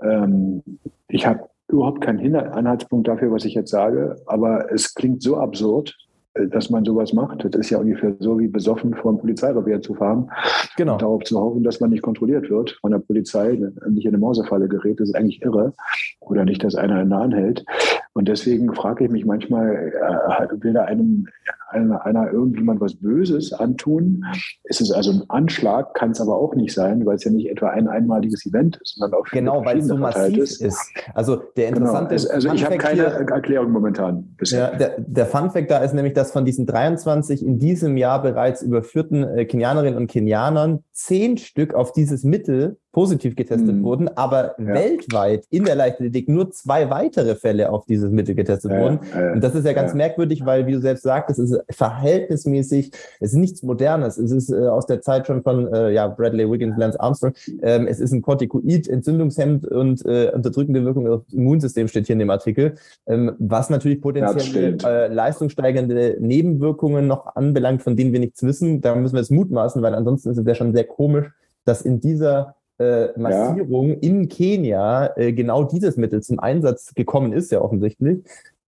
[0.02, 0.62] Ähm,
[1.08, 5.96] ich habe überhaupt keinen Anhaltspunkt dafür, was ich jetzt sage, aber es klingt so absurd,
[6.36, 7.46] dass man sowas macht.
[7.46, 10.32] Das ist ja ungefähr so wie besoffen vor einem Polizeirevier zu fahren.
[10.78, 10.94] Genau.
[10.94, 13.60] Und darauf zu hoffen, dass man nicht kontrolliert wird von der Polizei,
[13.90, 15.74] nicht in eine Mausefalle gerät, das ist eigentlich irre.
[16.20, 17.66] Oder nicht, dass einer einen anhält.
[18.14, 21.28] Und deswegen frage ich mich manchmal, äh, will da einem
[21.74, 24.24] einer, einer irgendjemand was Böses antun?
[24.64, 27.50] Ist es also ein Anschlag, kann es aber auch nicht sein, weil es ja nicht
[27.50, 30.62] etwa ein einmaliges Event ist, sondern auf Genau, weil es so massiv ist.
[30.62, 30.80] ist.
[31.14, 31.78] Also der genau.
[31.78, 32.34] interessante genau.
[32.34, 34.72] Also, ich habe keine hier, Erklärung momentan bisher.
[34.72, 38.62] Ja, der, der Funfact da ist nämlich, dass von diesen 23 in diesem Jahr bereits
[38.62, 43.84] überführten äh, Kenianerinnen und Kenianern zehn Stück auf dieses Mittel positiv getestet mhm.
[43.84, 44.68] wurden, aber ja.
[44.68, 49.00] weltweit in der Leichtathletik nur zwei weitere Fälle auf dieses Mittel getestet ja, wurden.
[49.14, 52.92] Ja, und das ist ja ganz merkwürdig, weil, wie du selbst sagtest, es ist verhältnismäßig,
[53.20, 54.20] es ist nichts Modernes.
[54.20, 57.34] Es ist äh, aus der Zeit schon von äh, ja, Bradley Wiggins, Lance Armstrong.
[57.64, 62.14] Ähm, es ist ein Corticoid, Entzündungshemd und äh, unterdrückende Wirkung auf das Immunsystem steht hier
[62.14, 62.76] in dem Artikel,
[63.08, 68.82] ähm, was natürlich potenziell äh, leistungssteigernde Nebenwirkungen noch anbelangt, von denen wir nichts wissen.
[68.82, 71.32] Da müssen wir es mutmaßen, weil ansonsten ist es ja schon sehr komisch,
[71.66, 73.98] dass in dieser äh, Massierung ja.
[74.02, 78.20] in Kenia äh, genau dieses Mittel zum Einsatz gekommen ist, ja offensichtlich.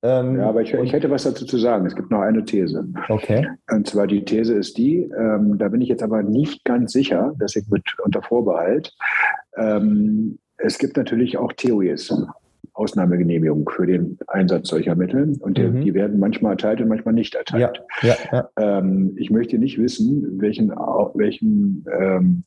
[0.03, 1.87] Ähm, ja, aber ich, ich, hätte was dazu zu sagen.
[1.87, 2.87] Es gibt noch eine These.
[3.09, 3.47] Okay.
[3.71, 7.33] Und zwar die These ist die, ähm, da bin ich jetzt aber nicht ganz sicher,
[7.41, 8.93] deswegen mit unter Vorbehalt.
[9.57, 12.13] Ähm, es gibt natürlich auch Theories.
[12.75, 15.81] Ausnahmegenehmigung für den Einsatz solcher Mittel und mhm.
[15.81, 17.81] die, werden manchmal erteilt und manchmal nicht erteilt.
[18.01, 18.79] Ja, ja, ja.
[18.79, 22.43] Ähm, ich möchte nicht wissen, welchen, welchen ähm,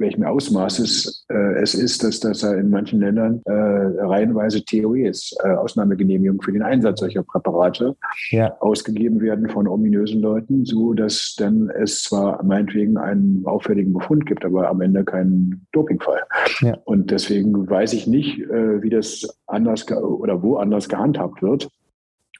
[0.00, 6.40] welchem Ausmaßes äh, es ist, dass das in manchen Ländern äh, reihenweise TOEs, äh, Ausnahmegenehmigungen
[6.40, 7.96] für den Einsatz solcher Präparate,
[8.30, 8.56] ja.
[8.60, 14.44] ausgegeben werden von ominösen Leuten, so dass dann es zwar meinetwegen einen auffälligen Befund gibt,
[14.44, 16.22] aber am Ende keinen Dopingfall.
[16.60, 16.78] Ja.
[16.84, 21.68] Und deswegen weiß ich nicht, äh, wie das anders oder wo anders gehandhabt wird.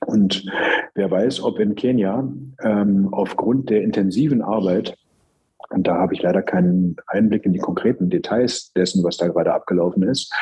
[0.07, 0.47] Und
[0.95, 2.27] wer weiß, ob in Kenia
[2.63, 4.97] ähm, aufgrund der intensiven Arbeit
[5.71, 9.53] und da habe ich leider keinen Einblick in die konkreten Details dessen, was da gerade
[9.53, 10.33] abgelaufen ist.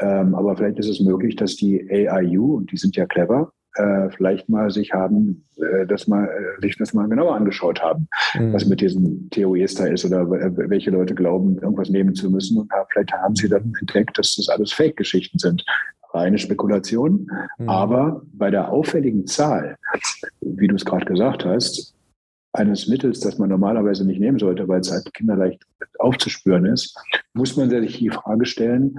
[0.00, 4.10] Ähm, aber vielleicht ist es möglich, dass die AIU, und die sind ja clever, äh,
[4.10, 8.52] vielleicht mal sich haben, äh, das mal, äh, sich das mal genauer angeschaut haben, mhm.
[8.52, 12.58] was mit diesen TOEs da ist oder welche Leute glauben, irgendwas nehmen zu müssen.
[12.58, 15.64] Und vielleicht haben sie dann entdeckt, dass das alles Fake-Geschichten sind
[16.12, 17.30] reine Spekulation.
[17.58, 17.68] Mhm.
[17.68, 19.76] Aber bei der auffälligen Zahl,
[20.40, 21.94] wie du es gerade gesagt hast,
[22.58, 25.62] eines Mittels, das man normalerweise nicht nehmen sollte, weil es halt kinderleicht
[25.98, 26.96] aufzuspüren ist,
[27.32, 28.98] muss man sich die Frage stellen,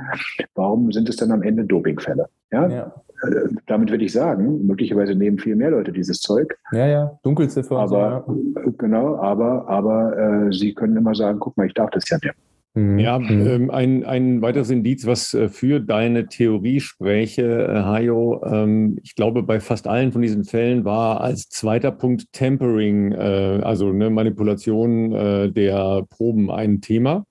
[0.56, 2.28] warum sind es dann am Ende Dopingfälle?
[2.52, 2.68] Ja?
[2.68, 2.94] ja.
[3.22, 6.58] Äh, damit würde ich sagen, möglicherweise nehmen viel mehr Leute dieses Zeug.
[6.72, 7.78] Ja, ja, Dunkelziffer.
[7.78, 8.72] Aber, so, ja.
[8.78, 12.38] genau, aber, aber äh, sie können immer sagen, guck mal, ich darf das ja nehmen.
[12.76, 13.00] Mhm.
[13.00, 13.48] Ja, mhm.
[13.48, 19.16] ähm, ein, ein weiteres Indiz, was äh, für deine Theorie spräche, äh, Hajo, ähm, ich
[19.16, 24.10] glaube, bei fast allen von diesen Fällen war als zweiter Punkt Tempering, äh, also eine
[24.10, 27.26] Manipulation äh, der Proben ein Thema.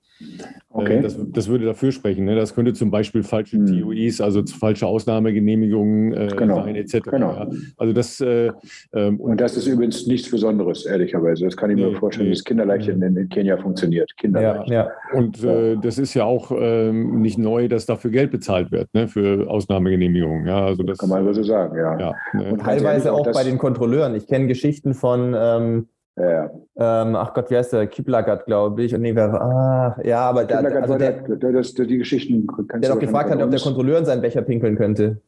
[0.71, 0.99] Okay.
[0.99, 2.25] Äh, das, das, würde dafür sprechen.
[2.25, 2.35] Ne?
[2.35, 3.67] Das könnte zum Beispiel falsche hm.
[3.67, 6.57] TOIs, also falsche Ausnahmegenehmigungen äh, genau.
[6.65, 7.01] sein, etc.
[7.05, 7.33] Genau.
[7.33, 7.49] Ja.
[7.77, 8.53] Also das, äh,
[8.93, 11.45] ähm, und, und, das ist übrigens nichts Besonderes, ehrlicherweise.
[11.45, 12.35] Das kann ich nee, mir vorstellen, nee.
[12.35, 14.11] dass Kinderleicht in, in, Kenia funktioniert.
[14.17, 14.71] Kinderleicht.
[14.71, 15.19] Ja, ja.
[15.19, 19.09] Und äh, das ist ja auch ähm, nicht neu, dass dafür Geld bezahlt wird, ne?
[19.09, 20.47] für Ausnahmegenehmigungen.
[20.47, 21.99] Ja, also das, kann man so sagen, ja.
[21.99, 22.53] ja ne?
[22.53, 24.15] Und teilweise auch bei den Kontrolleuren.
[24.15, 25.89] Ich kenne Geschichten von ähm,
[26.19, 27.87] ja, Ähm, ach Gott, wie heißt der?
[27.87, 28.95] Kiplagat, glaube ich.
[28.95, 32.99] Und nee, wer, ah, ja, aber der, also der, der, das, die Geschichten der doch
[32.99, 35.21] gefragt hat, ob der Kontrolleur in seinen Becher pinkeln könnte.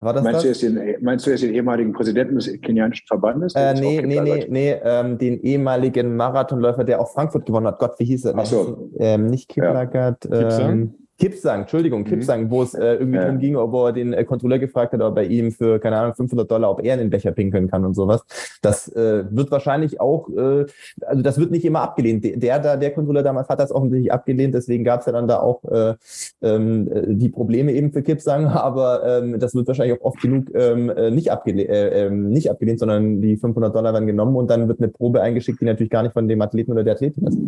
[0.00, 0.60] War das meinst, das?
[0.60, 3.54] Du den, meinst du jetzt den ehemaligen Präsidenten des kenianischen Verbandes?
[3.54, 7.78] Äh, nee, nee, nee, nee, ähm, den ehemaligen Marathonläufer, der auch Frankfurt gewonnen hat.
[7.78, 8.34] Gott, wie hieß er?
[8.36, 8.90] Ach so.
[8.98, 10.28] Ähm, nicht Kiplagat.
[10.30, 10.68] Ja.
[10.68, 12.04] Ähm, Kipsang, Entschuldigung, mhm.
[12.04, 13.24] Kipsang, wo es äh, irgendwie ja.
[13.24, 16.14] darum ging, wo er den äh, Kontrolleur gefragt hat, ob er ihm für, keine Ahnung,
[16.14, 18.22] 500 Dollar, ob er in den Becher pinkeln kann und sowas.
[18.60, 20.66] Das äh, wird wahrscheinlich auch, äh,
[21.06, 22.24] also das wird nicht immer abgelehnt.
[22.42, 25.40] Der da, der Kontrolleur damals hat das offensichtlich abgelehnt, deswegen gab es ja dann da
[25.40, 25.94] auch äh,
[26.42, 30.90] ähm, die Probleme eben für Kipsang, aber ähm, das wird wahrscheinlich auch oft genug ähm,
[30.90, 34.68] äh, nicht, abgelehnt, äh, ähm, nicht abgelehnt, sondern die 500 Dollar werden genommen und dann
[34.68, 37.38] wird eine Probe eingeschickt, die natürlich gar nicht von dem Athleten oder der Athletin ist.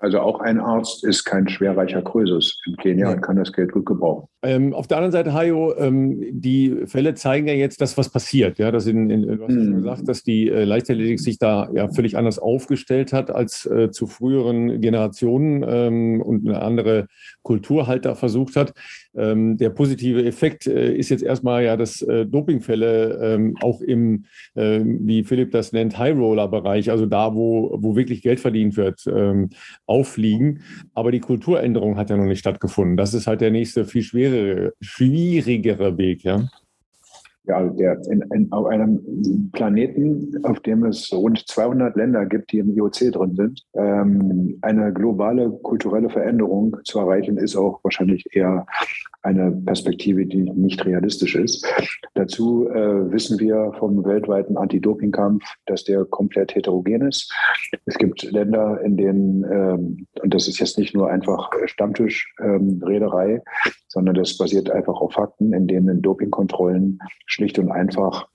[0.00, 3.14] Also auch ein Arzt ist kein schwerreicher Krösus in Kenia ja.
[3.14, 4.28] und kann das Geld gut gebrauchen.
[4.42, 8.58] Ähm, auf der anderen Seite, Hajo, ähm, die Fälle zeigen ja jetzt, dass was passiert.
[8.58, 9.64] Ja, dass in, in, du hast mhm.
[9.64, 13.90] schon gesagt, dass die äh, Leichtathletik sich da ja völlig anders aufgestellt hat als äh,
[13.90, 17.08] zu früheren Generationen ähm, und eine andere
[17.42, 18.74] Kultur halt da versucht hat.
[19.18, 24.24] Ähm, der positive Effekt äh, ist jetzt erstmal ja, dass äh, Dopingfälle ähm, auch im,
[24.54, 29.50] äh, wie Philipp das nennt, High-Roller-Bereich, also da, wo, wo wirklich Geld verdient wird, ähm,
[29.86, 30.60] auffliegen.
[30.94, 32.96] Aber die Kulturänderung hat ja noch nicht stattgefunden.
[32.96, 36.48] Das ist halt der nächste, viel schwerere, schwierigere Weg, ja
[37.48, 42.58] ja, der in, in, auf einem Planeten, auf dem es rund 200 Länder gibt, die
[42.58, 48.66] im IOC drin sind, ähm, eine globale kulturelle Veränderung zu erreichen, ist auch wahrscheinlich eher
[49.22, 51.66] eine Perspektive, die nicht realistisch ist.
[52.14, 57.32] Dazu äh, wissen wir vom weltweiten Anti-Doping-Kampf, dass der komplett heterogen ist.
[57.84, 63.42] Es gibt Länder, in denen, ähm, und das ist jetzt nicht nur einfach Stammtischrederei, ähm,
[63.88, 68.28] sondern das basiert einfach auf Fakten, in denen Dopingkontrollen schlicht und einfach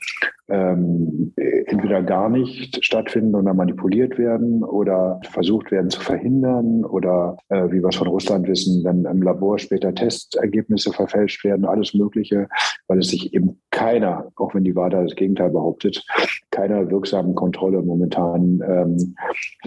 [0.49, 1.33] ähm,
[1.67, 7.81] entweder gar nicht stattfinden oder manipuliert werden oder versucht werden zu verhindern oder äh, wie
[7.81, 12.47] wir es von Russland wissen, wenn im Labor später Testergebnisse verfälscht werden, alles Mögliche,
[12.87, 16.03] weil es sich eben keiner, auch wenn die WADA das Gegenteil behauptet,
[16.51, 19.15] keiner wirksamen Kontrolle momentan ähm,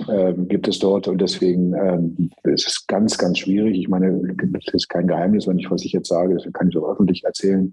[0.09, 3.79] äh, gibt es dort und deswegen ähm, ist es ganz, ganz schwierig.
[3.79, 4.21] Ich meine,
[4.55, 7.25] es ist kein Geheimnis, wenn ich was ich jetzt sage, das kann ich auch öffentlich
[7.25, 7.71] erzählen.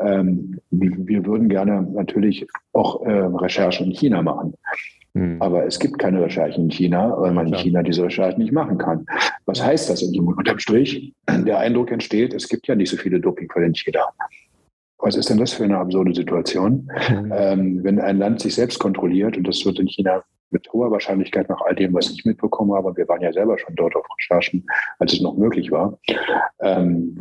[0.00, 4.54] Ähm, wir würden gerne natürlich auch äh, Recherchen in China machen.
[5.14, 5.40] Hm.
[5.40, 8.78] Aber es gibt keine Recherchen in China, weil man in China diese Recherchen nicht machen
[8.78, 9.06] kann.
[9.46, 11.14] Was heißt das unterm Strich?
[11.28, 14.00] Der Eindruck entsteht, es gibt ja nicht so viele Dopingfälle in China.
[14.98, 16.90] Was ist denn das für eine absurde Situation?
[17.10, 17.32] Mhm.
[17.36, 21.48] Ähm, wenn ein Land sich selbst kontrolliert, und das wird in China mit hoher Wahrscheinlichkeit
[21.48, 24.06] nach all dem, was ich mitbekommen habe, und wir waren ja selber schon dort auf
[24.18, 24.64] Recherchen,
[24.98, 25.98] als es noch möglich war.
[26.60, 27.16] Ähm,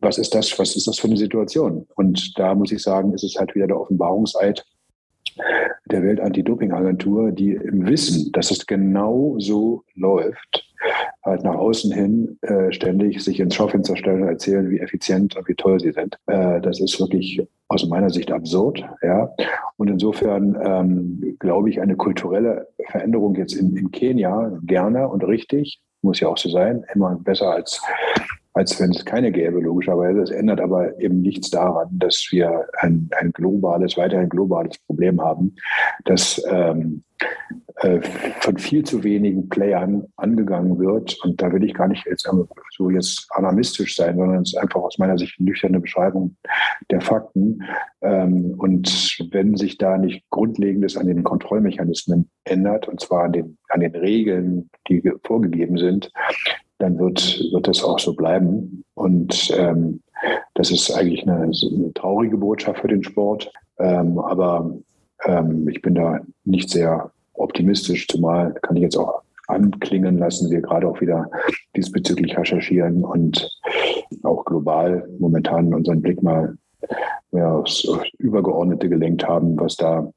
[0.00, 1.86] was ist das, was ist das für eine Situation?
[1.94, 4.64] Und da muss ich sagen, ist es halt wieder der Offenbarungseid
[5.86, 10.68] der Welt-Anti-Doping-Agentur, die im Wissen, dass es genau so läuft,
[11.24, 15.48] halt nach außen hin äh, ständig sich ins Schaufenster stellen und erzählen, wie effizient und
[15.48, 16.18] wie toll sie sind.
[16.26, 18.84] Äh, das ist wirklich aus meiner Sicht absurd.
[19.02, 19.32] Ja?
[19.76, 25.80] Und insofern ähm, glaube ich, eine kulturelle Veränderung jetzt in, in Kenia gerne und richtig,
[26.02, 27.80] muss ja auch so sein, immer besser als
[28.54, 30.20] als wenn es keine gäbe, logischerweise.
[30.20, 35.54] Es ändert aber eben nichts daran, dass wir ein, ein globales, weiterhin globales Problem haben,
[36.04, 37.02] das ähm,
[37.76, 38.00] äh,
[38.40, 41.18] von viel zu wenigen Playern angegangen wird.
[41.24, 42.28] Und da will ich gar nicht jetzt
[42.76, 46.36] so jetzt alarmistisch sein, sondern es ist einfach aus meiner Sicht eine nüchterne Beschreibung
[46.90, 47.62] der Fakten.
[48.02, 53.58] Ähm, und wenn sich da nicht Grundlegendes an den Kontrollmechanismen ändert, und zwar an den,
[53.68, 56.12] an den Regeln, die vorgegeben sind,
[56.82, 58.84] dann wird, wird das auch so bleiben.
[58.94, 60.00] Und ähm,
[60.54, 63.52] das ist eigentlich eine, eine, traurige Botschaft für den Sport.
[63.78, 64.70] Ähm, aber
[65.24, 70.60] ähm, ich bin da nicht sehr optimistisch, zumal kann ich jetzt auch anklingen lassen, wir
[70.60, 71.30] gerade auch wieder
[71.76, 73.48] diesbezüglich recherchieren und
[74.22, 76.56] auch global momentan unseren Blick mal
[77.32, 77.86] mehr aufs
[78.18, 80.10] Übergeordnete gelenkt haben, was da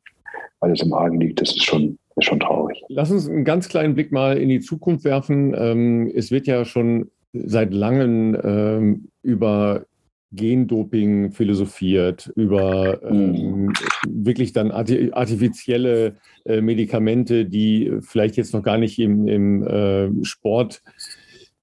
[0.60, 1.42] alles im Argen liegt.
[1.42, 2.82] Das ist schon ist schon traurig.
[2.88, 5.54] Lass uns einen ganz kleinen Blick mal in die Zukunft werfen.
[5.58, 9.86] Ähm, es wird ja schon seit langem ähm, über
[10.32, 13.74] Gendoping philosophiert, über ähm,
[14.08, 16.16] wirklich dann artifizielle
[16.46, 20.82] äh, Medikamente, die vielleicht jetzt noch gar nicht im, im äh, Sport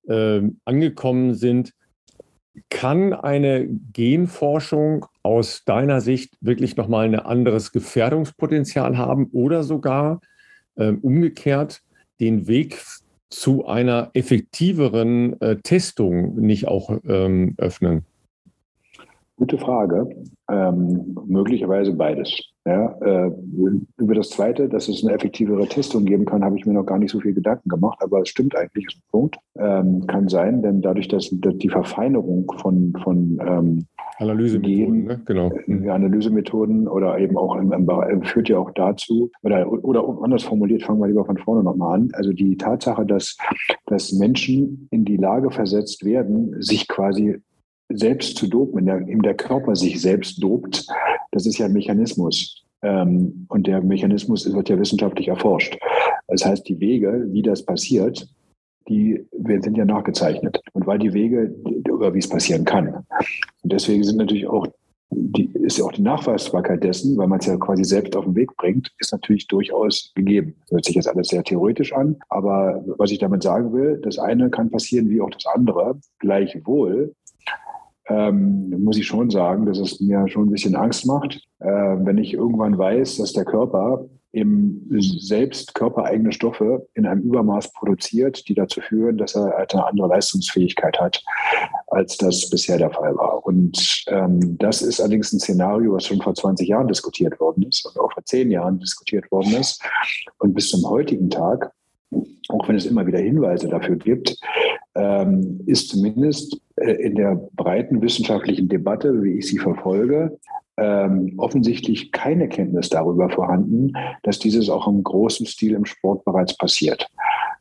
[0.06, 1.74] äh, angekommen sind.
[2.68, 10.20] Kann eine Genforschung aus deiner Sicht wirklich nochmal ein anderes Gefährdungspotenzial haben oder sogar
[10.76, 11.82] umgekehrt
[12.20, 12.82] den Weg
[13.30, 18.04] zu einer effektiveren äh, Testung nicht auch ähm, öffnen?
[19.36, 20.14] Gute Frage.
[20.50, 22.51] Ähm, möglicherweise beides.
[22.64, 23.30] Ja, äh,
[23.98, 26.98] über das Zweite, dass es eine effektivere Testung geben kann, habe ich mir noch gar
[26.98, 29.36] nicht so viel Gedanken gemacht, aber es stimmt eigentlich, ist ein Punkt.
[29.58, 33.86] Ähm, kann sein, denn dadurch, dass, dass die Verfeinerung von, von ähm,
[34.18, 35.20] Analysemethoden, ne?
[35.24, 35.50] genau.
[35.66, 40.84] Äh, Analysemethoden oder eben auch im, im, führt ja auch dazu, oder, oder anders formuliert,
[40.84, 42.10] fangen wir lieber von vorne nochmal an.
[42.12, 43.36] Also die Tatsache, dass,
[43.86, 47.38] dass Menschen in die Lage versetzt werden, sich quasi
[47.94, 50.86] selbst zu dopen, wenn der, eben der Körper sich selbst dopt,
[51.30, 52.64] das ist ja ein Mechanismus.
[52.82, 55.78] Ähm, und der Mechanismus wird ja wissenschaftlich erforscht.
[56.28, 58.26] Das heißt, die Wege, wie das passiert,
[58.88, 60.60] die sind ja nachgezeichnet.
[60.72, 61.54] Und weil die Wege,
[61.90, 62.88] oder wie es passieren kann.
[63.62, 64.66] Und deswegen sind natürlich auch
[65.14, 68.34] die, ist ja auch die Nachweisbarkeit dessen, weil man es ja quasi selbst auf den
[68.34, 70.54] Weg bringt, ist natürlich durchaus gegeben.
[70.60, 74.18] Das hört sich jetzt alles sehr theoretisch an, aber was ich damit sagen will, das
[74.18, 76.00] eine kann passieren wie auch das andere.
[76.18, 77.14] Gleichwohl
[78.12, 82.18] ähm, muss ich schon sagen, dass es mir schon ein bisschen Angst macht, äh, wenn
[82.18, 88.54] ich irgendwann weiß, dass der Körper eben selbst körpereigene Stoffe in einem Übermaß produziert, die
[88.54, 91.22] dazu führen, dass er halt eine andere Leistungsfähigkeit hat,
[91.88, 93.44] als das bisher der Fall war.
[93.44, 97.84] Und ähm, das ist allerdings ein Szenario, was schon vor 20 Jahren diskutiert worden ist
[97.84, 99.82] und auch vor 10 Jahren diskutiert worden ist.
[100.38, 101.70] Und bis zum heutigen Tag,
[102.48, 104.36] auch wenn es immer wieder Hinweise dafür gibt,
[104.94, 110.38] ähm, ist zumindest äh, in der breiten wissenschaftlichen Debatte, wie ich sie verfolge,
[110.76, 116.56] ähm, offensichtlich keine Kenntnis darüber vorhanden, dass dieses auch im großen Stil im Sport bereits
[116.56, 117.08] passiert.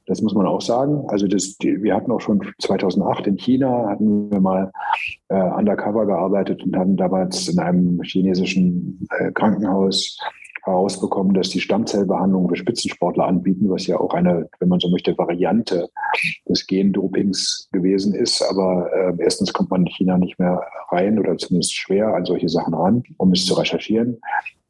[0.07, 1.03] Das muss man auch sagen.
[1.07, 4.71] Also das, wir hatten auch schon 2008 in China, hatten wir mal
[5.29, 10.17] äh, undercover gearbeitet und hatten damals in einem chinesischen äh, Krankenhaus
[10.63, 15.17] herausbekommen, dass die Stammzellbehandlung für Spitzensportler anbieten, was ja auch eine, wenn man so möchte,
[15.17, 15.89] Variante
[16.47, 18.41] des Gendopings gewesen ist.
[18.41, 22.49] Aber äh, erstens kommt man in China nicht mehr rein oder zumindest schwer an solche
[22.49, 24.19] Sachen ran, um es zu recherchieren.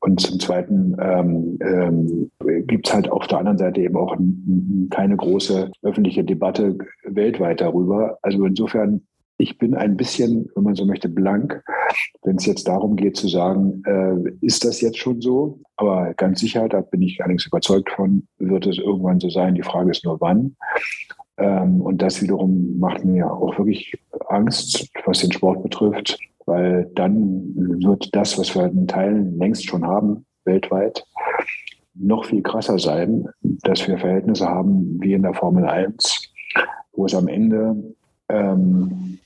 [0.04, 2.32] Und zum Zweiten ähm, ähm,
[2.66, 4.18] gibt es halt auf der anderen Seite eben auch
[4.90, 8.18] keine große öffentliche Debatte weltweit darüber.
[8.24, 9.04] Also insofern
[9.42, 11.64] ich bin ein bisschen, wenn man so möchte, blank,
[12.24, 15.60] wenn es jetzt darum geht zu sagen, äh, ist das jetzt schon so?
[15.76, 19.56] Aber ganz sicher, da bin ich allerdings überzeugt von, wird es irgendwann so sein.
[19.56, 20.56] Die Frage ist nur wann.
[21.38, 23.98] Ähm, und das wiederum macht mir auch wirklich
[24.28, 27.54] Angst, was den Sport betrifft, weil dann
[27.84, 31.06] wird das, was wir in Teilen längst schon haben, weltweit,
[31.96, 36.32] noch viel krasser sein, dass wir Verhältnisse haben wie in der Formel 1,
[36.94, 37.96] wo es am Ende
[38.32, 39.20] ähm,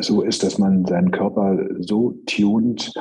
[0.00, 2.92] so ist, dass man seinen Körper so tunt,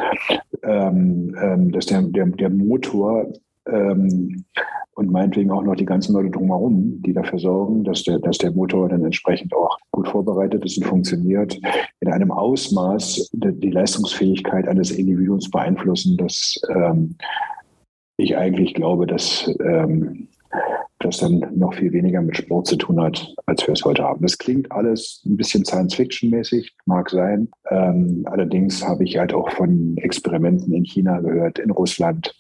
[0.64, 3.28] ähm, ähm, dass der, der, der Motor
[3.68, 4.46] ähm,
[4.96, 8.52] und meinetwegen auch noch die ganzen Leute drumherum, die dafür sorgen, dass der, dass der
[8.52, 11.60] Motor dann entsprechend auch gut vorbereitet ist und funktioniert,
[12.00, 17.16] in einem Ausmaß die, die Leistungsfähigkeit eines Individuums beeinflussen, dass ähm,
[18.18, 20.30] ich eigentlich glaube, dass ähm,
[21.00, 24.22] das dann noch viel weniger mit Sport zu tun hat, als wir es heute haben.
[24.22, 27.50] Das klingt alles ein bisschen Science-Fiction-mäßig, mag sein.
[27.70, 32.36] Ähm, allerdings habe ich halt auch von Experimenten in China gehört, in Russland,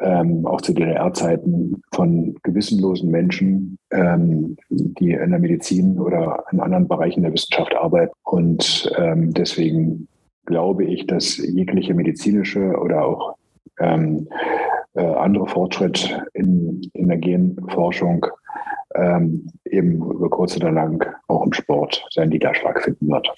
[0.00, 6.88] ähm, auch zu DDR-Zeiten von gewissenlosen Menschen, ähm, die in der Medizin oder in anderen
[6.88, 8.12] Bereichen der Wissenschaft arbeiten.
[8.22, 10.08] Und ähm, deswegen
[10.46, 13.36] glaube ich, dass jegliche medizinische oder auch
[13.80, 14.28] ähm,
[14.94, 18.26] äh, andere Fortschritt in, in der Genforschung
[18.94, 23.28] ähm, eben über kurz oder lang auch im Sport seinen Niederschlag finden wird.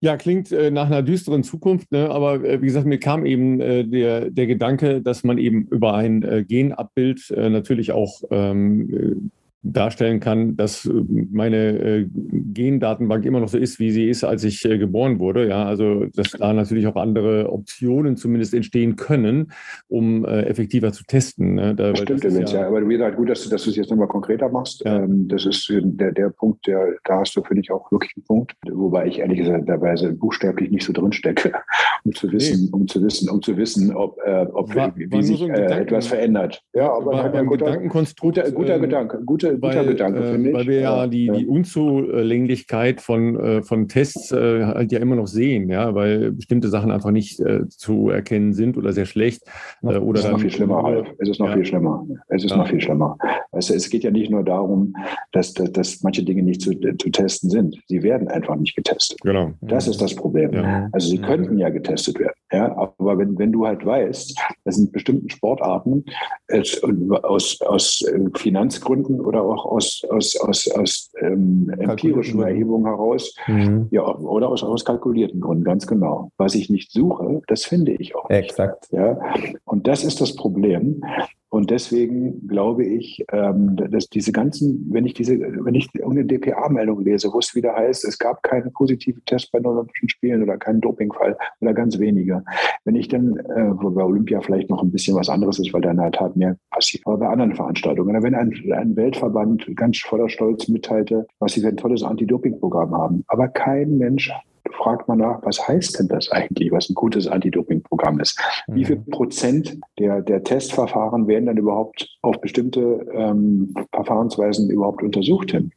[0.00, 2.08] Ja, klingt äh, nach einer düsteren Zukunft, ne?
[2.08, 5.94] aber äh, wie gesagt, mir kam eben äh, der, der Gedanke, dass man eben über
[5.94, 9.30] ein äh, Genabbild äh, natürlich auch ähm,
[9.72, 10.92] darstellen kann, dass äh,
[11.30, 15.48] meine äh, Gendatenbank immer noch so ist, wie sie ist, als ich äh, geboren wurde.
[15.48, 19.52] Ja, also dass da natürlich auch andere Optionen zumindest entstehen können,
[19.88, 21.54] um äh, effektiver zu testen.
[21.54, 21.74] Ne?
[21.74, 23.76] Da, das stimmt, das ja, ja, aber wie gesagt, gut, dass du, dass du es
[23.76, 24.82] jetzt nochmal konkreter machst.
[24.84, 25.02] Ja.
[25.02, 28.24] Ähm, das ist der, der Punkt, der, da hast du, finde ich, auch wirklich einen
[28.24, 31.52] Punkt, wobei ich ehrlich gesagt dabei buchstäblich nicht so drin stecke,
[32.04, 32.70] um zu wissen, nee.
[32.72, 35.80] um zu wissen, um zu wissen, ob, äh, ob war, wie, wie sich so äh,
[35.80, 36.62] etwas verändert.
[36.74, 37.76] Ja, aber war, ein guter,
[38.20, 40.52] guter, guter Gedanke, gute, guter weil, Gedanke für äh, mich.
[40.52, 41.34] Weil wir ja, die, ja.
[41.34, 46.68] die Unzulänglichkeit von, äh, von Tests äh, halt ja immer noch sehen, ja, weil bestimmte
[46.68, 49.42] Sachen einfach nicht zu erkennen sind oder sehr schlecht.
[49.82, 51.08] oder es ist noch viel schlimmer, Ralf.
[51.18, 51.54] Es ist noch ja.
[51.54, 52.06] viel schlimmer.
[52.28, 52.56] Es ist ja.
[52.56, 53.16] noch viel schlimmer.
[53.52, 54.94] Also es geht ja nicht nur darum,
[55.32, 57.76] dass, dass, dass manche Dinge nicht zu, zu testen sind.
[57.86, 59.18] Sie werden einfach nicht getestet.
[59.22, 59.52] Genau.
[59.60, 60.50] Das ist das Problem.
[60.92, 62.34] Also sie könnten ja getestet werden.
[62.52, 66.04] Ja, aber wenn, wenn du halt weißt, dass in bestimmten Sportarten
[66.46, 73.34] es aus, aus äh, Finanzgründen oder auch aus, aus, aus, aus ähm, empirischen Erhebungen heraus,
[73.46, 73.88] mhm.
[73.90, 76.30] ja, oder aus, aus kalkulierten Gründen, ganz genau.
[76.36, 78.28] Was ich nicht suche, das finde ich auch.
[78.28, 78.38] Nicht.
[78.38, 78.88] Exakt.
[78.90, 79.18] Ja,
[79.64, 81.02] und das ist das Problem.
[81.50, 87.02] Und deswegen glaube ich, ähm, dass diese ganzen, wenn ich diese, wenn ich irgendeine DPA-Meldung
[87.02, 90.58] lese, wo es wieder heißt, es gab keinen positiven Test bei den Olympischen Spielen oder
[90.58, 92.44] keinen Dopingfall oder ganz wenige.
[92.84, 95.80] Wenn ich dann, äh, wo bei Olympia vielleicht noch ein bisschen was anderes ist, weil
[95.80, 99.98] da in der Tat mehr passiert, aber bei anderen Veranstaltungen, wenn ein, ein Weltverband ganz
[99.98, 104.30] voller Stolz mitteilte, was sie für ein tolles Anti-Doping-Programm haben, aber kein Mensch
[104.72, 108.40] fragt man nach, was heißt denn das eigentlich, was ein gutes Anti-Doping-Programm ist?
[108.66, 108.74] Mhm.
[108.74, 115.52] Wie viel Prozent der, der Testverfahren werden dann überhaupt auf bestimmte ähm, Verfahrensweisen überhaupt untersucht
[115.52, 115.72] hin?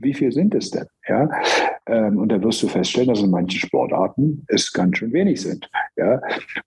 [0.00, 0.86] Wie viel sind es denn?
[1.08, 1.28] Ja?
[1.86, 5.68] Ähm, und da wirst du feststellen, dass in manchen Sportarten es ganz schön wenig sind.
[5.96, 6.20] Ja?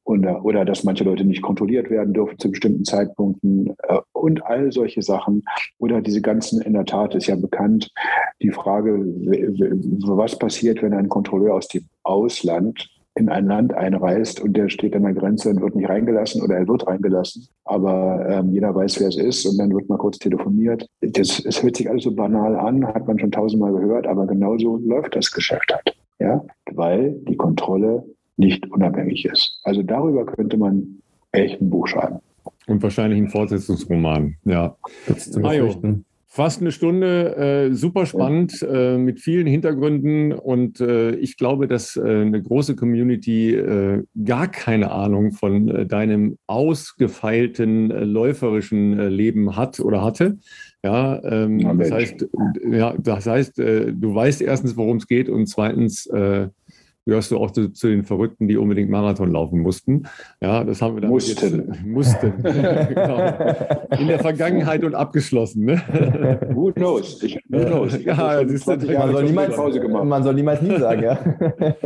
[0.03, 4.45] Und, äh, oder dass manche Leute nicht kontrolliert werden dürfen zu bestimmten Zeitpunkten äh, und
[4.45, 5.43] all solche Sachen.
[5.79, 7.91] Oder diese ganzen, in der Tat ist ja bekannt,
[8.41, 12.87] die Frage, was passiert, wenn ein Kontrolleur aus dem Ausland
[13.17, 16.55] in ein Land einreist und der steht an der Grenze und wird nicht reingelassen oder
[16.55, 20.19] er wird reingelassen, aber ähm, jeder weiß, wer es ist und dann wird mal kurz
[20.19, 20.87] telefoniert.
[21.01, 24.77] Das, es hört sich alles so banal an, hat man schon tausendmal gehört, aber genauso
[24.77, 25.97] läuft das Geschäft halt.
[26.19, 26.43] Ja?
[26.71, 28.03] Weil die Kontrolle
[28.37, 29.59] nicht unabhängig ist.
[29.63, 30.99] Also darüber könnte man
[31.31, 32.19] echt ein Buch schreiben.
[32.67, 34.75] Und wahrscheinlich ein Fortsetzungsroman, ja.
[35.39, 35.73] Majo,
[36.37, 41.95] Fast eine Stunde, äh, super spannend, äh, mit vielen Hintergründen und äh, ich glaube, dass
[41.95, 49.79] äh, eine große Community äh, gar keine Ahnung von äh, deinem ausgefeilten läuferischen Leben hat
[49.79, 50.37] oder hatte.
[50.83, 52.27] Ja, ähm, das heißt,
[52.69, 56.07] ja, das heißt, du weißt erstens, worum es geht und zweitens
[57.07, 60.03] gehörst du auch zu, zu, den Verrückten, die unbedingt Marathon laufen mussten.
[60.41, 61.69] Ja, das haben wir dann mussten.
[61.69, 62.33] Jetzt, mussten.
[62.43, 63.17] genau.
[63.97, 65.63] In der Vergangenheit und abgeschlossen.
[65.63, 65.81] Ne?
[66.53, 67.23] Who knows?
[67.23, 67.97] Ich, who knows?
[68.03, 70.03] Ja, das ist man, soll niemals, Pause gemacht.
[70.03, 71.17] man soll niemals nie sagen, ja.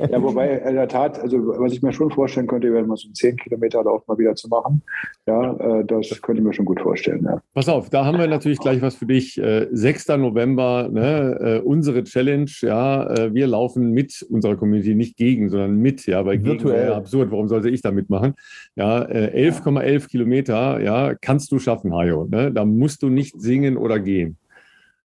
[0.10, 3.08] ja, wobei in der Tat, also was ich mir schon vorstellen könnte, wäre mal so
[3.08, 4.82] einen 10 Kilometer Lauf mal wieder zu machen.
[5.28, 7.24] Ja, äh, das könnte ich mir schon gut vorstellen.
[7.26, 7.42] Ja.
[7.54, 9.40] Pass auf, da haben wir natürlich gleich was für dich.
[9.72, 10.10] 6.
[10.10, 12.50] Äh, November, ne, äh, unsere Challenge.
[12.62, 16.86] Ja, wir laufen mit unserer Community nicht nicht gegen, sondern mit, ja, weil Virtuell.
[16.86, 18.34] wäre absurd, warum sollte ich da mitmachen?
[18.76, 22.28] Ja, 11,11 äh, Kilometer, ja, kannst du schaffen, Hajo.
[22.30, 22.52] Ne?
[22.52, 24.38] Da musst du nicht singen oder gehen.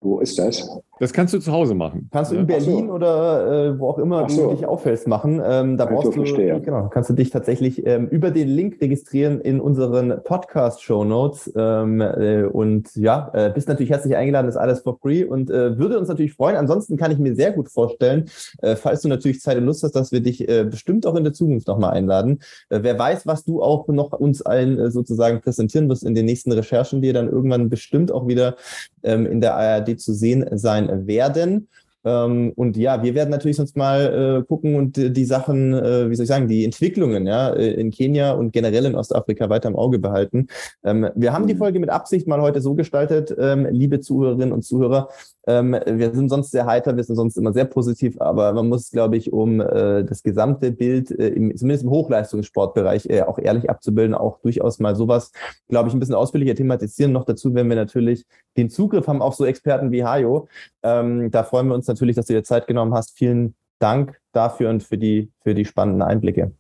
[0.02, 0.70] Wo ist das?
[0.98, 2.10] Das kannst du zu Hause machen.
[2.10, 2.94] Kannst du in Berlin so.
[2.94, 4.50] oder äh, wo auch immer so.
[4.50, 5.42] du dich auffällst machen.
[5.44, 6.62] Ähm, da brauchst du, verstehe.
[6.62, 11.52] genau, kannst du dich tatsächlich ähm, über den Link registrieren in unseren Podcast-Show Notes.
[11.54, 15.78] Ähm, äh, und ja, äh, bist natürlich herzlich eingeladen, ist alles for free und äh,
[15.78, 16.56] würde uns natürlich freuen.
[16.56, 18.30] Ansonsten kann ich mir sehr gut vorstellen,
[18.62, 21.26] äh, falls du natürlich Zeit und Lust hast, dass wir dich äh, bestimmt auch in
[21.26, 22.40] der Zukunft nochmal einladen.
[22.70, 26.26] Äh, wer weiß, was du auch noch uns allen äh, sozusagen präsentieren wirst in den
[26.26, 28.56] nächsten Recherchen, die dann irgendwann bestimmt auch wieder
[29.04, 31.68] ähm, in der ARD zu sehen sein werden.
[32.06, 36.16] Ähm, und ja, wir werden natürlich sonst mal äh, gucken und die Sachen, äh, wie
[36.16, 39.76] soll ich sagen, die Entwicklungen ja, äh, in Kenia und generell in Ostafrika weiter im
[39.76, 40.48] Auge behalten.
[40.84, 41.60] Ähm, wir haben die mhm.
[41.60, 45.10] Folge mit Absicht mal heute so gestaltet, ähm, liebe Zuhörerinnen und Zuhörer.
[45.48, 48.90] Ähm, wir sind sonst sehr heiter, wir sind sonst immer sehr positiv, aber man muss,
[48.90, 53.70] glaube ich, um äh, das gesamte Bild, äh, im, zumindest im Hochleistungssportbereich, äh, auch ehrlich
[53.70, 55.32] abzubilden, auch durchaus mal sowas,
[55.68, 57.12] glaube ich, ein bisschen ausführlicher thematisieren.
[57.12, 58.26] Noch dazu, wenn wir natürlich
[58.58, 60.48] den Zugriff haben auf so Experten wie Hajo.
[60.82, 63.18] Ähm, da freuen wir uns natürlich, dass du dir Zeit genommen hast.
[63.18, 66.52] Vielen Dank dafür und für die, für die spannenden Einblicke.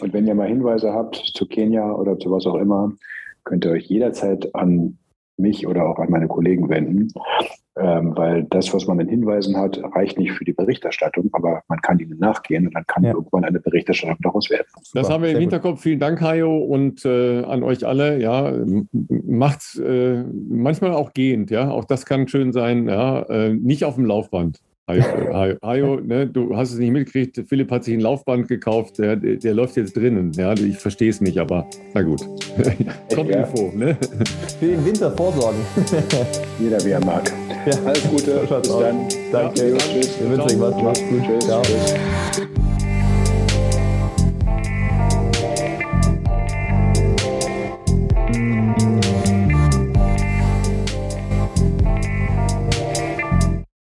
[0.00, 2.92] Und wenn ihr mal Hinweise habt zu Kenia oder zu was auch immer,
[3.44, 4.98] könnt ihr euch jederzeit an
[5.38, 7.08] mich oder auch an meine Kollegen wenden,
[7.78, 11.80] ähm, weil das, was man in Hinweisen hat, reicht nicht für die Berichterstattung, aber man
[11.80, 13.12] kann ihnen nachgehen und dann kann ja.
[13.12, 14.66] irgendwann eine Berichterstattung daraus werden.
[14.82, 15.76] Super, das haben wir im Hinterkopf.
[15.76, 15.82] Gut.
[15.82, 18.20] Vielen Dank, Hajo, und äh, an euch alle.
[18.20, 18.52] Ja,
[19.08, 21.50] macht's äh, manchmal auch gehend.
[21.50, 22.88] Ja, auch das kann schön sein.
[22.88, 24.60] Ja, äh, nicht auf dem Laufband.
[24.88, 27.42] Hajo, Hajo ne, du hast es nicht mitgekriegt.
[27.48, 28.98] Philipp hat sich ein Laufband gekauft.
[28.98, 30.30] Der, der, der läuft jetzt drinnen.
[30.36, 32.20] Ja, ich verstehe es nicht, aber na gut.
[33.14, 33.40] Kommt ja.
[33.42, 33.72] Info.
[33.74, 33.96] Ne?
[34.60, 35.60] Für den Winter vorsorgen.
[36.60, 37.32] Jeder wie er mag.
[37.66, 37.72] Ja.
[37.84, 38.40] Alles Gute.
[38.40, 39.08] Bis dann.
[39.32, 39.70] Danke.
[39.70, 40.20] Ja, tschüss.
[40.20, 40.82] Wir wünschen euch was.
[40.82, 41.22] Macht's gut.
[41.24, 41.46] Tschüss.
[41.46, 41.62] Ciao.
[41.62, 42.65] Tschüss.